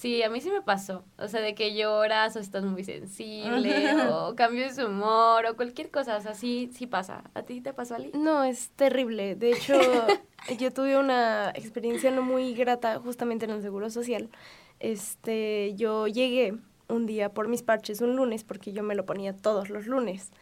Sí, 0.00 0.22
a 0.22 0.30
mí 0.30 0.40
sí 0.40 0.50
me 0.50 0.62
pasó. 0.62 1.04
O 1.18 1.28
sea, 1.28 1.42
de 1.42 1.54
que 1.54 1.74
lloras 1.74 2.34
o 2.34 2.38
estás 2.38 2.64
muy 2.64 2.84
sensible 2.84 4.02
o 4.10 4.34
cambios 4.34 4.74
de 4.76 4.86
humor 4.86 5.44
o 5.44 5.56
cualquier 5.56 5.90
cosa. 5.90 6.16
O 6.16 6.20
sea, 6.22 6.32
sí, 6.32 6.70
sí 6.72 6.86
pasa. 6.86 7.24
¿A 7.34 7.42
ti 7.42 7.60
te 7.60 7.74
pasó, 7.74 7.96
Ali? 7.96 8.10
No, 8.14 8.42
es 8.42 8.70
terrible. 8.70 9.36
De 9.36 9.52
hecho, 9.52 9.74
yo 10.58 10.72
tuve 10.72 10.96
una 10.96 11.50
experiencia 11.50 12.10
no 12.10 12.22
muy 12.22 12.54
grata 12.54 12.98
justamente 12.98 13.44
en 13.44 13.50
el 13.50 13.60
Seguro 13.60 13.90
Social. 13.90 14.30
Este, 14.78 15.74
yo 15.74 16.06
llegué 16.06 16.56
un 16.88 17.04
día 17.04 17.34
por 17.34 17.48
mis 17.48 17.62
parches 17.62 18.00
un 18.00 18.16
lunes 18.16 18.42
porque 18.42 18.72
yo 18.72 18.82
me 18.82 18.94
lo 18.94 19.04
ponía 19.04 19.36
todos 19.36 19.68
los 19.68 19.86
lunes. 19.86 20.32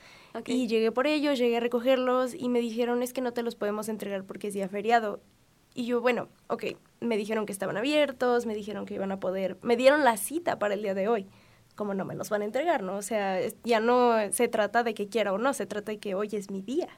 Y 0.47 0.69
llegué 0.69 0.93
por 0.93 1.09
ellos, 1.09 1.37
llegué 1.37 1.57
a 1.57 1.61
recogerlos 1.61 2.33
y 2.33 2.49
me 2.49 2.61
dijeron 2.61 3.03
es 3.03 3.13
que 3.13 3.23
no 3.23 3.33
te 3.33 3.43
los 3.43 3.57
podemos 3.57 3.89
entregar 3.89 4.23
porque 4.23 4.47
es 4.47 4.55
día 4.55 4.69
feriado. 4.69 5.19
Y 5.79 5.87
yo, 5.87 6.01
bueno, 6.01 6.29
ok, 6.49 6.65
me 6.99 7.17
dijeron 7.17 7.47
que 7.47 7.53
estaban 7.53 7.77
abiertos, 7.77 8.47
me 8.47 8.55
dijeron 8.57 8.85
que 8.85 8.95
iban 8.95 9.13
a 9.13 9.21
poder, 9.21 9.59
me 9.63 9.77
dieron 9.77 10.03
la 10.03 10.17
cita 10.17 10.59
para 10.59 10.75
el 10.75 10.83
día 10.83 10.93
de 10.93 11.07
hoy. 11.07 11.29
Como 11.77 11.95
no 11.95 12.05
me 12.05 12.17
los 12.17 12.31
van 12.31 12.43
a 12.43 12.47
entregar, 12.47 12.83
¿no? 12.83 12.97
O 12.97 13.03
sea, 13.03 13.39
ya 13.63 13.79
no 13.79 14.17
se 14.33 14.49
trata 14.49 14.83
de 14.83 14.93
que 14.93 15.07
quiera 15.07 15.33
o 15.33 15.39
no, 15.39 15.55
se 15.55 15.67
trata 15.67 15.93
de 15.93 15.99
que 15.99 16.17
hoy 16.17 16.31
es 16.33 16.51
mi 16.51 16.63
día. 16.63 16.89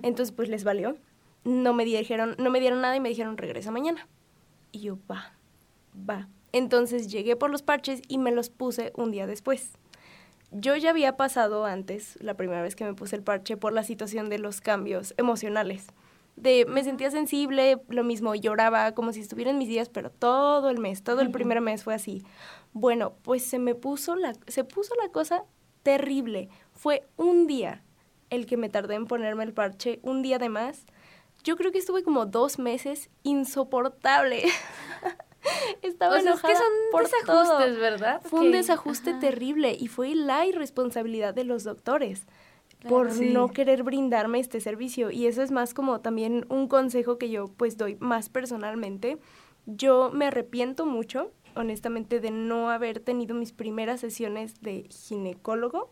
Entonces, 0.00 0.32
pues 0.32 0.48
les 0.48 0.64
valió. 0.64 0.96
No 1.44 1.74
me 1.74 1.84
dijeron, 1.84 2.34
no 2.38 2.48
me 2.48 2.60
dieron 2.60 2.80
nada 2.80 2.96
y 2.96 3.00
me 3.00 3.10
dijeron 3.10 3.36
regresa 3.36 3.70
mañana. 3.70 4.08
Y 4.72 4.80
yo, 4.80 4.98
va, 5.06 5.34
va. 6.08 6.28
Entonces 6.52 7.08
llegué 7.08 7.36
por 7.36 7.50
los 7.50 7.60
parches 7.60 8.00
y 8.08 8.16
me 8.16 8.32
los 8.32 8.48
puse 8.48 8.90
un 8.96 9.10
día 9.10 9.26
después. 9.26 9.72
Yo 10.50 10.74
ya 10.76 10.88
había 10.88 11.18
pasado 11.18 11.66
antes, 11.66 12.16
la 12.22 12.38
primera 12.38 12.62
vez 12.62 12.74
que 12.74 12.86
me 12.86 12.94
puse 12.94 13.16
el 13.16 13.22
parche, 13.22 13.58
por 13.58 13.74
la 13.74 13.82
situación 13.82 14.30
de 14.30 14.38
los 14.38 14.62
cambios 14.62 15.12
emocionales. 15.18 15.88
De 16.40 16.66
me 16.66 16.84
sentía 16.84 17.10
sensible, 17.10 17.80
lo 17.88 18.04
mismo, 18.04 18.34
lloraba 18.34 18.92
como 18.92 19.12
si 19.12 19.20
estuviera 19.20 19.50
en 19.50 19.58
mis 19.58 19.68
días, 19.68 19.88
pero 19.88 20.10
todo 20.10 20.70
el 20.70 20.78
mes, 20.78 21.02
todo 21.02 21.20
el 21.20 21.30
primer 21.30 21.60
mes 21.60 21.84
fue 21.84 21.94
así. 21.94 22.22
Bueno, 22.72 23.14
pues 23.22 23.44
se 23.44 23.58
me 23.58 23.74
puso 23.74 24.14
la, 24.14 24.34
se 24.46 24.64
puso 24.64 24.94
la 25.02 25.10
cosa 25.10 25.44
terrible. 25.82 26.48
Fue 26.72 27.08
un 27.16 27.46
día 27.46 27.82
el 28.30 28.46
que 28.46 28.56
me 28.56 28.68
tardé 28.68 28.94
en 28.94 29.06
ponerme 29.06 29.44
el 29.44 29.52
parche, 29.52 30.00
un 30.02 30.22
día 30.22 30.38
de 30.38 30.48
más. 30.48 30.86
Yo 31.44 31.56
creo 31.56 31.72
que 31.72 31.78
estuve 31.78 32.02
como 32.02 32.26
dos 32.26 32.58
meses 32.58 33.10
insoportable. 33.22 34.44
Estaba 35.82 36.16
O 36.16 36.20
sea, 36.20 36.20
es 36.20 36.26
enojada 36.26 36.52
que 36.52 36.58
son 36.58 36.72
por 36.90 37.02
desajustes, 37.04 37.74
todo. 37.74 37.80
¿verdad? 37.80 38.20
Fue 38.22 38.40
un 38.40 38.52
desajuste 38.52 39.10
ajá. 39.10 39.20
terrible 39.20 39.76
y 39.78 39.88
fue 39.88 40.14
la 40.14 40.46
irresponsabilidad 40.46 41.34
de 41.34 41.44
los 41.44 41.64
doctores 41.64 42.26
por 42.86 43.10
sí. 43.10 43.32
no 43.32 43.48
querer 43.48 43.82
brindarme 43.82 44.38
este 44.38 44.60
servicio. 44.60 45.10
Y 45.10 45.26
eso 45.26 45.42
es 45.42 45.50
más 45.50 45.74
como 45.74 46.00
también 46.00 46.46
un 46.48 46.68
consejo 46.68 47.18
que 47.18 47.30
yo 47.30 47.48
pues 47.48 47.76
doy 47.76 47.96
más 48.00 48.28
personalmente. 48.28 49.18
Yo 49.66 50.10
me 50.12 50.26
arrepiento 50.26 50.86
mucho, 50.86 51.32
honestamente, 51.54 52.20
de 52.20 52.30
no 52.30 52.70
haber 52.70 53.00
tenido 53.00 53.34
mis 53.34 53.52
primeras 53.52 54.00
sesiones 54.00 54.60
de 54.60 54.86
ginecólogo 54.90 55.90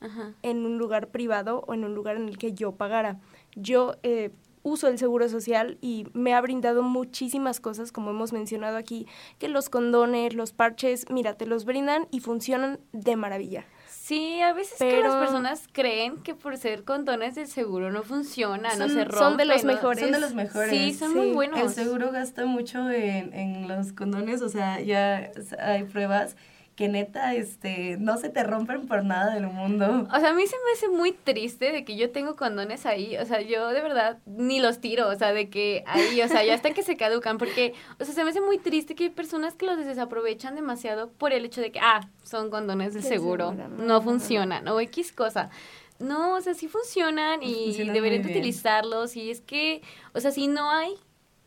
Ajá. 0.00 0.34
en 0.42 0.64
un 0.64 0.78
lugar 0.78 1.08
privado 1.08 1.64
o 1.66 1.74
en 1.74 1.84
un 1.84 1.94
lugar 1.94 2.16
en 2.16 2.28
el 2.28 2.38
que 2.38 2.52
yo 2.52 2.72
pagara. 2.72 3.18
Yo 3.54 3.96
eh, 4.02 4.30
uso 4.62 4.88
el 4.88 4.98
seguro 4.98 5.28
social 5.28 5.78
y 5.80 6.06
me 6.12 6.34
ha 6.34 6.40
brindado 6.40 6.82
muchísimas 6.82 7.60
cosas, 7.60 7.92
como 7.92 8.10
hemos 8.10 8.32
mencionado 8.32 8.76
aquí, 8.76 9.06
que 9.38 9.48
los 9.48 9.68
condones, 9.68 10.34
los 10.34 10.52
parches, 10.52 11.06
mira, 11.08 11.34
te 11.34 11.46
los 11.46 11.64
brindan 11.64 12.08
y 12.10 12.20
funcionan 12.20 12.80
de 12.92 13.14
maravilla. 13.16 13.64
Sí, 14.06 14.40
a 14.40 14.52
veces 14.52 14.78
que 14.78 15.00
las 15.02 15.16
personas 15.16 15.68
creen 15.72 16.18
que 16.18 16.32
por 16.34 16.56
ser 16.58 16.84
condones 16.84 17.34
del 17.34 17.48
seguro 17.48 17.90
no 17.90 18.04
funciona, 18.04 18.68
no 18.76 18.88
se 18.88 18.94
son 19.04 19.06
rompen. 19.08 19.36
de 19.38 19.44
los 19.46 19.64
¿no? 19.64 19.72
mejores. 19.72 20.00
Son 20.04 20.12
de 20.12 20.20
los 20.20 20.34
mejores. 20.34 20.70
Sí, 20.70 20.94
son 20.94 21.10
Sí. 21.10 21.16
muy 21.18 21.32
buenos. 21.32 21.58
El 21.60 21.70
seguro 21.70 22.12
gasta 22.12 22.46
mucho 22.46 22.88
en, 22.88 23.34
en 23.34 23.66
los 23.66 23.92
condones, 23.92 24.42
o 24.42 24.48
sea, 24.48 24.80
ya 24.80 25.32
hay 25.58 25.82
pruebas 25.82 26.36
que 26.76 26.88
neta, 26.88 27.34
este, 27.34 27.96
no 27.98 28.18
se 28.18 28.28
te 28.28 28.44
rompen 28.44 28.86
por 28.86 29.02
nada 29.02 29.32
del 29.34 29.46
mundo. 29.46 30.06
O 30.14 30.20
sea, 30.20 30.28
a 30.30 30.34
mí 30.34 30.46
se 30.46 30.56
me 30.64 30.72
hace 30.74 30.88
muy 30.90 31.12
triste 31.12 31.72
de 31.72 31.86
que 31.86 31.96
yo 31.96 32.10
tengo 32.10 32.36
condones 32.36 32.84
ahí, 32.84 33.16
o 33.16 33.24
sea, 33.24 33.40
yo 33.40 33.68
de 33.68 33.80
verdad 33.80 34.18
ni 34.26 34.60
los 34.60 34.78
tiro, 34.78 35.08
o 35.08 35.14
sea, 35.16 35.32
de 35.32 35.48
que 35.48 35.82
ahí, 35.86 36.20
o 36.20 36.28
sea, 36.28 36.44
ya 36.44 36.52
hasta 36.54 36.72
que 36.74 36.82
se 36.82 36.98
caducan, 36.98 37.38
porque, 37.38 37.72
o 37.98 38.04
sea, 38.04 38.14
se 38.14 38.22
me 38.24 38.30
hace 38.30 38.42
muy 38.42 38.58
triste 38.58 38.94
que 38.94 39.04
hay 39.04 39.10
personas 39.10 39.54
que 39.54 39.64
los 39.64 39.78
desaprovechan 39.78 40.54
demasiado 40.54 41.10
por 41.12 41.32
el 41.32 41.46
hecho 41.46 41.62
de 41.62 41.72
que, 41.72 41.80
ah, 41.80 42.08
son 42.22 42.50
condones 42.50 42.92
del 42.92 43.02
seguro, 43.02 43.54
no 43.54 43.68
no. 43.68 44.02
funcionan, 44.02 44.68
o 44.68 44.78
X 44.78 45.12
cosa. 45.12 45.48
No, 45.98 46.34
o 46.34 46.40
sea, 46.42 46.52
sí 46.52 46.68
funcionan 46.68 47.42
y 47.42 47.54
Funcionan 47.68 47.94
deberían 47.94 48.20
utilizarlos, 48.26 49.16
y 49.16 49.30
es 49.30 49.40
que, 49.40 49.80
o 50.12 50.20
sea, 50.20 50.30
si 50.30 50.46
no 50.46 50.70
hay, 50.70 50.92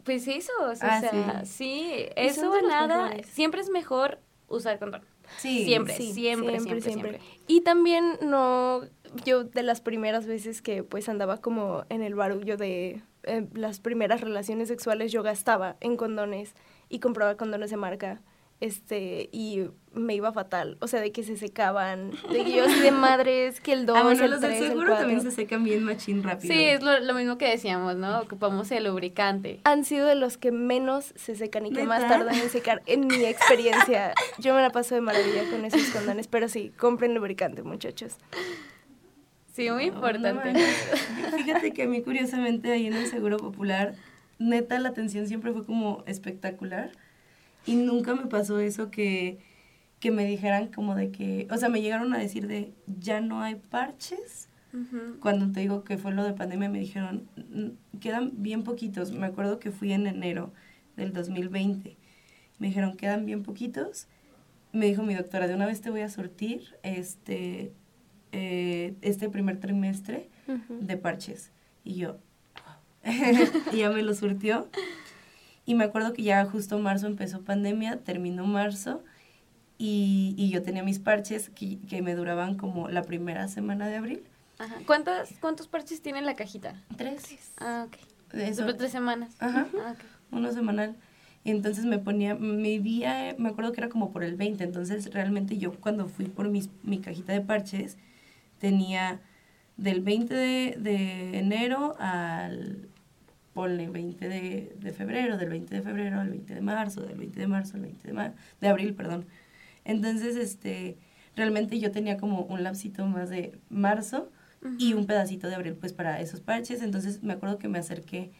pues 0.04 0.28
eso, 0.28 0.51
o 0.62 0.74
sea, 0.76 0.97
Ah, 0.97 1.01
sea, 1.01 1.45
sí. 1.45 1.51
sí, 1.51 2.06
eso 2.16 2.51
nada, 2.68 3.12
siempre 3.32 3.62
es 3.62 3.70
mejor 3.70 4.18
usar 4.47 4.80
condón. 4.80 5.04
Sí. 5.38 5.66
Siempre, 5.66 5.96
Sí, 5.96 6.14
siempre, 6.14 6.60
siempre, 6.60 6.82
siempre. 6.82 7.20
Y 7.48 7.62
también 7.62 8.18
no, 8.22 8.82
yo 9.26 9.44
de 9.44 9.64
las 9.64 9.82
primeras 9.82 10.28
veces 10.28 10.62
que 10.62 10.84
pues 10.84 11.10
andaba 11.10 11.38
como 11.38 11.86
en 11.90 12.02
el 12.02 12.16
barullo 12.16 12.58
de, 12.58 13.02
eh, 13.24 13.48
las 13.54 13.80
primeras 13.80 14.22
relaciones 14.22 14.70
sexuales 14.70 15.12
yo 15.12 15.24
gastaba 15.24 15.76
en 15.82 15.98
condones 15.98 16.56
y 16.88 17.00
compraba 17.00 17.36
condones 17.36 17.70
de 17.70 17.78
marca 17.78 18.22
este 18.62 19.30
y 19.32 19.66
me 19.94 20.14
iba 20.16 20.32
fatal, 20.32 20.78
o 20.82 20.88
sea, 20.88 21.02
de 21.02 21.12
que 21.12 21.24
se 21.24 21.36
secaban, 21.36 22.12
de 22.32 22.44
que 22.44 22.52
yo 22.52 22.66
así 22.66 22.80
de 22.80 22.92
madres, 22.92 23.60
que 23.60 23.74
el 23.74 23.86
2, 23.88 23.98
Ah, 24.00 24.04
bueno, 24.04 24.24
el 24.26 24.32
los 24.32 24.42
del 24.42 24.52
3, 24.52 24.62
el 24.62 24.68
seguro 24.70 24.88
4. 24.88 24.98
también 25.00 25.22
se 25.22 25.32
secan 25.32 25.64
bien 25.64 25.84
machín 25.84 26.22
rápido. 26.24 26.54
Sí, 26.54 26.64
es 26.64 26.84
lo, 26.84 27.00
lo 27.00 27.14
mismo 27.16 27.38
que 27.38 27.50
decíamos, 27.50 27.96
¿no? 27.96 28.20
Ocupamos 28.22 28.70
el 28.72 28.84
lubricante. 28.84 29.60
Han 29.64 29.84
sido 29.86 30.06
de 30.08 30.16
los 30.16 30.38
que 30.38 30.52
menos 30.52 31.14
se 31.16 31.36
secan 31.36 31.66
y 31.66 31.72
que 31.72 31.84
más 31.84 32.08
tardan 32.08 32.36
en 32.36 32.50
secar, 32.50 32.82
en 32.86 33.08
mi 33.08 33.26
experiencia. 33.26 34.14
Yo 34.40 34.54
me 34.54 34.62
la 34.62 34.70
paso 34.70 34.94
de 34.96 35.02
maravilla 35.02 35.50
con 35.50 35.66
esos 35.66 35.84
condones, 35.90 36.28
pero 36.28 36.48
sí, 36.50 36.72
compren 36.78 37.14
lubricante, 37.16 37.64
muchachos. 37.64 38.18
Sí, 39.54 39.70
muy 39.72 39.88
No, 39.90 39.96
importante. 39.96 40.54
no. 40.54 41.38
Fíjate 41.38 41.74
que 41.74 41.84
a 41.84 41.88
mí, 41.88 42.02
curiosamente, 42.02 42.72
ahí 42.72 42.88
en 42.88 42.94
el 42.94 43.08
Seguro 43.08 43.38
Popular, 43.38 43.96
neta, 44.38 44.80
la 44.80 44.90
atención 44.90 45.28
siempre 45.28 45.52
fue 45.52 45.66
como 45.66 46.04
espectacular. 46.06 46.92
Y 47.66 47.76
nunca 47.76 48.16
me 48.16 48.28
pasó 48.28 48.60
eso 48.60 48.90
que, 48.90 49.40
que 50.00 50.12
me 50.12 50.26
dijeran 50.26 50.68
como 50.68 50.95
de 50.95 51.12
que, 51.12 51.47
o 51.52 51.58
sea, 51.58 51.70
me 51.70 51.82
llegaron 51.82 52.14
a 52.14 52.18
decir 52.18 52.47
de, 52.47 52.74
ya 53.00 53.22
no 53.22 53.41
hay 53.41 53.56
parches. 53.56 54.47
Cuando 55.20 55.52
te 55.52 55.62
digo 55.62 55.84
que 55.84 55.97
fue 55.97 56.14
lo 56.14 56.24
de 56.24 56.34
pandemia, 56.34 56.70
me 56.70 56.80
dijeron, 56.80 57.28
"Mm, 57.36 58.00
quedan 58.00 58.32
bien 58.36 58.64
poquitos. 58.64 59.12
Me 59.12 59.26
acuerdo 59.26 59.60
que 59.60 59.72
fui 59.72 59.91
en 59.93 60.06
enero 60.06 60.54
del 60.95 61.12
2020. 61.12 61.97
Me 62.60 62.68
dijeron, 62.68 62.95
quedan 62.95 63.26
bien 63.26 63.41
poquitos. 63.41 64.08
Me 64.72 64.86
dijo 64.86 65.02
mi 65.02 65.16
doctora, 65.16 65.47
de 65.47 65.56
una 65.56 65.66
vez 65.66 65.82
te 65.82 65.89
voy 65.89 66.02
a 66.02 66.10
surtir 66.10 66.76
este, 66.84 67.74
eh, 68.32 68.93
este 69.02 69.30
primer 69.30 69.60
trimestre 69.60 70.30
de 70.70 70.97
parches. 70.97 71.52
Y 71.84 71.95
yo, 71.95 72.18
y 73.74 73.78
ya 73.78 73.89
me 73.89 74.04
lo 74.04 74.14
surtió. 74.14 74.68
Y 75.66 75.74
me 75.76 75.84
acuerdo 75.86 76.14
que 76.14 76.22
ya 76.24 76.45
justo 76.45 76.78
marzo 76.80 77.08
empezó 77.08 77.41
pandemia, 77.43 77.97
terminó 78.04 78.45
marzo. 78.45 79.04
Y, 79.82 80.36
y 80.38 80.50
yo 80.50 80.62
tenía 80.62 80.84
mis 80.84 81.00
parches 81.00 81.50
que, 81.50 81.80
que 81.90 82.02
me 82.02 82.14
duraban 82.14 82.58
como 82.58 82.90
la 82.90 83.02
primera 83.02 83.48
semana 83.48 83.88
de 83.88 83.96
abril. 83.96 84.24
Ajá. 84.60 84.76
¿Cuántas, 84.86 85.34
¿Cuántos 85.40 85.68
parches 85.70 86.02
tiene 86.02 86.22
la 86.22 86.36
cajita? 86.36 86.76
Tres. 86.98 87.54
Ah, 87.60 87.88
ok. 87.88 87.96
Eso, 88.38 88.62
Sobre 88.64 88.74
tres 88.76 88.92
semanas. 88.92 89.36
Ajá. 89.40 89.68
Ah, 89.82 89.94
ok. 89.94 90.00
uno 90.32 90.52
semanal. 90.52 90.98
Entonces 91.46 91.86
me 91.86 91.98
ponía, 91.98 92.36
mi 92.36 92.78
día, 92.80 93.34
me 93.40 93.48
acuerdo 93.50 93.72
que 93.72 93.80
era 93.80 93.88
como 93.90 94.12
por 94.12 94.26
el 94.26 94.36
20, 94.36 94.66
entonces 94.66 95.12
realmente 95.14 95.58
yo 95.58 95.72
cuando 95.80 96.08
fui 96.10 96.26
por 96.26 96.50
mis, 96.50 96.70
mi 96.84 97.00
cajita 97.00 97.32
de 97.32 97.40
parches, 97.40 97.98
tenía 98.60 99.22
del 99.78 100.02
20 100.02 100.34
de, 100.36 100.76
de 100.78 101.40
enero 101.40 101.96
al, 102.00 102.90
ponle, 103.54 103.88
20 103.88 104.28
de, 104.28 104.76
de 104.78 104.92
febrero, 104.92 105.38
del 105.38 105.48
20 105.50 105.74
de 105.76 105.82
febrero 105.82 106.20
al 106.20 106.30
20 106.30 106.54
de 106.54 106.62
marzo, 106.62 107.02
del 107.02 107.18
20 107.18 107.40
de 107.40 107.48
marzo 107.48 107.78
al 107.78 107.84
20 107.84 108.06
de, 108.08 108.14
mar- 108.14 108.36
de 108.60 108.68
abril, 108.68 108.94
perdón. 108.94 109.26
Entonces, 109.90 110.36
este, 110.36 110.98
realmente 111.36 111.80
yo 111.80 111.92
tenía 111.92 112.18
como 112.18 112.42
un 112.44 112.64
lapsito 112.64 113.06
más 113.06 113.30
de 113.30 113.58
marzo 113.70 114.30
y 114.78 114.94
un 114.94 115.06
pedacito 115.06 115.48
de 115.48 115.56
abril, 115.56 115.76
pues 115.76 115.94
para 115.94 116.20
esos 116.20 116.42
parches. 116.42 116.82
Entonces 116.82 117.24
me 117.24 117.34
acuerdo 117.34 117.58
que 117.60 117.68
me 117.70 117.80
acerqué 117.80 118.32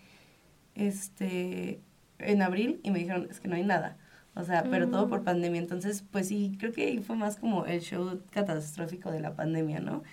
este, 0.76 1.80
en 2.20 2.42
abril 2.42 2.80
y 2.84 2.92
me 2.92 3.00
dijeron, 3.00 3.28
es 3.30 3.40
que 3.40 3.48
no 3.48 3.56
hay 3.56 3.64
nada. 3.64 3.98
O 4.36 4.44
sea, 4.44 4.64
pero 4.70 4.88
todo 4.90 5.10
por 5.10 5.24
pandemia. 5.24 5.60
Entonces, 5.60 6.04
pues 6.12 6.28
sí, 6.30 6.56
creo 6.60 6.72
que 6.72 7.02
fue 7.02 7.16
más 7.18 7.36
como 7.36 7.66
el 7.66 7.82
show 7.82 8.22
catastrófico 8.32 9.12
de 9.12 9.20
la 9.20 9.34
pandemia, 9.36 9.80
¿no? 9.82 10.04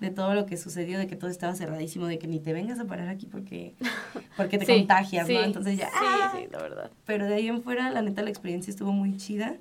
De 0.00 0.10
todo 0.10 0.34
lo 0.34 0.46
que 0.46 0.56
sucedió, 0.56 0.98
de 0.98 1.06
que 1.06 1.16
todo 1.16 1.28
estaba 1.30 1.54
cerradísimo, 1.54 2.06
de 2.06 2.18
que 2.18 2.26
ni 2.26 2.38
te 2.40 2.54
vengas 2.54 2.78
a 2.78 2.86
parar 2.86 3.08
aquí 3.08 3.26
porque, 3.26 3.74
porque 4.36 4.56
te 4.58 4.64
Sí, 4.66 4.72
contagias, 4.78 5.26
sí, 5.26 5.34
¿no? 5.34 5.40
Entonces 5.42 5.76
ya, 5.76 5.90
¡ah! 5.92 6.30
Sí, 6.32 6.38
sí, 6.44 6.48
la 6.50 6.58
verdad. 6.62 6.90
pero 7.04 7.26
de 7.26 7.34
ahí 7.34 7.48
en 7.48 7.62
fuera, 7.62 7.90
la 7.90 8.00
neta, 8.00 8.22
la 8.22 8.30
experiencia 8.30 8.70
estuvo 8.70 8.92
muy 8.92 9.16
chida. 9.18 9.56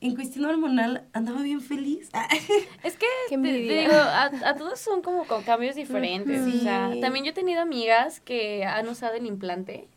En 0.00 0.14
cuestión 0.14 0.44
hormonal, 0.44 1.04
andaba 1.12 1.42
bien 1.42 1.60
feliz. 1.60 2.08
Es 2.84 2.96
que, 2.96 3.06
Qué 3.28 3.36
te- 3.38 3.52
digo, 3.52 3.92
a, 3.94 4.24
a 4.44 4.54
todos 4.56 4.78
son 4.78 5.02
como 5.02 5.24
con 5.24 5.42
cambios 5.42 5.74
diferentes. 5.74 6.40
Ujú. 6.46 6.56
O 6.56 6.60
sea, 6.60 6.90
Sí. 6.92 7.00
también 7.00 7.24
yo 7.24 7.32
he 7.32 7.34
tenido 7.34 7.60
amigas 7.62 8.20
que 8.20 8.64
han 8.64 8.88
usado 8.88 9.14
el 9.14 9.26
implante. 9.26 9.88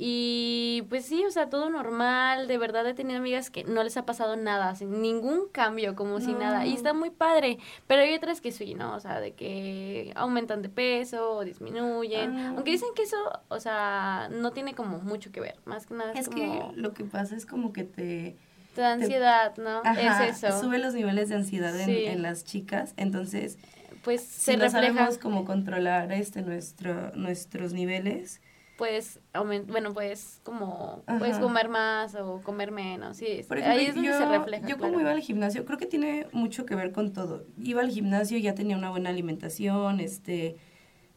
Y 0.00 0.84
pues 0.88 1.06
sí, 1.06 1.24
o 1.24 1.30
sea, 1.32 1.50
todo 1.50 1.70
normal. 1.70 2.46
De 2.46 2.56
verdad 2.56 2.86
he 2.86 2.94
tenido 2.94 3.18
amigas 3.18 3.50
que 3.50 3.64
no 3.64 3.82
les 3.82 3.96
ha 3.96 4.06
pasado 4.06 4.36
nada, 4.36 4.76
sin 4.76 5.02
ningún 5.02 5.48
cambio, 5.50 5.96
como 5.96 6.20
si 6.20 6.32
No. 6.32 6.38
nada. 6.38 6.64
Y 6.66 6.74
está 6.74 6.92
muy 6.92 7.10
padre. 7.10 7.58
Pero 7.88 8.02
hay 8.02 8.14
otras 8.14 8.40
que 8.40 8.52
sí, 8.52 8.74
¿no? 8.74 8.94
O 8.94 9.00
sea, 9.00 9.18
de 9.20 9.32
que 9.32 10.12
aumentan 10.14 10.62
de 10.62 10.68
peso 10.68 11.32
o 11.32 11.44
disminuyen. 11.44 12.36
Ah. 12.36 12.48
Aunque 12.54 12.70
dicen 12.70 12.90
que 12.94 13.02
eso, 13.02 13.16
o 13.48 13.58
sea, 13.58 14.28
no 14.30 14.52
tiene 14.52 14.74
como 14.74 14.98
mucho 15.00 15.32
que 15.32 15.40
ver. 15.40 15.56
Más 15.64 15.86
que 15.86 15.94
nada 15.94 16.12
es, 16.12 16.20
Es 16.20 16.28
que 16.28 16.46
como 16.46 16.72
lo 16.76 16.94
que 16.94 17.04
pasa 17.04 17.34
es 17.36 17.44
como 17.46 17.72
que 17.72 17.82
te... 17.84 18.36
te 18.78 18.82
da 18.82 18.92
ansiedad, 18.92 19.56
¿no? 19.56 19.80
Ajá, 19.84 20.26
es 20.28 20.42
eso. 20.44 20.60
sube 20.60 20.78
los 20.78 20.94
niveles 20.94 21.28
de 21.30 21.34
ansiedad 21.34 21.78
en, 21.80 21.86
Sí. 21.86 22.04
en 22.04 22.22
las 22.22 22.44
chicas. 22.44 22.94
Entonces, 22.96 23.58
Pues 24.04 24.20
si 24.22 24.52
se 24.52 24.56
no 24.56 24.64
refleja. 24.64 24.94
sabemos 24.94 25.18
cómo 25.18 25.44
controlar 25.44 26.12
este 26.12 26.42
nuestro, 26.42 27.10
nuestros 27.16 27.72
niveles, 27.72 28.40
puedes 28.76 29.18
aumen- 29.34 29.66
bueno 29.66 29.92
puedes 29.92 30.40
como 30.44 31.02
puedes 31.18 31.34
Ajá. 31.34 31.42
comer 31.42 31.68
más 31.68 32.14
o 32.14 32.40
comer 32.44 32.70
menos 32.70 33.16
sí 33.16 33.44
Por 33.48 33.58
ejemplo, 33.58 33.80
ahí 33.80 33.86
es 33.86 33.94
donde 33.96 34.10
yo, 34.10 34.16
se 34.18 34.26
refleja 34.26 34.68
yo 34.68 34.76
claro. 34.76 34.92
como 34.92 35.00
iba 35.00 35.10
al 35.10 35.20
gimnasio, 35.20 35.64
creo 35.64 35.78
que 35.78 35.86
tiene 35.86 36.28
mucho 36.30 36.64
que 36.64 36.76
ver 36.76 36.92
con 36.92 37.12
todo. 37.12 37.44
Iba 37.60 37.80
al 37.80 37.90
gimnasio, 37.90 38.38
ya 38.38 38.54
tenía 38.54 38.76
una 38.76 38.90
buena 38.90 39.10
alimentación, 39.10 39.98
este, 39.98 40.54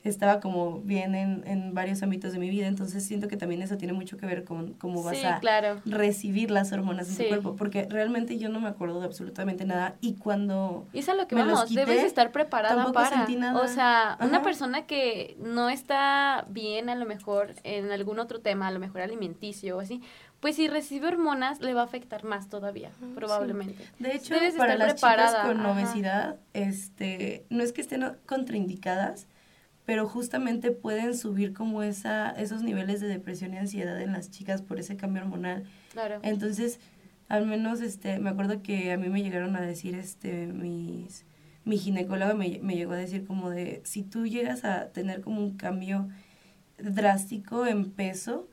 estaba 0.03 0.39
como 0.39 0.79
bien 0.81 1.13
en, 1.15 1.43
en 1.45 1.73
varios 1.73 2.01
ámbitos 2.03 2.33
de 2.33 2.39
mi 2.39 2.49
vida, 2.49 2.67
entonces 2.67 3.03
siento 3.05 3.27
que 3.27 3.37
también 3.37 3.61
eso 3.61 3.77
tiene 3.77 3.93
mucho 3.93 4.17
que 4.17 4.25
ver 4.25 4.43
con 4.43 4.73
cómo 4.73 5.03
vas 5.03 5.17
sí 5.17 5.25
a 5.25 5.39
claro 5.39 5.79
recibir 5.85 6.49
las 6.51 6.71
hormonas 6.71 7.07
en 7.09 7.15
Sí. 7.15 7.23
tu 7.23 7.29
cuerpo, 7.29 7.55
porque 7.55 7.87
realmente 7.89 8.37
yo 8.37 8.49
no 8.49 8.59
me 8.59 8.67
acuerdo 8.67 8.99
de 8.99 9.05
absolutamente 9.05 9.65
nada 9.65 9.95
y 10.01 10.15
cuando... 10.15 10.87
y 10.93 10.99
es 10.99 11.09
a 11.09 11.13
lo 11.13 11.27
que 11.27 11.35
me 11.35 11.43
vamos 11.43 11.65
quité, 11.65 11.85
debes 11.85 12.03
estar 12.03 12.31
preparada 12.31 12.91
para 12.91 13.09
sentí 13.17 13.35
nada. 13.35 13.59
o 13.61 13.67
sea 13.67 14.17
una 14.21 14.37
Ajá. 14.37 14.41
persona 14.43 14.85
que 14.87 15.35
no 15.39 15.69
está 15.69 16.45
bien 16.49 16.89
a 16.89 16.95
lo 16.95 17.05
mejor 17.05 17.53
en 17.63 17.91
algún 17.91 18.19
otro 18.19 18.39
tema 18.41 18.67
a 18.67 18.71
lo 18.71 18.79
mejor 18.79 19.01
alimenticio 19.01 19.77
o 19.77 19.79
así 19.81 20.01
pues 20.39 20.55
si 20.55 20.67
recibe 20.67 21.07
hormonas 21.07 21.61
le 21.61 21.75
va 21.75 21.81
a 21.81 21.83
afectar 21.83 22.23
más 22.23 22.49
todavía 22.49 22.89
probablemente 23.13 23.85
De 23.99 24.15
hecho, 24.15 24.33
Debes 24.33 24.53
de 24.53 24.57
para 24.59 24.73
estar 24.73 24.87
las 24.87 24.93
preparada, 24.95 25.27
chicas 25.43 25.47
con 25.47 25.59
ajá. 25.59 25.71
obesidad, 25.71 26.35
este, 26.53 27.45
no 27.51 27.61
es 27.61 27.71
que 27.73 27.81
estén 27.81 28.17
contraindicadas, 28.25 29.27
pero 29.85 30.07
justamente 30.07 30.71
pueden 30.71 31.15
subir 31.17 31.53
como 31.53 31.83
esa, 31.83 32.29
esos 32.31 32.63
niveles 32.63 33.01
de 33.01 33.07
depresión 33.07 33.53
y 33.53 33.57
ansiedad 33.57 33.99
en 34.01 34.13
las 34.13 34.29
chicas 34.29 34.61
por 34.61 34.79
ese 34.79 34.95
cambio 34.95 35.23
hormonal. 35.23 35.63
claro 35.91 36.19
Entonces, 36.23 36.79
al 37.27 37.45
menos, 37.45 37.81
este, 37.81 38.19
me 38.19 38.29
acuerdo 38.29 38.61
que 38.61 38.91
a 38.91 38.97
mí 38.97 39.09
me 39.09 39.23
llegaron 39.23 39.55
a 39.55 39.61
decir, 39.61 39.95
este, 39.95 40.47
mis, 40.47 41.25
mi 41.63 41.77
ginecóloga 41.77 42.33
me, 42.33 42.59
me 42.61 42.75
llegó 42.75 42.93
a 42.93 42.97
decir 42.97 43.25
como 43.25 43.49
de, 43.49 43.81
si 43.85 44.03
tú 44.03 44.27
llegas 44.27 44.65
a 44.65 44.89
tener 44.89 45.21
como 45.21 45.41
un 45.41 45.57
cambio 45.57 46.09
drástico 46.77 47.65
en 47.65 47.91
peso, 47.91 48.47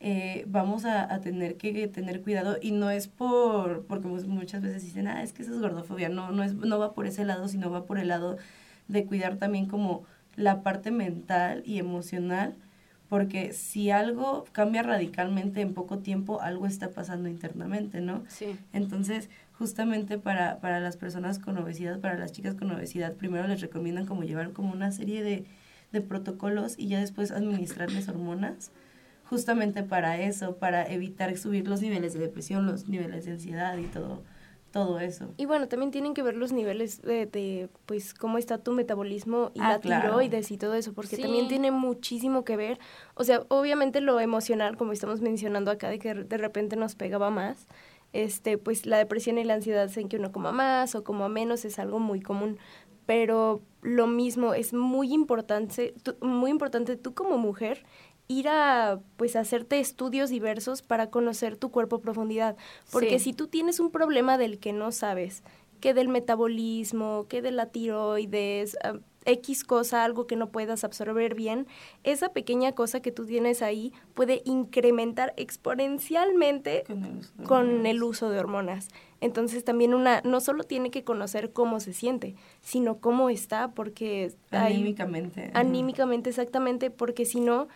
eh, 0.00 0.44
vamos 0.48 0.84
a, 0.84 1.12
a 1.12 1.20
tener 1.20 1.56
que 1.56 1.88
tener 1.88 2.20
cuidado 2.20 2.58
y 2.60 2.72
no 2.72 2.90
es 2.90 3.08
por, 3.08 3.86
porque 3.86 4.06
muchas 4.06 4.60
veces 4.60 4.82
dicen, 4.82 5.06
ah, 5.06 5.22
es 5.22 5.32
que 5.32 5.42
eso 5.42 5.54
es 5.54 5.60
gordofobia, 5.60 6.08
no, 6.08 6.30
no, 6.30 6.42
es, 6.42 6.54
no 6.54 6.78
va 6.78 6.92
por 6.94 7.06
ese 7.06 7.24
lado, 7.24 7.48
sino 7.48 7.70
va 7.70 7.86
por 7.86 7.98
el 7.98 8.08
lado 8.08 8.36
de 8.88 9.06
cuidar 9.06 9.36
también 9.38 9.66
como 9.66 10.04
la 10.36 10.62
parte 10.62 10.90
mental 10.90 11.62
y 11.64 11.78
emocional, 11.78 12.54
porque 13.08 13.52
si 13.52 13.90
algo 13.90 14.44
cambia 14.52 14.82
radicalmente 14.82 15.60
en 15.60 15.74
poco 15.74 15.98
tiempo, 15.98 16.40
algo 16.40 16.66
está 16.66 16.90
pasando 16.90 17.28
internamente, 17.28 18.00
¿no? 18.00 18.24
sí 18.28 18.58
Entonces, 18.72 19.28
justamente 19.58 20.18
para, 20.18 20.58
para 20.58 20.80
las 20.80 20.96
personas 20.96 21.38
con 21.38 21.56
obesidad, 21.58 22.00
para 22.00 22.18
las 22.18 22.32
chicas 22.32 22.54
con 22.54 22.70
obesidad, 22.70 23.12
primero 23.14 23.46
les 23.46 23.60
recomiendan 23.60 24.06
como 24.06 24.24
llevar 24.24 24.52
como 24.52 24.72
una 24.72 24.90
serie 24.90 25.22
de, 25.22 25.44
de 25.92 26.00
protocolos 26.00 26.74
y 26.76 26.88
ya 26.88 27.00
después 27.00 27.30
administrarles 27.30 28.08
hormonas, 28.08 28.72
justamente 29.24 29.82
para 29.82 30.20
eso, 30.20 30.56
para 30.56 30.86
evitar 30.86 31.36
subir 31.36 31.68
los 31.68 31.80
niveles 31.80 32.14
de 32.14 32.20
depresión, 32.20 32.66
los 32.66 32.88
niveles 32.88 33.24
de 33.24 33.32
ansiedad 33.32 33.76
y 33.78 33.86
todo, 33.86 34.22
todo 34.74 34.98
eso. 34.98 35.28
Y 35.36 35.46
bueno, 35.46 35.68
también 35.68 35.92
tienen 35.92 36.14
que 36.14 36.22
ver 36.24 36.36
los 36.36 36.50
niveles 36.52 37.00
de, 37.00 37.26
de, 37.26 37.68
pues, 37.86 38.12
cómo 38.12 38.38
está 38.38 38.58
tu 38.58 38.72
metabolismo 38.72 39.52
y 39.54 39.60
Ah, 39.60 39.68
la 39.68 39.78
claro. 39.78 40.02
tiroides 40.08 40.50
y 40.50 40.58
todo 40.58 40.74
eso, 40.74 40.92
porque 40.92 41.14
Sí. 41.14 41.22
también 41.22 41.46
tiene 41.46 41.70
muchísimo 41.70 42.44
que 42.44 42.56
ver. 42.56 42.80
O 43.14 43.22
sea, 43.22 43.42
obviamente 43.48 44.00
lo 44.00 44.18
emocional, 44.18 44.76
como 44.76 44.90
estamos 44.90 45.20
mencionando 45.20 45.70
acá, 45.70 45.88
de 45.90 46.00
que 46.00 46.12
de 46.14 46.36
repente 46.38 46.74
nos 46.74 46.96
pegaba 46.96 47.30
más, 47.30 47.68
este, 48.12 48.58
pues 48.58 48.84
la 48.84 48.98
depresión 48.98 49.38
y 49.38 49.44
la 49.44 49.54
ansiedad 49.54 49.84
hacen 49.84 50.08
que 50.08 50.16
uno 50.16 50.32
coma 50.32 50.50
más 50.50 50.96
o 50.96 51.04
coma 51.04 51.28
menos, 51.28 51.64
es 51.64 51.78
algo 51.78 52.00
muy 52.00 52.20
común. 52.20 52.58
Pero 53.06 53.60
lo 53.82 54.06
mismo, 54.08 54.54
es 54.54 54.72
muy 54.74 55.12
importante, 55.12 55.94
tú- 56.02 56.16
muy 56.20 56.50
importante 56.50 56.96
tú 56.96 57.14
como 57.14 57.38
mujer 57.38 57.84
ir 58.28 58.48
a 58.48 59.00
pues 59.16 59.36
hacerte 59.36 59.80
estudios 59.80 60.30
diversos 60.30 60.82
para 60.82 61.10
conocer 61.10 61.56
tu 61.56 61.70
cuerpo 61.70 61.96
a 61.96 62.00
profundidad, 62.00 62.56
porque 62.90 63.18
Sí. 63.18 63.26
si 63.26 63.32
tú 63.32 63.48
tienes 63.48 63.80
un 63.80 63.90
problema 63.90 64.38
del 64.38 64.58
que 64.58 64.72
no 64.72 64.92
sabes, 64.92 65.42
que 65.80 65.92
del 65.94 66.08
metabolismo, 66.08 67.26
que 67.28 67.42
de 67.42 67.50
la 67.50 67.66
tiroides, 67.66 68.76
ah, 68.82 68.94
X 69.26 69.64
cosa, 69.64 70.04
algo 70.04 70.26
que 70.26 70.36
no 70.36 70.50
puedas 70.50 70.84
absorber 70.84 71.34
bien, 71.34 71.66
esa 72.02 72.30
pequeña 72.30 72.72
cosa 72.72 73.00
que 73.00 73.10
tú 73.10 73.24
tienes 73.24 73.62
ahí 73.62 73.92
puede 74.14 74.42
incrementar 74.44 75.32
exponencialmente 75.36 76.84
con 77.46 77.86
el 77.86 78.02
uso 78.02 78.28
de, 78.30 78.38
hormonas. 78.38 78.88
Entonces 79.20 79.64
también 79.64 79.94
una 79.94 80.20
no 80.22 80.40
solo 80.40 80.64
tiene 80.64 80.90
que 80.90 81.04
conocer 81.04 81.52
cómo 81.52 81.80
se 81.80 81.92
siente, 81.94 82.34
sino 82.60 82.98
cómo 82.98 83.30
está, 83.30 83.68
porque... 83.72 84.34
Anímicamente. 84.50 85.50
anímicamente, 85.54 86.30
exactamente, 86.30 86.90
porque 86.90 87.24
si 87.24 87.40
no 87.40 87.68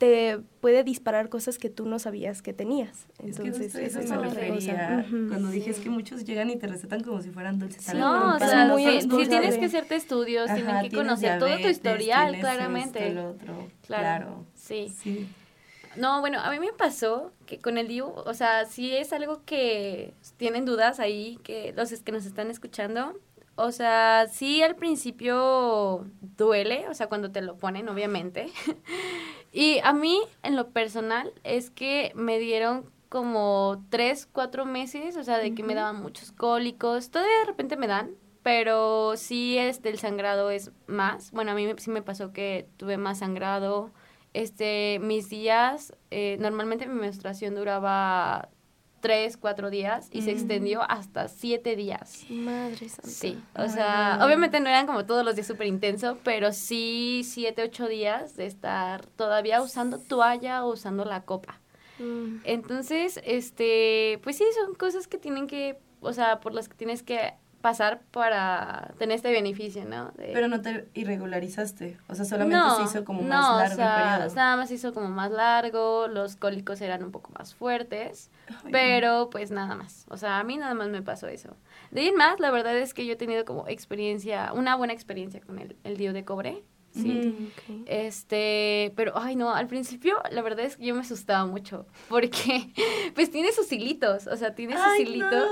te 0.00 0.40
puede 0.62 0.82
disparar 0.82 1.28
cosas 1.28 1.58
que 1.58 1.68
tú 1.68 1.84
no 1.84 1.98
sabías 1.98 2.40
que 2.40 2.54
tenías. 2.54 3.06
Entonces, 3.18 3.74
es 3.74 3.94
eso 3.96 4.14
me 4.14 4.28
refería 4.30 5.06
cuando 5.28 5.50
dije 5.50 5.72
es 5.72 5.78
que 5.78 5.90
muchos 5.90 6.24
llegan 6.24 6.48
y 6.48 6.56
te 6.56 6.66
recetan 6.68 7.04
como 7.04 7.20
si 7.20 7.28
fueran 7.28 7.58
dulces. 7.58 7.94
no, 7.94 8.34
o 8.34 8.38
sea, 8.38 8.74
si, 8.78 9.08
tienes 9.28 9.58
que 9.58 9.66
hacerte 9.66 9.96
estudios, 9.96 10.50
tienen 10.54 10.88
que 10.88 10.96
conocer 10.96 11.38
todo 11.38 11.54
tu 11.58 11.68
historial, 11.68 12.38
claramente. 12.40 13.14
claro. 13.86 14.46
Sí. 14.54 14.90
sí. 15.02 15.28
No, 15.96 16.20
bueno, 16.20 16.40
a 16.40 16.50
mí 16.50 16.58
me 16.60 16.72
pasó 16.72 17.32
que 17.44 17.58
con 17.58 17.76
el 17.76 17.88
DIU, 17.88 18.06
o 18.06 18.32
sea, 18.32 18.64
si 18.64 18.96
es 18.96 19.12
algo 19.12 19.42
que 19.44 20.14
tienen 20.38 20.64
dudas 20.64 20.98
ahí, 20.98 21.38
que 21.42 21.74
los 21.76 21.92
que 21.92 22.12
nos 22.12 22.24
están 22.24 22.50
escuchando, 22.50 23.18
o 23.56 23.72
sea, 23.72 24.26
sí 24.30 24.62
al 24.62 24.76
principio 24.76 26.06
duele, 26.20 26.88
o 26.88 26.94
sea, 26.94 27.08
cuando 27.08 27.30
te 27.30 27.42
lo 27.42 27.56
ponen, 27.56 27.88
obviamente. 27.88 28.50
y 29.52 29.78
a 29.84 29.92
mí, 29.92 30.20
en 30.42 30.56
lo 30.56 30.70
personal, 30.70 31.32
es 31.44 31.70
que 31.70 32.12
me 32.14 32.38
dieron 32.38 32.90
como 33.10 33.84
tres, 33.90 34.26
cuatro 34.30 34.64
meses, 34.64 35.16
o 35.16 35.24
sea, 35.24 35.38
de 35.38 35.54
que 35.54 35.62
me 35.62 35.74
daban 35.74 36.00
muchos 36.00 36.32
cólicos. 36.32 37.10
Todavía 37.10 37.40
de 37.40 37.46
repente 37.46 37.76
me 37.76 37.88
dan, 37.88 38.12
pero 38.42 39.16
sí 39.16 39.58
este, 39.58 39.90
el 39.90 39.98
sangrado 39.98 40.50
es 40.50 40.70
más. 40.86 41.32
Bueno, 41.32 41.50
a 41.50 41.54
mí 41.54 41.68
sí 41.78 41.90
me 41.90 42.02
pasó 42.02 42.32
que 42.32 42.68
tuve 42.76 42.96
más 42.96 43.18
sangrado. 43.18 43.90
Este, 44.32 45.00
mis 45.02 45.28
días, 45.28 45.92
eh, 46.10 46.36
normalmente 46.40 46.86
mi 46.86 47.00
menstruación 47.00 47.56
duraba 47.56 48.48
tres, 49.00 49.36
cuatro 49.36 49.70
días 49.70 50.08
y 50.12 50.22
se 50.22 50.30
extendió 50.30 50.82
hasta 50.82 51.28
siete 51.28 51.76
días. 51.76 52.24
Madre 52.28 52.88
santa. 52.88 53.08
Sí, 53.10 53.42
o 53.56 53.68
sea, 53.68 54.20
obviamente 54.22 54.60
no 54.60 54.68
eran 54.68 54.86
como 54.86 55.04
todos 55.06 55.24
los 55.24 55.34
días 55.34 55.46
súper 55.46 55.66
intenso, 55.66 56.18
pero 56.22 56.52
sí 56.52 57.22
siete, 57.24 57.62
ocho 57.62 57.88
días 57.88 58.36
de 58.36 58.46
estar 58.46 59.06
todavía 59.06 59.62
usando 59.62 59.98
toalla 59.98 60.64
o 60.64 60.72
usando 60.72 61.04
la 61.04 61.22
copa. 61.22 61.60
Mm. 61.98 62.38
Entonces, 62.44 63.20
este, 63.24 64.20
pues 64.22 64.36
sí, 64.36 64.44
son 64.54 64.74
cosas 64.74 65.06
que 65.06 65.18
tienen 65.18 65.46
que, 65.46 65.78
o 66.00 66.12
sea, 66.12 66.40
por 66.40 66.54
las 66.54 66.68
que 66.68 66.74
tienes 66.74 67.02
que 67.02 67.34
pasar 67.60 68.00
para 68.10 68.94
tener 68.98 69.16
este 69.16 69.30
beneficio, 69.30 69.84
¿no? 69.84 70.12
Pero 70.16 70.48
no 70.48 70.60
te 70.62 70.88
irregularizaste, 70.94 71.98
o 72.08 72.14
sea, 72.14 72.24
solamente 72.24 72.68
se 72.76 72.82
hizo 72.84 73.04
como 73.04 73.22
más 73.22 73.56
largo 73.56 73.74
o 73.74 73.76
sea, 73.76 73.96
el 73.96 74.18
periodo. 74.18 74.34
nada 74.34 74.56
más 74.56 74.68
se 74.68 74.74
hizo 74.74 74.94
como 74.94 75.08
más 75.08 75.30
largo, 75.30 76.08
los 76.08 76.36
cólicos 76.36 76.80
eran 76.80 77.02
un 77.02 77.10
poco 77.10 77.30
más 77.38 77.54
fuertes, 77.54 78.30
pero 78.72 79.28
pues 79.30 79.50
nada 79.50 79.74
más, 79.74 80.06
o 80.08 80.16
sea, 80.16 80.38
a 80.38 80.44
mí 80.44 80.56
nada 80.56 80.74
más 80.74 80.88
me 80.88 81.02
pasó 81.02 81.28
eso. 81.28 81.56
De 81.90 82.00
ahí 82.00 82.08
en 82.08 82.16
más, 82.16 82.40
la 82.40 82.50
verdad 82.50 82.76
es 82.76 82.94
que 82.94 83.04
yo 83.04 83.12
he 83.12 83.16
tenido 83.16 83.44
como 83.44 83.68
experiencia, 83.68 84.52
una 84.54 84.74
buena 84.76 84.92
experiencia 84.92 85.40
con 85.40 85.58
el, 85.58 85.76
el 85.84 85.96
dio 85.96 86.12
de 86.12 86.24
cobre, 86.24 86.62
Sí. 86.92 87.52
Este, 87.86 88.92
pero 88.96 89.12
ay 89.16 89.36
no, 89.36 89.54
al 89.54 89.68
principio 89.68 90.20
la 90.30 90.42
verdad 90.42 90.64
es 90.64 90.76
que 90.76 90.86
yo 90.86 90.94
me 90.94 91.02
asustaba 91.02 91.46
mucho 91.46 91.86
porque 92.08 92.72
pues 93.14 93.30
tiene 93.30 93.52
sus 93.52 93.70
hilitos, 93.70 94.26
o 94.26 94.36
sea, 94.36 94.54
tiene 94.54 94.76
sus 94.76 94.98
hilitos. 94.98 95.48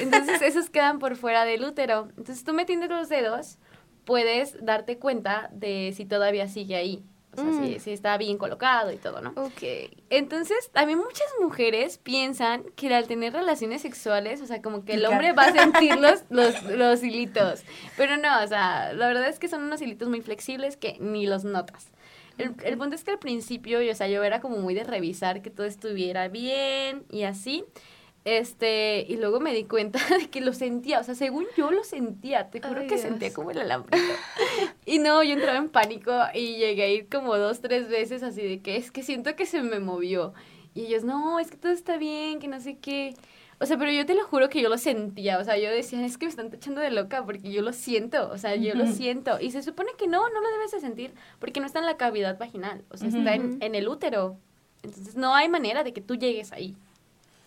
Entonces 0.00 0.42
esos 0.42 0.70
quedan 0.70 0.98
por 0.98 1.16
fuera 1.16 1.44
del 1.44 1.64
útero. 1.64 2.08
Entonces 2.16 2.42
tú 2.44 2.52
metiendo 2.52 2.88
los 2.88 3.08
dedos 3.08 3.58
puedes 4.04 4.56
darte 4.64 4.98
cuenta 4.98 5.48
de 5.52 5.92
si 5.96 6.04
todavía 6.04 6.48
sigue 6.48 6.76
ahí. 6.76 7.04
O 7.32 7.36
sea, 7.36 7.44
mm. 7.44 7.80
si, 7.80 7.92
está 7.92 8.18
bien 8.18 8.36
colocado 8.36 8.92
y 8.92 8.96
todo, 8.96 9.22
¿no? 9.22 9.30
Ok. 9.36 9.62
Entonces, 10.10 10.70
también 10.72 10.98
muchas 10.98 11.26
mujeres 11.40 11.96
piensan 11.96 12.64
que 12.76 12.94
al 12.94 13.06
tener 13.06 13.32
relaciones 13.32 13.82
sexuales, 13.82 14.42
o 14.42 14.46
sea, 14.46 14.60
como 14.60 14.84
que 14.84 14.94
el 14.94 15.06
hombre 15.06 15.32
va 15.32 15.44
a 15.44 15.52
sentir 15.52 15.96
los, 15.98 16.24
los, 16.30 16.62
los 16.64 17.02
hilitos. 17.02 17.62
Pero 17.96 18.18
no, 18.18 18.42
o 18.42 18.46
sea, 18.46 18.92
la 18.92 19.06
verdad 19.06 19.28
es 19.28 19.38
que 19.38 19.48
son 19.48 19.62
unos 19.62 19.80
hilitos 19.80 20.08
muy 20.08 20.20
flexibles 20.20 20.76
que 20.76 20.98
ni 21.00 21.26
los 21.26 21.44
notas. 21.44 21.90
El, 22.36 22.54
el 22.64 22.76
punto 22.76 22.96
es 22.96 23.04
que 23.04 23.12
al 23.12 23.18
principio, 23.18 23.78
o 23.78 23.94
sea, 23.94 24.08
yo 24.08 24.22
era 24.24 24.40
como 24.40 24.58
muy 24.58 24.74
de 24.74 24.84
revisar 24.84 25.40
que 25.40 25.50
todo 25.50 25.66
estuviera 25.66 26.28
bien 26.28 27.04
y 27.10 27.22
así. 27.22 27.64
Este, 28.24 29.04
y 29.08 29.16
luego 29.16 29.40
me 29.40 29.52
di 29.52 29.64
cuenta 29.64 29.98
de 30.18 30.28
que 30.30 30.40
lo 30.40 30.52
sentía, 30.52 31.00
o 31.00 31.04
sea, 31.04 31.14
según 31.14 31.46
yo 31.56 31.70
lo 31.72 31.82
sentía, 31.82 32.50
te 32.50 32.60
juro 32.60 32.86
que 32.86 32.98
sentía 32.98 33.32
como 33.32 33.50
el 33.50 33.58
alambrito. 33.58 34.04
y 34.86 34.98
no, 34.98 35.22
yo 35.22 35.32
entraba 35.32 35.58
en 35.58 35.68
pánico 35.68 36.12
y 36.34 36.56
llegué 36.56 36.82
a 36.84 36.88
ir 36.88 37.08
como 37.08 37.36
dos, 37.36 37.60
tres 37.60 37.88
veces 37.88 38.22
así 38.22 38.42
de 38.42 38.60
que 38.60 38.76
es 38.76 38.90
que 38.92 39.02
siento 39.02 39.34
que 39.34 39.46
se 39.46 39.62
me 39.62 39.80
movió. 39.80 40.34
Y 40.74 40.86
ellos, 40.86 41.04
no, 41.04 41.38
es 41.38 41.50
que 41.50 41.56
todo 41.56 41.72
está 41.72 41.96
bien, 41.98 42.38
que 42.38 42.48
no 42.48 42.60
sé 42.60 42.78
qué. 42.78 43.14
O 43.58 43.66
sea, 43.66 43.76
pero 43.78 43.90
yo 43.92 44.06
te 44.06 44.14
lo 44.14 44.24
juro 44.24 44.48
que 44.48 44.60
yo 44.60 44.68
lo 44.68 44.78
sentía, 44.78 45.38
o 45.38 45.44
sea, 45.44 45.56
yo 45.56 45.70
decía, 45.70 46.04
es 46.04 46.18
que 46.18 46.26
me 46.26 46.30
están 46.30 46.52
echando 46.52 46.80
de 46.80 46.90
loca 46.90 47.24
porque 47.24 47.52
yo 47.52 47.62
lo 47.62 47.72
siento, 47.72 48.28
o 48.30 48.36
sea, 48.36 48.56
yo 48.56 48.74
lo 48.74 48.86
siento. 48.86 49.38
Y 49.40 49.52
se 49.52 49.62
supone 49.62 49.92
que 49.96 50.08
no, 50.08 50.28
no 50.28 50.40
lo 50.40 50.50
debes 50.50 50.72
de 50.72 50.80
sentir 50.80 51.14
porque 51.38 51.60
no 51.60 51.66
está 51.66 51.78
en 51.78 51.86
la 51.86 51.96
cavidad 51.96 52.38
vaginal, 52.38 52.82
o 52.90 52.96
sea, 52.96 53.08
está 53.08 53.34
en, 53.34 53.58
en 53.60 53.74
el 53.74 53.86
útero. 53.86 54.36
Entonces 54.82 55.14
no 55.14 55.34
hay 55.34 55.48
manera 55.48 55.84
de 55.84 55.92
que 55.92 56.00
tú 56.00 56.16
llegues 56.16 56.50
ahí. 56.52 56.76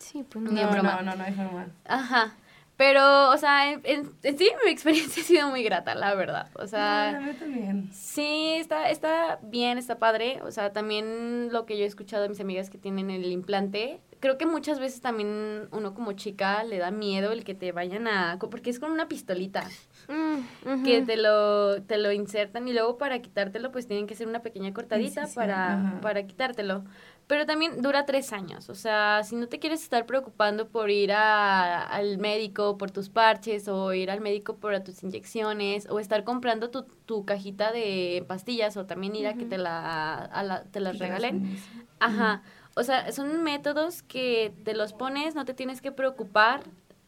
Sí, 0.05 0.23
pues 0.23 0.45
no. 0.45 0.51
No, 0.51 0.83
no, 0.83 1.01
no, 1.01 1.15
no 1.15 1.23
hay 1.23 1.33
forma. 1.33 1.67
Ajá. 1.85 2.35
Pero, 2.77 3.31
o 3.31 3.37
sea, 3.37 3.71
en, 3.71 3.81
en, 4.21 4.37
sí 4.37 4.49
mi 4.63 4.71
experiencia 4.71 5.23
ha 5.23 5.25
sido 5.25 5.49
muy 5.49 5.63
grata, 5.63 5.95
la 5.95 6.13
verdad. 6.13 6.49
O 6.55 6.67
sea, 6.67 7.19
no, 7.19 7.33
también. 7.33 7.89
Sí, 7.91 8.53
está, 8.55 8.89
está 8.89 9.39
bien, 9.41 9.77
está 9.77 9.97
padre. 9.97 10.41
O 10.43 10.51
sea, 10.51 10.73
también 10.73 11.49
lo 11.51 11.65
que 11.65 11.77
yo 11.77 11.85
he 11.85 11.87
escuchado 11.87 12.23
de 12.23 12.29
mis 12.29 12.39
amigas 12.39 12.69
que 12.69 12.77
tienen 12.77 13.09
el 13.09 13.31
implante, 13.31 14.01
creo 14.19 14.37
que 14.37 14.45
muchas 14.45 14.79
veces 14.79 15.01
también 15.01 15.69
uno 15.71 15.93
como 15.93 16.11
chica 16.13 16.63
le 16.65 16.77
da 16.77 16.91
miedo 16.91 17.31
el 17.31 17.45
que 17.45 17.55
te 17.55 17.71
vayan 17.71 18.07
a... 18.07 18.37
Porque 18.39 18.69
es 18.69 18.79
con 18.79 18.91
una 18.91 19.07
pistolita. 19.07 19.69
Mm, 20.07 20.83
que 20.83 21.01
te 21.01 21.17
lo, 21.17 21.81
te 21.81 21.97
lo 21.97 22.11
insertan 22.11 22.67
y 22.67 22.73
luego 22.73 22.97
para 22.97 23.19
quitártelo 23.19 23.71
pues 23.71 23.87
tienen 23.87 24.05
que 24.05 24.13
hacer 24.13 24.27
una 24.27 24.41
pequeña 24.41 24.73
cortadita 24.73 25.27
para, 25.33 25.99
para 26.01 26.27
quitártelo. 26.27 26.83
Pero 27.27 27.47
también 27.47 27.81
dura 27.81 28.05
tres 28.05 28.33
años, 28.33 28.69
o 28.69 28.75
sea, 28.75 29.21
si 29.23 29.35
no 29.35 29.47
te 29.47 29.57
quieres 29.57 29.81
estar 29.81 30.05
preocupando 30.05 30.67
por 30.67 30.91
ir 30.91 31.11
a, 31.11 31.81
al 31.81 32.19
médico 32.19 32.77
por 32.77 32.91
tus 32.91 33.09
parches 33.09 33.67
o 33.67 33.93
ir 33.93 34.11
al 34.11 34.21
médico 34.21 34.57
por 34.57 34.79
tus 34.81 35.01
inyecciones 35.01 35.87
o 35.89 35.99
estar 35.99 36.23
comprando 36.23 36.69
tu, 36.69 36.83
tu 36.83 37.25
cajita 37.25 37.71
de 37.71 38.23
pastillas 38.27 38.77
o 38.77 38.85
también 38.85 39.15
ir 39.15 39.25
a 39.25 39.33
que 39.33 39.45
te, 39.45 39.57
la, 39.57 40.65
te 40.71 40.79
las 40.79 40.99
regalen. 40.99 41.57
Ajá, 41.99 42.43
o 42.75 42.83
sea, 42.83 43.11
son 43.11 43.41
métodos 43.41 44.03
que 44.03 44.53
te 44.63 44.75
los 44.75 44.93
pones, 44.93 45.33
no 45.33 45.45
te 45.45 45.55
tienes 45.55 45.81
que 45.81 45.91
preocupar 45.91 46.61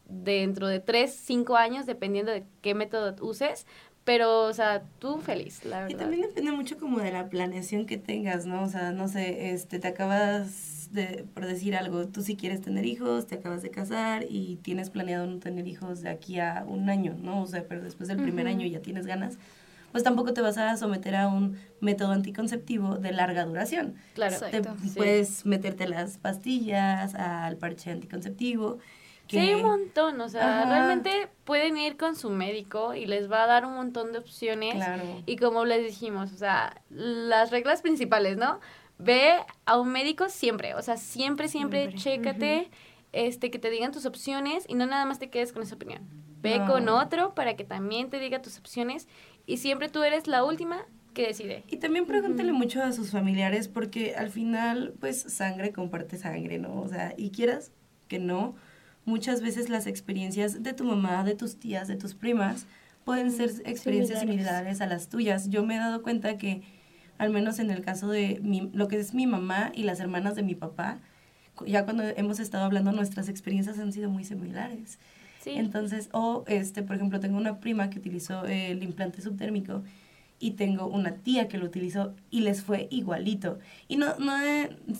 dentro 0.08 0.66
de 0.66 0.80
tres, 0.80 1.14
cinco 1.14 1.56
años, 1.56 1.86
dependiendo 1.86 2.32
de 2.32 2.44
qué 2.62 2.74
método 2.74 3.14
uses, 3.24 3.66
pero, 4.08 4.44
o 4.44 4.54
sea, 4.54 4.84
tú 5.00 5.18
feliz, 5.18 5.66
la 5.66 5.80
verdad. 5.80 5.90
Y 5.90 5.94
también 5.94 6.22
depende 6.22 6.50
mucho 6.50 6.78
como 6.78 6.98
de 6.98 7.12
la 7.12 7.28
planeación 7.28 7.84
que 7.84 7.98
tengas, 7.98 8.46
¿no? 8.46 8.62
O 8.62 8.66
sea, 8.66 8.90
no 8.90 9.06
sé, 9.06 9.50
este, 9.50 9.78
te 9.78 9.86
acabas 9.86 10.88
de, 10.90 11.26
por 11.34 11.44
decir 11.44 11.76
algo, 11.76 12.08
tú 12.08 12.22
si 12.22 12.34
quieres 12.34 12.62
tener 12.62 12.86
hijos, 12.86 13.26
te 13.26 13.34
acabas 13.34 13.60
de 13.60 13.70
casar 13.70 14.24
y 14.26 14.56
tienes 14.62 14.88
planeado 14.88 15.26
no 15.26 15.40
tener 15.40 15.68
hijos 15.68 16.00
de 16.00 16.08
aquí 16.08 16.40
a 16.40 16.64
un 16.66 16.88
año, 16.88 17.18
¿no? 17.20 17.42
O 17.42 17.46
sea, 17.46 17.64
pero 17.68 17.82
después 17.82 18.08
del 18.08 18.16
primer 18.16 18.46
año 18.46 18.66
ya 18.66 18.80
tienes 18.80 19.04
ganas, 19.04 19.36
pues 19.92 20.04
tampoco 20.04 20.32
te 20.32 20.40
vas 20.40 20.56
a 20.56 20.74
someter 20.78 21.14
a 21.14 21.28
un 21.28 21.58
método 21.82 22.12
anticonceptivo 22.12 22.96
de 22.96 23.12
larga 23.12 23.44
duración. 23.44 23.96
Claro, 24.14 24.38
te 24.50 24.62
puedes 24.96 25.44
meterte 25.44 25.86
las 25.86 26.16
pastillas, 26.16 27.14
al 27.14 27.58
parche 27.58 27.90
anticonceptivo 27.90 28.78
Sí, 29.28 29.38
hay 29.38 29.54
un 29.54 29.62
montón, 29.62 30.20
o 30.20 30.28
sea, 30.28 30.64
realmente 30.64 31.28
pueden 31.44 31.76
ir 31.76 31.96
con 31.96 32.16
su 32.16 32.30
médico 32.30 32.94
y 32.94 33.06
les 33.06 33.30
va 33.30 33.44
a 33.44 33.46
dar 33.46 33.66
un 33.66 33.74
montón 33.74 34.12
de 34.12 34.18
opciones. 34.18 34.74
Claro. 34.74 35.02
Y 35.26 35.36
como 35.36 35.64
les 35.64 35.84
dijimos, 35.84 36.32
o 36.32 36.36
sea, 36.36 36.82
las 36.90 37.50
reglas 37.50 37.82
principales, 37.82 38.36
¿no? 38.36 38.60
Ve 38.98 39.32
a 39.66 39.78
un 39.78 39.90
médico 39.90 40.28
siempre, 40.28 40.74
o 40.74 40.82
sea, 40.82 40.96
siempre, 40.96 41.48
siempre, 41.48 41.92
chécate, 41.94 42.70
este, 43.12 43.50
que 43.50 43.58
te 43.58 43.70
digan 43.70 43.92
tus 43.92 44.06
opciones 44.06 44.64
y 44.68 44.74
no 44.74 44.86
nada 44.86 45.04
más 45.04 45.18
te 45.18 45.30
quedes 45.30 45.52
con 45.52 45.62
esa 45.62 45.74
opinión. 45.74 46.02
Ve 46.40 46.62
con 46.66 46.88
otro 46.88 47.34
para 47.34 47.56
que 47.56 47.64
también 47.64 48.10
te 48.10 48.20
diga 48.20 48.40
tus 48.40 48.58
opciones 48.58 49.08
y 49.46 49.58
siempre 49.58 49.88
tú 49.88 50.02
eres 50.02 50.26
la 50.26 50.44
última 50.44 50.86
que 51.14 51.26
decide. 51.26 51.64
Y 51.68 51.78
también 51.78 52.06
pregúntale 52.06 52.52
mucho 52.52 52.82
a 52.82 52.92
sus 52.92 53.10
familiares 53.10 53.68
porque 53.68 54.14
al 54.14 54.30
final, 54.30 54.94
pues, 55.00 55.20
sangre 55.20 55.72
comparte 55.72 56.16
sangre, 56.16 56.58
¿no? 56.58 56.80
O 56.80 56.88
sea, 56.88 57.12
y 57.16 57.30
quieras 57.30 57.72
que 58.06 58.18
no, 58.18 58.54
muchas 59.08 59.40
veces 59.40 59.68
las 59.68 59.86
experiencias 59.86 60.62
de 60.62 60.72
tu 60.74 60.84
mamá, 60.84 61.24
de 61.24 61.34
tus 61.34 61.58
tías, 61.58 61.88
de 61.88 61.96
tus 61.96 62.14
primas, 62.14 62.66
pueden 63.04 63.32
ser 63.32 63.50
experiencias 63.64 64.20
similares. 64.20 64.80
a 64.80 64.86
las 64.86 65.08
tuyas. 65.08 65.48
Yo 65.48 65.64
me 65.64 65.76
he 65.76 65.78
dado 65.78 66.02
cuenta 66.02 66.36
que, 66.36 66.62
al 67.16 67.30
menos 67.30 67.58
en 67.58 67.70
el 67.70 67.82
caso 67.82 68.08
de 68.08 68.38
mi, 68.42 68.70
lo 68.72 68.86
que 68.86 68.98
es 69.00 69.14
mi 69.14 69.26
mamá 69.26 69.72
y 69.74 69.82
las 69.82 69.98
hermanas 69.98 70.34
de 70.34 70.42
mi 70.42 70.54
papá, 70.54 70.98
ya 71.66 71.84
cuando 71.84 72.04
hemos 72.04 72.38
estado 72.38 72.64
hablando, 72.64 72.92
nuestras 72.92 73.28
experiencias 73.28 73.78
han 73.78 73.92
sido 73.92 74.10
muy 74.10 74.24
similares. 74.24 74.98
Entonces, 75.46 76.10
o, 76.12 76.44
este, 76.46 76.82
por 76.82 76.96
ejemplo, 76.96 77.20
tengo 77.20 77.38
una 77.38 77.58
prima 77.58 77.88
que 77.88 77.98
utilizó 77.98 78.44
el 78.44 78.82
implante 78.82 79.22
subtérmico 79.22 79.82
y 80.40 80.52
tengo 80.52 80.86
una 80.86 81.14
tía 81.16 81.48
que 81.48 81.58
lo 81.58 81.66
utilizó 81.66 82.14
y 82.30 82.42
les 82.42 82.62
fue 82.62 82.86
igualito. 82.90 83.58
Y 83.88 83.96
no, 83.96 84.14
no 84.18 84.34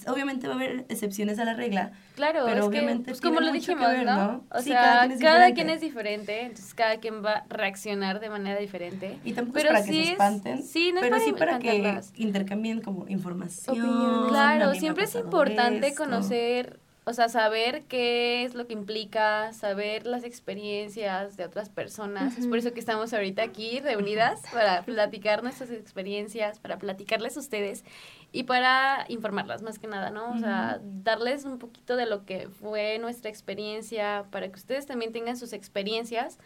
obviamente 0.06 0.46
va 0.48 0.54
a 0.54 0.56
haber 0.56 0.84
excepciones 0.88 1.38
a 1.38 1.44
la 1.44 1.54
regla. 1.54 1.92
Claro, 2.16 2.42
pero 2.46 2.60
es 2.62 2.66
obviamente 2.66 3.04
que, 3.04 3.10
pues 3.12 3.20
como 3.20 3.40
lo 3.40 3.52
dijimos, 3.52 3.86
ver, 3.86 4.04
¿no? 4.04 4.16
¿no? 4.16 4.44
O 4.50 4.58
Sí, 4.60 4.70
sea, 4.70 4.80
cada 4.82 5.06
quien 5.06 5.12
es 5.12 5.18
quien, 5.20 5.28
diferente. 5.68 5.72
es 5.74 5.80
diferente, 5.80 6.40
entonces 6.42 6.74
cada 6.74 6.96
quien 6.98 7.24
va 7.24 7.32
a 7.32 7.46
reaccionar 7.48 8.18
de 8.20 8.30
manera 8.30 8.58
diferente. 8.58 9.18
Y 9.24 9.32
tampoco 9.32 9.58
Pero 9.58 9.68
es 9.68 9.74
para 9.74 9.84
que 9.86 9.92
se 9.92 10.00
es- 10.02 10.08
espanten, 10.10 10.62
sí, 10.64 10.90
no 10.92 10.98
es 11.00 11.02
pero 11.06 11.16
para 11.16 11.24
sí 11.24 11.32
para 11.32 11.58
que 11.60 12.00
intercambien 12.16 12.80
como 12.80 13.06
información. 13.08 13.78
Opiniones. 13.78 14.30
Claro, 14.30 14.74
siempre 14.74 15.04
es 15.04 15.14
importante 15.14 15.86
esto. 15.88 16.02
conocer, 16.04 16.80
o 17.08 17.12
sea, 17.14 17.30
saber 17.30 17.84
qué 17.84 18.44
es 18.44 18.54
lo 18.54 18.66
que 18.66 18.74
implica, 18.74 19.54
saber 19.54 20.06
las 20.06 20.24
experiencias 20.24 21.38
de 21.38 21.44
otras 21.44 21.70
personas. 21.70 22.36
Es 22.36 22.46
por 22.46 22.58
eso 22.58 22.74
que 22.74 22.80
estamos 22.80 23.14
ahorita 23.14 23.42
aquí 23.42 23.80
reunidas 23.80 24.42
para 24.52 24.82
platicar 24.84 25.42
nuestras 25.42 25.70
experiencias, 25.70 26.58
para 26.58 26.78
platicarles 26.78 27.38
a 27.38 27.40
ustedes 27.40 27.82
y 28.30 28.42
para 28.42 29.06
informarlas 29.08 29.62
más 29.62 29.78
que 29.78 29.86
nada, 29.86 30.10
¿no? 30.10 30.32
O 30.32 30.38
sea, 30.38 30.82
darles 30.82 31.46
un 31.46 31.58
poquito 31.58 31.96
de 31.96 32.04
lo 32.04 32.26
que 32.26 32.50
fue 32.50 32.98
nuestra 32.98 33.30
experiencia 33.30 34.26
para 34.30 34.50
que 34.50 34.56
ustedes 34.56 34.84
también 34.84 35.10
tengan 35.10 35.38
sus 35.38 35.54
experiencias, 35.54 36.38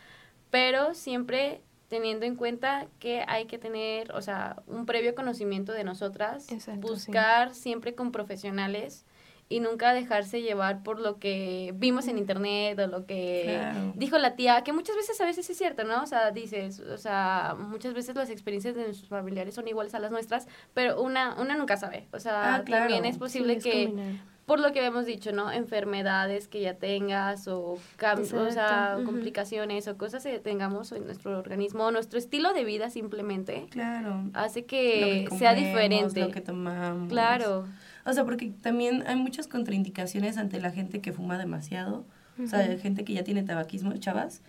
pero 0.50 0.94
siempre 0.94 1.60
teniendo 1.88 2.24
en 2.24 2.36
cuenta 2.36 2.86
que 3.00 3.24
hay 3.26 3.46
que 3.46 3.58
tener, 3.58 4.12
o 4.12 4.22
sea, 4.22 4.62
un 4.68 4.86
previo 4.86 5.16
conocimiento 5.16 5.72
de 5.72 5.82
nosotras, 5.82 6.52
Exacto, 6.52 6.86
sí. 6.86 6.94
buscar 6.94 7.52
siempre 7.52 7.96
con 7.96 8.12
profesionales 8.12 9.04
y 9.48 9.60
nunca 9.60 9.92
dejarse 9.92 10.40
llevar 10.40 10.82
por 10.82 10.98
lo 10.98 11.18
que 11.18 11.74
vimos 11.76 12.08
en 12.08 12.16
internet 12.16 12.78
o 12.78 12.86
lo 12.86 13.04
que 13.04 13.42
Claro. 13.44 13.92
dijo 13.96 14.16
la 14.18 14.34
tía, 14.34 14.62
que 14.64 14.72
muchas 14.72 14.96
veces 14.96 15.20
a 15.20 15.26
veces 15.26 15.48
es 15.50 15.58
cierto, 15.58 15.84
¿no? 15.84 16.02
O 16.02 16.06
sea, 16.06 16.30
dices, 16.30 16.80
o 16.80 16.96
sea, 16.96 17.54
muchas 17.58 17.92
veces 17.92 18.16
las 18.16 18.30
experiencias 18.30 18.74
de 18.74 18.84
nuestros 18.84 19.10
familiares 19.10 19.54
son 19.54 19.68
iguales 19.68 19.94
a 19.94 19.98
las 19.98 20.10
nuestras, 20.10 20.48
pero 20.72 21.02
una, 21.02 21.34
una 21.40 21.54
nunca 21.56 21.76
sabe. 21.76 22.06
O 22.12 22.18
sea, 22.18 22.54
Ah, 22.54 22.62
claro. 22.64 22.84
también 22.84 23.04
es 23.04 23.18
posible 23.18 23.60
Sí, 23.60 23.68
es 23.68 23.74
que 23.74 23.84
combinar. 23.88 24.24
por 24.46 24.58
lo 24.58 24.72
que 24.72 24.78
habíamos 24.78 25.04
dicho, 25.04 25.32
¿no? 25.32 25.52
Enfermedades 25.52 26.48
que 26.48 26.60
ya 26.62 26.74
tengas 26.74 27.46
o 27.46 27.78
cambios, 27.96 28.32
o 28.32 28.50
sea, 28.50 28.98
complicaciones 29.04 29.86
o 29.86 29.98
cosas 29.98 30.22
que 30.22 30.38
tengamos 30.38 30.92
en 30.92 31.04
nuestro 31.04 31.38
organismo, 31.38 31.90
nuestro 31.90 32.18
estilo 32.18 32.54
de 32.54 32.64
vida 32.64 32.88
simplemente 32.88 33.66
Claro. 33.70 34.24
hace 34.32 34.64
que, 34.64 35.26
que 35.28 35.36
sea 35.36 35.50
comemos, 35.50 35.56
diferente. 35.74 36.20
Lo 36.20 36.30
que 36.30 36.40
tomamos. 36.40 37.08
Claro. 37.10 37.66
O 38.04 38.12
sea, 38.12 38.24
porque 38.24 38.52
también 38.60 39.04
hay 39.06 39.16
muchas 39.16 39.46
contraindicaciones 39.46 40.36
ante 40.36 40.60
la 40.60 40.70
gente 40.70 41.00
que 41.00 41.12
fuma 41.12 41.38
demasiado. 41.38 42.04
O 42.42 42.46
sea, 42.46 42.78
gente 42.78 43.04
que 43.04 43.12
ya 43.12 43.24
tiene 43.24 43.42
tabaquismo, 43.42 43.92
chavas, 43.98 44.40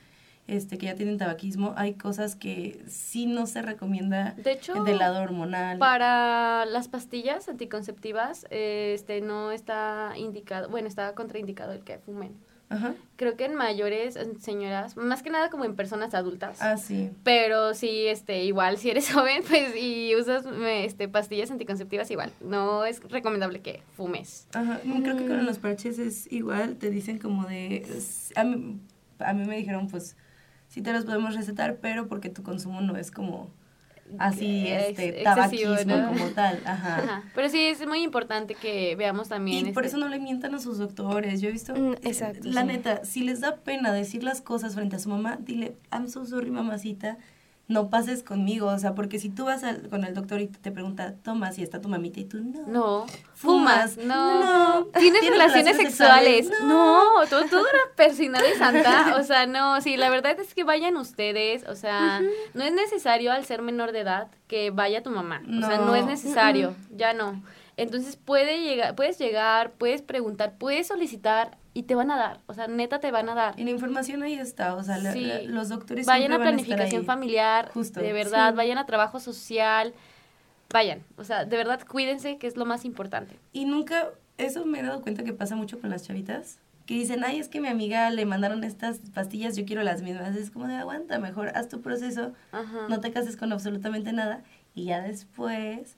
este, 0.47 0.77
que 0.77 0.87
ya 0.87 0.95
tienen 0.95 1.17
tabaquismo, 1.17 1.73
hay 1.77 1.93
cosas 1.93 2.35
que 2.35 2.81
sí 2.87 3.25
no 3.25 3.45
se 3.45 3.61
recomienda 3.61 4.35
De 4.37 4.53
hecho, 4.53 4.83
del 4.83 4.97
lado 4.97 5.21
hormonal. 5.21 5.77
para 5.79 6.65
las 6.65 6.87
pastillas 6.87 7.47
anticonceptivas, 7.49 8.45
este 8.49 9.21
no 9.21 9.51
está 9.51 10.13
indicado, 10.17 10.69
bueno, 10.69 10.87
está 10.87 11.13
contraindicado 11.13 11.73
el 11.73 11.83
que 11.83 11.97
fumen. 11.99 12.35
Ajá. 12.73 12.93
Creo 13.15 13.37
que 13.37 13.45
en 13.45 13.55
mayores, 13.55 14.15
en 14.15 14.39
señoras, 14.41 14.97
más 14.97 15.21
que 15.23 15.29
nada 15.29 15.49
como 15.49 15.65
en 15.65 15.75
personas 15.75 16.13
adultas. 16.13 16.61
Ah, 16.61 16.77
sí. 16.77 17.11
Pero 17.23 17.73
sí, 17.73 18.07
este, 18.07 18.43
igual 18.43 18.77
si 18.77 18.89
eres 18.89 19.09
joven, 19.13 19.43
pues 19.47 19.75
y 19.75 20.15
usas 20.15 20.45
este 20.45 21.07
pastillas 21.07 21.51
anticonceptivas 21.51 22.09
igual, 22.11 22.31
no 22.41 22.85
es 22.85 23.01
recomendable 23.09 23.61
que 23.61 23.81
fumes. 23.95 24.47
Ajá. 24.53 24.79
Creo 24.81 25.15
que 25.17 25.23
Mm. 25.23 25.27
con 25.27 25.45
los 25.45 25.59
parches 25.59 25.99
es 25.99 26.31
igual, 26.31 26.75
te 26.77 26.89
dicen 26.89 27.19
como 27.19 27.45
de... 27.45 27.85
A 28.35 28.43
mí, 28.43 28.79
a 29.19 29.33
mí 29.33 29.45
me 29.45 29.55
dijeron, 29.57 29.87
pues, 29.87 30.17
sí 30.67 30.81
te 30.81 30.91
los 30.91 31.05
podemos 31.05 31.35
recetar, 31.35 31.77
pero 31.77 32.07
porque 32.07 32.29
tu 32.29 32.41
consumo 32.43 32.81
no 32.81 32.97
es 32.97 33.11
como 33.11 33.51
así, 34.19 34.67
Ex- 34.67 34.89
este, 34.89 35.21
excesivo, 35.21 35.73
tabaquismo 35.75 35.95
¿no? 35.97 36.07
como 36.09 36.25
tal. 36.29 36.59
Ajá. 36.65 36.97
Ajá. 36.97 37.23
Pero 37.35 37.49
sí 37.49 37.59
es 37.59 37.85
muy 37.87 38.03
importante 38.03 38.55
que 38.55 38.95
veamos 38.95 39.29
también 39.29 39.67
Y 39.67 39.71
por 39.71 39.85
este- 39.85 39.97
eso 39.97 40.05
no 40.05 40.09
le 40.09 40.19
mientan 40.19 40.53
a 40.55 40.59
sus 40.59 40.77
doctores. 40.77 41.41
Yo 41.41 41.49
he 41.49 41.51
visto. 41.51 41.73
Mm, 41.75 41.93
eh, 41.93 41.97
exacto, 42.03 42.39
La 42.43 42.61
sí. 42.61 42.67
neta, 42.67 43.05
si 43.05 43.23
les 43.23 43.39
da 43.41 43.57
pena 43.57 43.91
decir 43.93 44.23
las 44.23 44.41
cosas 44.41 44.75
frente 44.75 44.95
a 44.95 44.99
su 44.99 45.09
mamá, 45.09 45.37
dile, 45.39 45.75
I'm 45.91 46.07
so 46.07 46.25
sorry, 46.25 46.51
mamacita. 46.51 47.17
No 47.69 47.89
pases 47.89 48.23
conmigo. 48.23 48.67
O 48.67 48.77
sea, 48.77 48.93
porque 48.93 49.19
si 49.19 49.29
tú 49.29 49.45
vas 49.45 49.63
al- 49.63 49.87
con 49.89 50.03
el 50.03 50.13
doctor 50.13 50.41
y 50.41 50.47
te 50.47 50.69
pregunta, 50.71 51.13
toma, 51.23 51.51
si 51.53 51.63
está 51.63 51.79
tu 51.79 51.87
mamita 51.87 52.19
y 52.19 52.25
tú 52.25 52.41
no. 52.43 52.67
No. 52.67 53.05
Fumas. 53.33 53.95
No. 53.97 54.39
No. 54.43 54.85
¿Tienes, 54.87 55.21
¿Tienes 55.21 55.29
relaciones, 55.39 55.65
relaciones 55.77 55.95
sexuales? 55.97 56.45
sexuales? 56.47 56.67
No. 56.67 57.01
Todo, 57.29 57.43
todo 57.49 57.61
era 57.67 57.79
persinal 57.95 58.43
y 58.53 58.57
santa. 58.57 59.15
O 59.19 59.23
sea, 59.23 59.45
no. 59.47 59.79
Sí, 59.81 59.95
la 59.97 60.09
verdad 60.09 60.37
es 60.39 60.53
que 60.53 60.63
vayan 60.65 60.97
ustedes. 60.97 61.63
O 61.67 61.75
sea, 61.75 62.21
no 62.53 62.63
es 62.63 62.73
necesario 62.73 63.31
al 63.31 63.45
ser 63.45 63.61
menor 63.61 63.91
de 63.93 64.01
edad 64.01 64.27
que 64.47 64.69
vaya 64.69 65.01
tu 65.01 65.09
mamá. 65.09 65.41
O 65.47 65.61
sea, 65.65 65.77
no 65.77 65.85
No. 65.87 65.95
es 65.95 66.05
necesario. 66.05 66.75
Ya 66.91 67.13
no. 67.13 67.41
Entonces 67.77 68.17
puede 68.17 68.61
llegar, 68.61 68.93
puedes 68.95 69.17
llegar, 69.17 69.71
puedes 69.71 70.01
preguntar, 70.03 70.53
puedes 70.59 70.87
solicitar 70.87 71.57
y 71.73 71.83
te 71.83 71.95
van 71.95 72.11
a 72.11 72.17
dar. 72.17 72.39
O 72.47 72.53
sea, 72.53 72.67
neta 72.67 72.99
te 72.99 73.11
van 73.11 73.29
a 73.29 73.35
dar. 73.35 73.59
Y 73.59 73.63
la 73.63 73.71
información 73.71 74.21
ahí 74.23 74.35
está. 74.35 74.75
O 74.75 74.83
sea, 74.83 74.97
la- 74.99 75.13
Sí. 75.13 75.21
la- 75.21 75.41
los 75.43 75.69
doctores 75.69 76.05
Vayan 76.05 76.31
a 76.33 76.37
planificación 76.39 77.01
ahí. 77.01 77.05
familiar, 77.05 77.69
Justo, 77.73 77.99
de 77.99 78.13
verdad, 78.13 78.51
sí. 78.51 78.57
vayan 78.57 78.77
a 78.77 78.85
trabajo 78.85 79.19
social, 79.19 79.93
vayan, 80.71 81.03
o 81.17 81.23
sea, 81.23 81.45
de 81.45 81.57
verdad 81.57 81.79
cuídense, 81.87 82.37
que 82.37 82.47
es 82.47 82.57
lo 82.57 82.65
más 82.65 82.85
importante. 82.85 83.37
Y 83.51 83.65
nunca, 83.65 84.09
eso 84.37 84.65
me 84.65 84.79
he 84.79 84.83
dado 84.83 85.01
cuenta 85.01 85.23
que 85.23 85.33
pasa 85.33 85.55
mucho 85.55 85.79
con 85.79 85.89
las 85.89 86.03
chavitas, 86.07 86.59
que 86.85 86.95
dicen, 86.95 87.23
ay, 87.23 87.39
es 87.39 87.47
que 87.47 87.61
mi 87.61 87.69
amiga 87.69 88.09
le 88.09 88.25
mandaron 88.25 88.63
estas 88.63 88.99
pastillas, 89.13 89.55
yo 89.55 89.65
quiero 89.65 89.83
las 89.83 90.01
mismas. 90.01 90.35
Es 90.35 90.51
como 90.51 90.67
de, 90.67 90.75
aguanta, 90.75 91.17
mejor 91.19 91.49
haz 91.55 91.69
tu 91.69 91.81
proceso, 91.81 92.33
Ajá. 92.51 92.87
no 92.89 92.99
te 92.99 93.11
cases 93.11 93.37
con 93.37 93.51
absolutamente 93.53 94.11
nada 94.13 94.43
y 94.75 94.85
ya 94.85 95.01
después, 95.01 95.95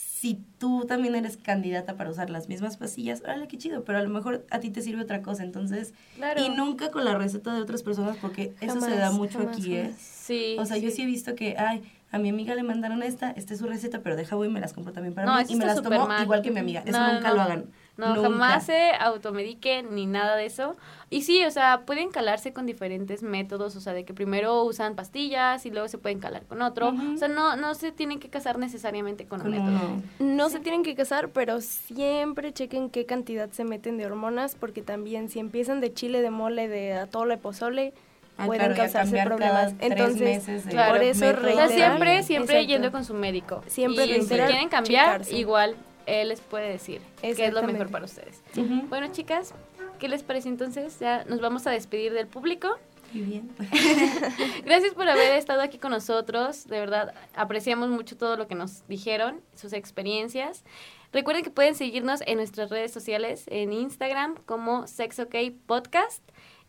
si 0.00 0.38
tú 0.58 0.84
también 0.86 1.16
eres 1.16 1.36
candidata 1.36 1.96
para 1.96 2.10
usar 2.10 2.30
las 2.30 2.48
mismas 2.48 2.76
pastillas, 2.76 3.20
órale, 3.22 3.48
qué 3.48 3.58
chido, 3.58 3.82
pero 3.84 3.98
a 3.98 4.02
lo 4.02 4.08
mejor 4.08 4.46
a 4.50 4.60
ti 4.60 4.70
te 4.70 4.80
sirve 4.80 5.02
otra 5.02 5.22
cosa, 5.22 5.42
entonces, 5.42 5.92
Claro. 6.16 6.40
y 6.44 6.50
nunca 6.50 6.92
con 6.92 7.04
la 7.04 7.16
receta 7.18 7.52
de 7.54 7.60
otras 7.62 7.82
personas 7.82 8.16
porque 8.20 8.54
eso 8.60 8.80
se 8.80 8.94
da 8.96 9.10
mucho 9.10 9.38
jamás, 9.40 9.56
aquí, 9.56 9.74
¿eh? 9.74 9.92
Sí. 9.98 10.56
O 10.58 10.64
sea, 10.66 10.76
yo 10.76 10.90
sí 10.92 11.02
he 11.02 11.06
visto 11.06 11.34
que, 11.34 11.56
ay, 11.58 11.82
a 12.12 12.18
mi 12.18 12.28
amiga 12.28 12.54
le 12.54 12.62
mandaron 12.62 13.02
esta, 13.02 13.32
esta 13.32 13.54
es 13.54 13.58
su 13.60 13.66
receta, 13.66 14.00
pero 14.00 14.14
deja 14.14 14.36
voy 14.36 14.46
y 14.46 14.50
me 14.50 14.60
las 14.60 14.72
compro 14.72 14.92
también 14.92 15.14
para 15.14 15.26
No, 15.26 15.36
mí 15.36 15.44
y 15.48 15.56
me 15.56 15.66
las 15.66 15.82
tomo 15.82 16.06
mal. 16.06 16.22
igual 16.22 16.42
que 16.42 16.52
mi 16.52 16.60
amiga. 16.60 16.82
Eso 16.86 16.98
No, 16.98 17.14
nunca 17.14 17.28
no. 17.30 17.34
lo 17.34 17.40
hagan. 17.42 17.64
No, 17.98 18.14
Nunca. 18.14 18.22
jamás 18.30 18.66
se 18.66 18.92
automediquen 19.00 19.92
ni 19.92 20.06
nada 20.06 20.36
de 20.36 20.46
eso. 20.46 20.76
Y 21.10 21.22
sí, 21.22 21.44
o 21.44 21.50
sea, 21.50 21.82
pueden 21.84 22.10
calarse 22.10 22.52
con 22.52 22.64
diferentes 22.64 23.24
métodos, 23.24 23.74
o 23.74 23.80
sea, 23.80 23.92
de 23.92 24.04
que 24.04 24.14
primero 24.14 24.62
usan 24.62 24.94
pastillas 24.94 25.66
y 25.66 25.70
luego 25.72 25.88
se 25.88 25.98
pueden 25.98 26.20
calar 26.20 26.44
con 26.44 26.62
otro. 26.62 26.94
O 27.14 27.16
sea, 27.16 27.26
no, 27.26 27.56
no 27.56 27.74
se 27.74 27.90
tienen 27.90 28.20
que 28.20 28.30
casar 28.30 28.56
necesariamente 28.56 29.26
con, 29.26 29.40
un 29.42 29.50
método. 29.50 30.00
No 30.20 30.48
se 30.48 30.60
tienen 30.60 30.84
que 30.84 30.94
casar, 30.94 31.30
pero 31.30 31.60
siempre 31.60 32.52
chequen 32.52 32.88
qué 32.88 33.04
cantidad 33.04 33.50
se 33.50 33.64
meten 33.64 33.98
de 33.98 34.06
hormonas, 34.06 34.54
porque 34.54 34.80
también 34.80 35.28
si 35.28 35.40
empiezan 35.40 35.80
de 35.80 35.92
chile, 35.92 36.22
de 36.22 36.30
mole, 36.30 36.68
de 36.68 36.92
atole, 36.94 37.36
pozole, 37.36 37.92
Ah, 38.40 38.46
pueden 38.46 38.66
claro, 38.66 38.76
causarse 38.76 39.16
cambiar 39.16 39.26
problemas. 39.26 39.74
Entonces, 39.80 40.64
Claro. 40.68 40.92
por 40.92 41.02
eso. 41.02 41.26
O 41.26 41.42
sea, 41.42 41.68
siempre, 41.68 42.22
siempre 42.22 42.54
Exacto. 42.60 42.72
yendo 42.72 42.92
con 42.92 43.04
su 43.04 43.12
médico. 43.12 43.64
Siempre 43.66 44.06
y 44.06 44.22
si 44.22 44.28
quieren 44.28 44.68
cambiar, 44.68 45.22
checarse. 45.22 45.36
igual 45.36 45.74
él 46.08 46.28
les 46.28 46.40
puede 46.40 46.70
decir 46.70 47.00
qué 47.20 47.30
es 47.30 47.52
lo 47.52 47.62
mejor 47.62 47.90
para 47.90 48.04
ustedes. 48.04 48.42
Bueno, 48.88 49.08
chicas, 49.12 49.54
¿qué 49.98 50.08
les 50.08 50.22
parece 50.22 50.48
entonces? 50.48 50.98
Ya 51.00 51.24
nos 51.24 51.40
vamos 51.40 51.66
a 51.66 51.70
despedir 51.70 52.12
del 52.12 52.26
público. 52.26 52.78
Muy 53.12 53.22
bien. 53.22 53.50
Gracias 54.64 54.92
por 54.94 55.08
haber 55.08 55.32
estado 55.32 55.62
aquí 55.62 55.78
con 55.78 55.92
nosotros. 55.92 56.66
De 56.66 56.78
verdad, 56.78 57.14
apreciamos 57.34 57.88
mucho 57.88 58.16
todo 58.16 58.36
lo 58.36 58.48
que 58.48 58.54
nos 58.54 58.86
dijeron, 58.86 59.40
sus 59.54 59.72
experiencias. 59.72 60.64
Recuerden 61.12 61.42
que 61.42 61.50
pueden 61.50 61.74
seguirnos 61.74 62.20
en 62.26 62.36
nuestras 62.36 62.68
redes 62.68 62.92
sociales, 62.92 63.44
en 63.46 63.72
Instagram 63.72 64.36
como 64.44 64.86
SexOK 64.86 65.34
Podcast. 65.66 66.22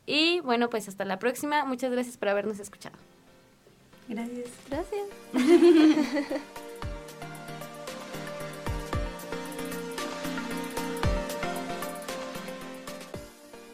Y 0.05 0.39
bueno, 0.39 0.69
pues 0.69 0.87
hasta 0.87 1.03
la 1.03 1.19
próxima. 1.19 1.65
Muchas 1.65 1.91
gracias 1.91 2.17
por 2.17 2.29
habernos 2.29 2.59
escuchado. 2.59 2.95
Gracias. 4.07 4.49
Gracias. 4.69 5.07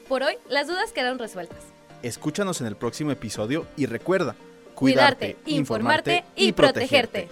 Por 0.08 0.22
hoy, 0.22 0.38
las 0.50 0.68
dudas 0.68 0.92
quedaron 0.92 1.18
resueltas. 1.18 1.60
Escúchanos 2.04 2.62
en 2.62 2.68
el 2.68 2.76
próximo 2.76 3.12
episodio 3.12 3.66
y 3.76 3.88
recuerda, 3.88 4.36
Cuidarte, 4.76 5.38
informarte 5.46 6.24
y 6.36 6.52
protegerte. 6.52 7.30